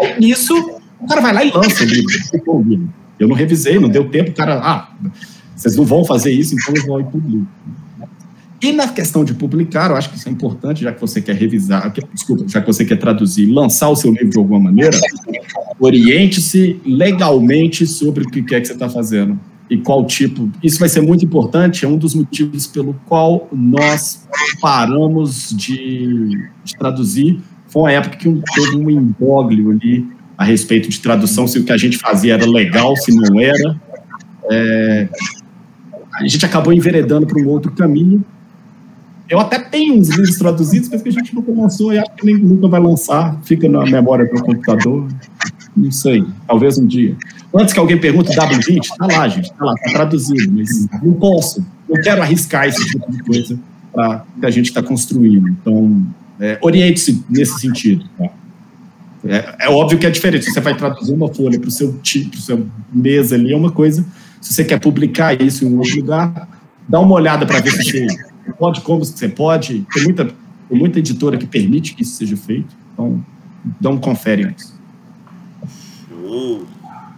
[0.00, 0.54] Aí, nisso,
[1.00, 2.90] o cara vai lá e lança o livro.
[3.18, 4.88] Eu não revisei, não deu tempo, o cara, ah,
[5.54, 7.46] vocês não vão fazer isso, então eu vou e publico.
[8.62, 11.34] E na questão de publicar, eu acho que isso é importante, já que você quer
[11.34, 14.96] revisar, desculpa, já que você quer traduzir, lançar o seu livro de alguma maneira,
[15.78, 20.50] oriente-se legalmente sobre o que é que você está fazendo e qual tipo.
[20.62, 24.28] Isso vai ser muito importante, é um dos motivos pelo qual nós
[24.60, 26.28] paramos de,
[26.62, 27.40] de traduzir.
[27.68, 30.06] Foi uma época que teve um imbróglio ali
[30.36, 33.80] a respeito de tradução, se o que a gente fazia era legal, se não era.
[34.50, 35.08] É,
[36.14, 38.22] a gente acabou enveredando para um outro caminho
[39.30, 42.26] eu até tenho uns livros traduzidos, mas que a gente nunca lançou e acho que
[42.26, 43.40] nem, nunca vai lançar.
[43.44, 45.06] Fica na memória do computador.
[45.76, 47.16] Não sei, talvez um dia.
[47.54, 51.64] Antes que alguém pergunte W20, tá lá, gente, tá lá, tá traduzido, mas não posso.
[51.88, 53.58] Não quero arriscar esse tipo de coisa
[54.40, 55.48] que a gente está construindo.
[55.48, 56.04] Então,
[56.40, 58.04] é, oriente-se nesse sentido.
[58.18, 58.30] Tá?
[59.24, 60.50] É, é, óbvio que é diferente.
[60.50, 63.70] Você vai traduzir uma folha para o seu tipo, para seu mesa ali, é uma
[63.70, 64.04] coisa.
[64.40, 66.48] Se você quer publicar isso em um outro lugar,
[66.88, 68.06] dá uma olhada para ver se você
[68.60, 69.86] pode como você pode.
[69.90, 72.76] Tem muita, tem muita editora que permite que isso seja feito.
[72.92, 73.24] Então,
[73.80, 74.74] dá um confere antes.
[76.06, 76.66] Show!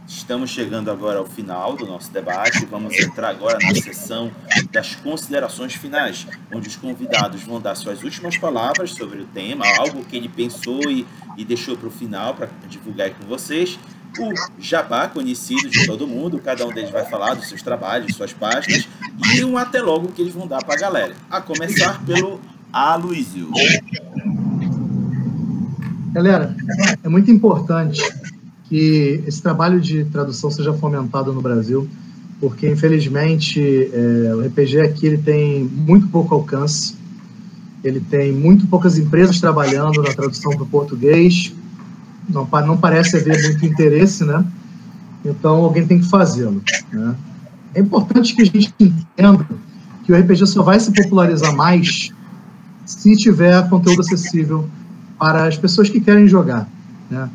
[0.07, 2.65] Estamos chegando agora ao final do nosso debate.
[2.67, 4.31] Vamos entrar agora na sessão
[4.71, 10.05] das considerações finais, onde os convidados vão dar suas últimas palavras sobre o tema, algo
[10.05, 11.07] que ele pensou e,
[11.37, 13.79] e deixou para o final para divulgar com vocês
[14.19, 18.33] o jabá conhecido de todo mundo, cada um deles vai falar dos seus trabalhos, suas
[18.33, 18.87] páginas,
[19.35, 21.15] e um até logo que eles vão dar para a galera.
[21.31, 22.41] A começar pelo
[22.73, 23.51] Aloysio.
[26.13, 26.55] Galera,
[27.03, 28.03] é muito importante
[28.69, 31.89] que esse trabalho de tradução seja fomentado no Brasil,
[32.41, 36.95] porque infelizmente é, o RPG aqui ele tem muito pouco alcance,
[37.83, 41.53] ele tem muito poucas empresas trabalhando na tradução para o português,
[42.29, 44.45] não, não parece haver muito interesse, né?
[45.25, 46.63] Então alguém tem que fazê-lo.
[46.93, 47.15] Né?
[47.75, 49.47] É importante que a gente entenda
[50.05, 52.11] que o RPG só vai se popularizar mais
[52.85, 54.69] se tiver conteúdo acessível
[55.19, 56.69] para as pessoas que querem jogar.
[57.09, 57.29] Né?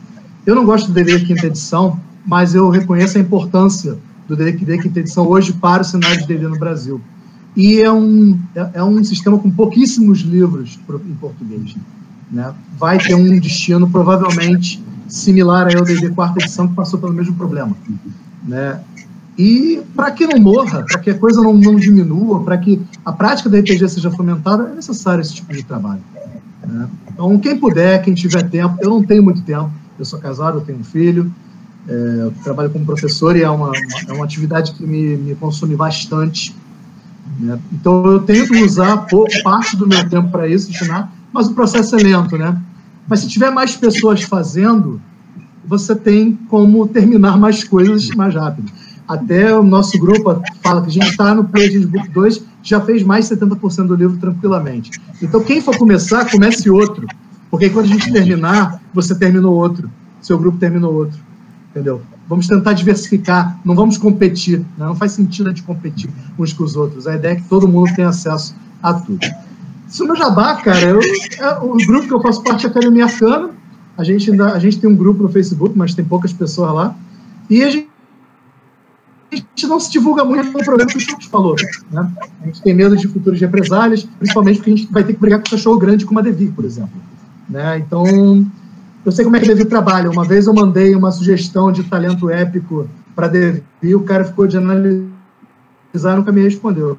[0.45, 3.97] Eu não gosto do D&D quinta edição, mas eu reconheço a importância
[4.27, 7.01] do D&D quinta edição hoje para o cenário de D&D no Brasil.
[7.55, 10.77] E é um, é, é um sistema com pouquíssimos livros
[11.09, 11.75] em português.
[12.31, 12.53] Né?
[12.77, 17.75] Vai ter um destino provavelmente similar ao DD quarta edição que passou pelo mesmo problema.
[18.45, 18.79] Né?
[19.37, 23.11] E para que não morra, para que a coisa não, não diminua, para que a
[23.11, 26.01] prática da RPG seja fomentada, é necessário esse tipo de trabalho.
[26.65, 26.89] Né?
[27.13, 30.61] Então, quem puder, quem tiver tempo, eu não tenho muito tempo, eu sou casado, eu
[30.61, 31.31] tenho um filho,
[31.87, 33.71] é, eu trabalho como professor e é uma,
[34.07, 36.53] é uma atividade que me, me consome bastante.
[37.39, 37.59] Né?
[37.71, 39.05] Então, eu tento usar
[39.43, 42.59] parte do meu tempo para isso, ensinar, mas o processo é lento, né?
[43.07, 45.01] Mas se tiver mais pessoas fazendo,
[45.65, 48.71] você tem como terminar mais coisas mais rápido.
[49.07, 53.03] Até o nosso grupo fala que a gente está no Pledge Book 2, já fez
[53.03, 54.91] mais 70% do livro tranquilamente.
[55.21, 57.07] Então, quem for começar, comece outro.
[57.49, 59.89] Porque quando a gente terminar, você terminou outro.
[60.21, 61.17] Seu grupo terminou outro.
[61.71, 62.01] entendeu?
[62.27, 64.85] Vamos tentar diversificar, não vamos competir, né?
[64.85, 67.07] não faz sentido a gente competir uns com os outros.
[67.07, 69.25] A ideia é que todo mundo tenha acesso a tudo.
[69.87, 73.51] Isso no Jabá, cara, eu, é, o grupo que eu faço parte é Academia Arcana,
[73.97, 76.95] a gente, ainda, a gente tem um grupo no Facebook, mas tem poucas pessoas lá,
[77.49, 77.89] e a gente
[79.31, 81.55] a gente não se divulga muito no programa que o Chutes falou.
[81.91, 82.11] Né?
[82.41, 85.39] A gente tem medo de futuros represálias, principalmente porque a gente vai ter que brigar
[85.39, 86.95] com um cachorro grande como a Devi, por exemplo.
[87.49, 87.79] Né?
[87.79, 88.05] Então,
[89.05, 90.09] eu sei como é que a Devi trabalha.
[90.09, 94.47] Uma vez eu mandei uma sugestão de talento épico para a Devi, o cara ficou
[94.47, 95.09] de analisar
[95.93, 96.97] e nunca me respondeu.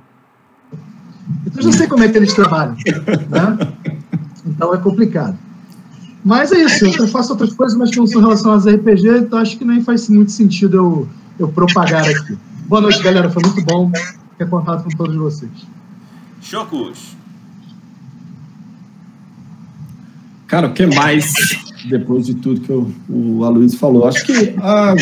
[1.46, 2.74] Então, eu já sei como é que eles trabalham.
[2.74, 3.58] Né?
[4.46, 5.38] Então, é complicado.
[6.24, 9.64] Mas é isso, eu faço outras coisas, mas são relacionadas a RPG, então acho que
[9.64, 12.36] nem faz muito sentido eu eu propagar aqui.
[12.66, 13.30] Boa noite, galera.
[13.30, 13.90] Foi muito bom
[14.36, 15.50] ter contato com todos vocês.
[16.40, 17.16] Chocos.
[20.46, 21.32] Cara, o que mais,
[21.88, 24.08] depois de tudo que o, o Aloysio falou?
[24.08, 24.94] Acho que ah,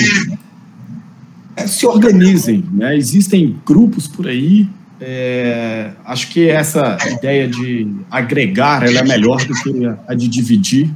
[1.54, 2.96] é, se organizem, né?
[2.96, 4.68] Existem grupos por aí.
[5.00, 10.90] É, acho que essa ideia de agregar é melhor do que a de dividir.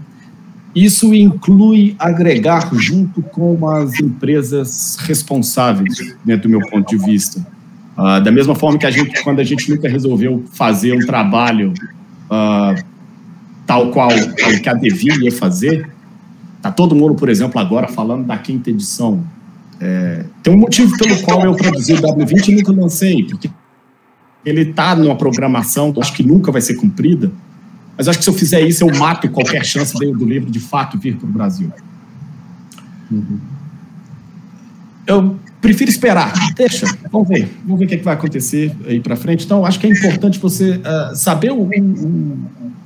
[0.75, 7.45] Isso inclui agregar junto com as empresas responsáveis, dentro do meu ponto de vista.
[7.99, 11.75] Uh, da mesma forma que a gente, quando a gente nunca resolveu fazer um trabalho
[12.31, 12.83] uh,
[13.67, 14.11] tal qual
[14.63, 15.91] que a devia ia fazer,
[16.63, 19.25] tá todo mundo, por exemplo, agora falando da quinta edição.
[19.81, 23.51] É, tem um motivo pelo qual eu produzi o W20 e nunca lancei, porque
[24.45, 27.31] ele está numa programação que acho que nunca vai ser cumprida,
[27.97, 30.99] mas acho que se eu fizer isso, eu mato qualquer chance do livro de fato
[30.99, 31.71] vir para o Brasil.
[33.11, 33.39] Uhum.
[35.07, 36.33] Eu prefiro esperar.
[36.55, 37.51] Deixa, vamos ver.
[37.65, 39.45] Vamos ver o que, é que vai acontecer aí para frente.
[39.45, 42.39] Então, acho que é importante você uh, saber o, o,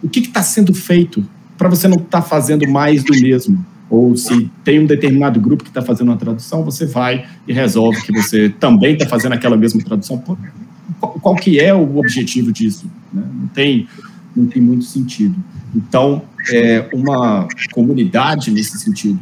[0.03, 1.25] o que está sendo feito
[1.57, 3.65] para você não estar tá fazendo mais do mesmo.
[3.89, 8.03] Ou se tem um determinado grupo que está fazendo uma tradução, você vai e resolve
[8.03, 10.23] que você também está fazendo aquela mesma tradução.
[11.01, 12.91] Qual, que é o objetivo disso?
[13.13, 13.23] Né?
[13.35, 13.89] Não tem
[14.37, 15.37] não tem muito sentido.
[15.75, 19.21] Então, é, uma comunidade nesse sentido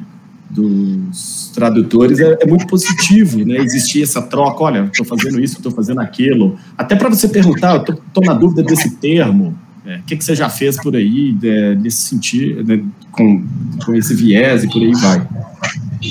[0.48, 3.56] dos tradutores é, é muito positivo, né?
[3.58, 8.24] Existir essa troca, olha, estou fazendo isso, estou fazendo aquilo, até para você perguntar, estou
[8.24, 12.02] na dúvida desse termo, é, o que, que você já fez por aí é, nesse
[12.02, 13.44] sentido, né, com,
[13.84, 15.26] com esse viés e por aí vai.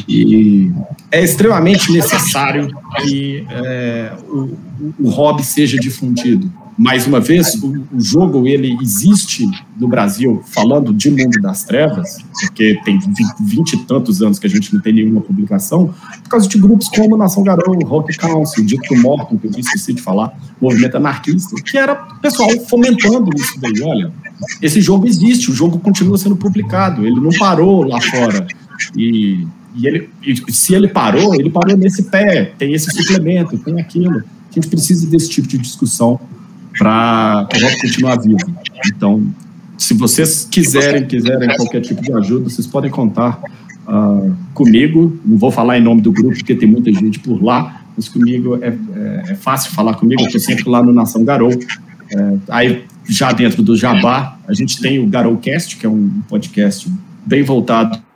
[0.07, 0.71] E
[1.11, 2.69] é extremamente necessário
[3.01, 4.57] que é, o,
[4.99, 6.51] o hobby seja difundido
[6.81, 9.45] mais uma vez, o, o, jogo ele existe
[9.79, 12.99] no Brasil falando de mundo das trevas, porque tem
[13.39, 15.93] vinte e tantos anos que a gente não tem nenhuma publicação,
[16.23, 20.01] por causa de grupos como Nação Garou, Rock Council, Dito Morton, que eu esqueci de
[20.01, 23.79] falar, Movimento Anarquista, que era pessoal fomentando isso daí.
[23.83, 24.11] Olha,
[24.59, 28.47] esse jogo existe, o jogo continua sendo publicado, ele não parou lá fora.
[28.97, 29.45] E,
[29.75, 34.17] e ele, e se ele parou, ele parou nesse pé, tem esse suplemento, tem aquilo.
[34.19, 36.19] A gente precisa desse tipo de discussão
[36.77, 37.47] para
[37.81, 38.37] continuar vivo.
[38.87, 39.25] Então,
[39.77, 43.41] se vocês quiserem, quiserem qualquer tipo de ajuda, vocês podem contar
[43.87, 45.17] uh, comigo.
[45.25, 48.59] Não vou falar em nome do grupo, porque tem muita gente por lá, mas comigo
[48.61, 50.21] é, é, é fácil falar comigo.
[50.21, 51.51] Eu estou sempre lá no Nação Garou.
[51.51, 56.91] É, aí, já dentro do Jabá, a gente tem o Garoucast, que é um podcast
[57.25, 58.10] bem voltado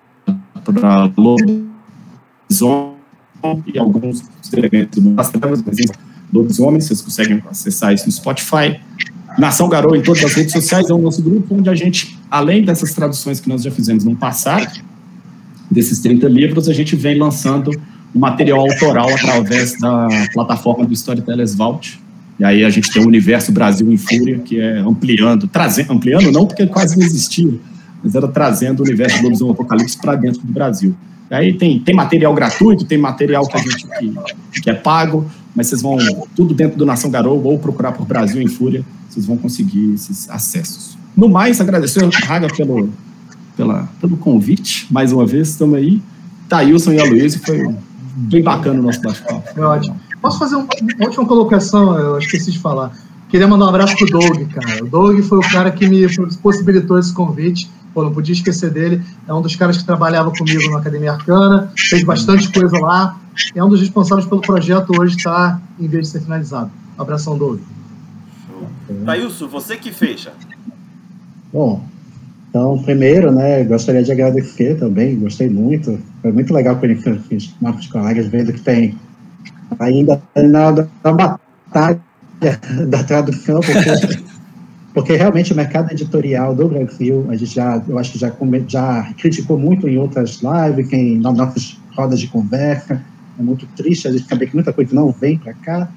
[0.74, 2.96] para lobisomem
[3.68, 4.24] e alguns
[4.54, 5.78] elementos das trevas, mas
[6.34, 8.80] Lobisomem, vocês conseguem acessar isso no Spotify.
[9.38, 12.64] Nação Garou em todas as redes sociais é o nosso grupo onde a gente, além
[12.64, 14.82] dessas traduções que nós já fizemos no passado,
[15.70, 17.72] desses 30 livros, a gente vem lançando
[18.14, 22.00] o material autoral através da plataforma do Storytellers Vault.
[22.40, 26.32] E aí a gente tem o Universo Brasil em Fúria, que é ampliando, trazendo, ampliando
[26.32, 27.54] não porque quase não existia,
[28.06, 30.96] mas era trazendo o universo do Lobisomem Apocalipse para dentro do Brasil.
[31.32, 33.88] Aí tem, tem material gratuito, tem material que a gente
[34.52, 35.26] que, que é pago,
[35.56, 35.98] mas vocês vão,
[36.36, 40.30] tudo dentro do Nação Garou, ou procurar por Brasil em Fúria, vocês vão conseguir esses
[40.30, 40.96] acessos.
[41.18, 42.90] No mais, agradecer ao Raga pelo,
[43.58, 46.00] pela, pelo convite, mais uma vez, estamos aí.
[46.48, 47.76] Thailson e a foi
[48.18, 49.52] bem bacana o nosso bate-papo.
[49.52, 50.00] Foi ótimo.
[50.22, 50.68] Posso fazer uma
[51.02, 51.98] última colocação?
[51.98, 52.92] Eu esqueci de falar.
[53.36, 54.82] Queria mandar um abraço pro Doug, cara.
[54.82, 56.08] O Doug foi o cara que me
[56.42, 57.70] possibilitou esse convite.
[57.94, 59.04] Pô, não podia esquecer dele.
[59.28, 63.20] É um dos caras que trabalhava comigo na Academia Arcana, fez bastante coisa lá
[63.54, 66.72] é um dos responsáveis pelo projeto hoje estar em vez de ser finalizado.
[66.98, 67.60] Um abração, Doug.
[69.06, 70.32] Tailson, você que fecha.
[71.52, 71.86] Bom,
[72.50, 76.00] então, primeiro, né, gostaria de agradecer também, gostei muito.
[76.22, 78.98] Foi muito legal conhecer os nossos colegas, vendo que tem
[79.78, 82.05] ainda na, na batalha
[82.88, 84.20] da tradução, porque,
[84.94, 88.32] porque realmente o mercado editorial do Brasil, a gente já, eu acho que já,
[88.68, 93.02] já criticou muito em outras lives, quem, nossos rodas de conversa.
[93.38, 95.90] É muito triste a gente saber que muita coisa não vem para cá,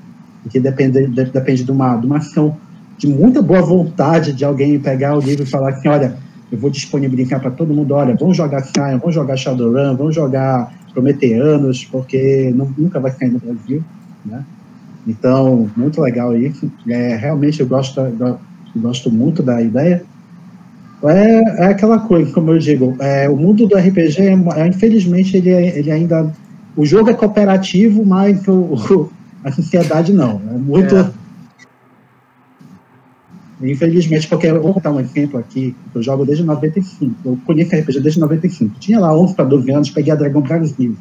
[0.42, 2.56] porque depende, de, depende de, uma, de uma ação
[2.96, 6.16] de muita boa vontade de alguém pegar o livro e falar assim, olha,
[6.50, 10.72] eu vou disponibilizar para todo mundo, olha, vamos jogar Sion, vamos jogar Shadowrun, vamos jogar
[10.92, 13.84] Prometeanos, porque não, nunca vai sair no Brasil,
[14.24, 14.44] né?
[15.08, 16.70] Então, muito legal isso.
[16.86, 18.38] É, realmente eu gosto, eu
[18.76, 20.04] gosto muito da ideia.
[21.02, 25.48] É, é aquela coisa, como eu digo, é, o mundo do RPG, é, infelizmente, ele,
[25.48, 26.30] é, ele ainda.
[26.76, 29.10] O jogo é cooperativo, mas o, o
[29.42, 30.42] a sociedade não.
[30.50, 30.94] É muito.
[30.94, 31.10] É.
[33.62, 38.00] Infelizmente, porque eu vou contar um exemplo aqui, eu jogo desde 95, eu conheço RPG
[38.00, 38.78] desde 95.
[38.78, 40.94] Tinha lá 11 para 12 anos, peguei a Dragão Brasil.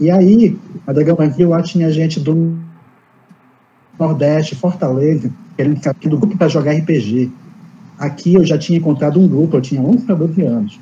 [0.00, 2.58] E aí, a Dragão Brasil lá tinha gente do
[4.06, 7.30] Nordeste, Fortaleza, querendo ficar do grupo para jogar RPG.
[7.98, 10.80] Aqui eu já tinha encontrado um grupo, eu tinha 11 para 12 anos.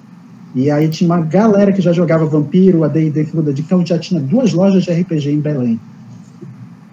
[0.55, 4.21] E aí tinha uma galera que já jogava Vampiro, a D&D Segunda Edição, já tinha
[4.21, 5.79] duas lojas de RPG em Belém.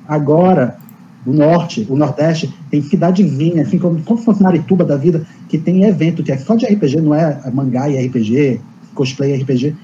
[0.08, 0.78] Agora,
[1.26, 5.58] o Norte, o Nordeste, tem cidadezinha, assim como, como se fosse Marituba da vida, que
[5.58, 8.62] tem evento que é só de RPG, não é mangá e RPG,
[8.94, 9.76] cosplay e RPG,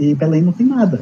[0.00, 1.00] e, Belém não tem nada.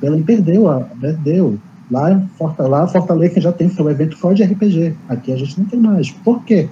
[0.00, 0.64] Belém perdeu,
[1.00, 1.58] perdeu.
[1.90, 2.22] Lá,
[2.58, 4.94] lá Fortaleza já tem seu evento só de RPG.
[5.08, 6.10] Aqui a gente não tem mais.
[6.10, 6.68] Por quê?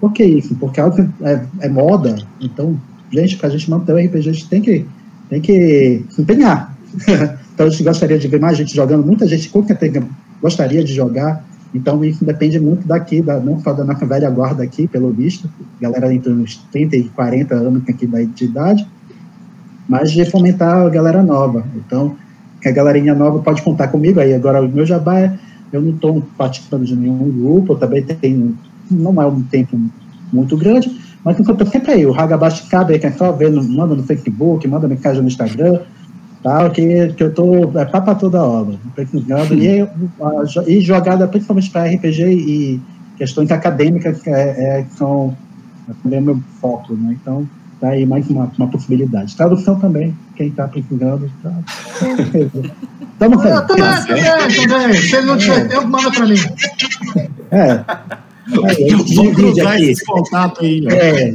[0.00, 0.54] Por que isso?
[0.56, 2.16] Porque algo é, é moda.
[2.40, 2.78] Então,
[3.10, 4.84] gente, para a gente manter o RPG, a gente tem que,
[5.28, 6.76] tem que se empenhar.
[7.54, 9.04] então, a gente gostaria de ver mais gente jogando.
[9.04, 10.06] Muita gente com certeza
[10.40, 11.44] gostaria de jogar.
[11.74, 15.50] Então, isso depende muito daqui, da, não só da nossa velha guarda aqui, pelo visto,
[15.80, 18.86] galera entre uns 30 e 40 anos aqui da idade,
[19.86, 21.64] mas de fomentar a galera nova.
[21.76, 22.16] Então,
[22.60, 24.20] que a galerinha nova pode contar comigo.
[24.20, 24.34] Aí.
[24.34, 25.38] Agora, o meu jabá é,
[25.72, 28.56] eu não estou participando de nenhum grupo, eu também tenho,
[28.90, 29.78] não é um tempo
[30.32, 30.90] muito grande,
[31.24, 34.88] mas eu sempre aí, o Hagabashi cabe, que é só ver, manda no Facebook, manda
[34.88, 35.80] mensagem no Instagram,
[36.42, 38.76] tal, que, que eu tô, é papa toda obra,
[39.54, 39.86] e,
[40.66, 42.80] e jogada principalmente para RPG e
[43.16, 45.36] questões acadêmicas, que é, é, são
[46.10, 47.46] é meu foco, né, então
[47.80, 49.36] Tá aí mais uma, uma possibilidade.
[49.36, 51.30] Tradução também, quem está precisando.
[51.42, 51.52] Tá...
[53.12, 53.84] Estamos Eu também,
[54.68, 55.64] também, Se ele não tiver é.
[55.66, 56.38] tempo, manda para mim.
[57.50, 57.84] É.
[58.64, 60.84] Aí, Vamos cruzar esse contato aí.
[60.86, 60.90] Ó.
[60.90, 61.34] É.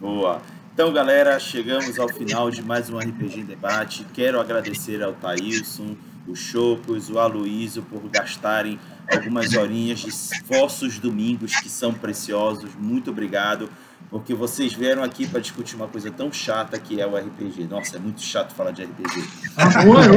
[0.00, 0.42] Boa.
[0.74, 4.04] Então, galera, chegamos ao final de mais um RPG em Debate.
[4.12, 5.96] Quero agradecer ao Thailson,
[6.28, 8.78] o Chopos, o Aloísio por gastarem
[9.10, 10.10] algumas horinhas de
[10.46, 12.70] vossos domingos que são preciosos.
[12.78, 13.70] Muito obrigado
[14.10, 17.66] porque vocês vieram aqui para discutir uma coisa tão chata que é o RPG.
[17.68, 19.24] Nossa, é muito chato falar de RPG.
[19.56, 20.16] Ah, oi, oi,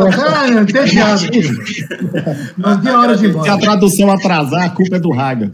[0.00, 0.62] oi.
[0.62, 1.22] Entediado.
[2.56, 5.52] Não tem hora de Se a tradução atrasar, a culpa é do Raga.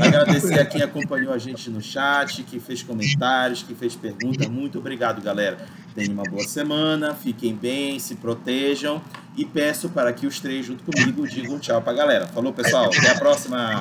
[0.00, 4.46] Agradecer a quem acompanhou a gente no chat, que fez comentários, que fez perguntas.
[4.48, 5.58] Muito obrigado, galera.
[5.94, 9.02] Tenham uma boa semana, fiquem bem, se protejam
[9.36, 12.26] e peço para que os três, junto comigo, digam tchau para a galera.
[12.26, 12.86] Falou, pessoal.
[12.86, 13.78] Até a próxima.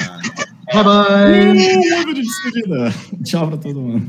[0.74, 2.14] Bye bye.
[2.14, 2.94] Despedida.
[3.24, 4.06] Tchau para todo mundo.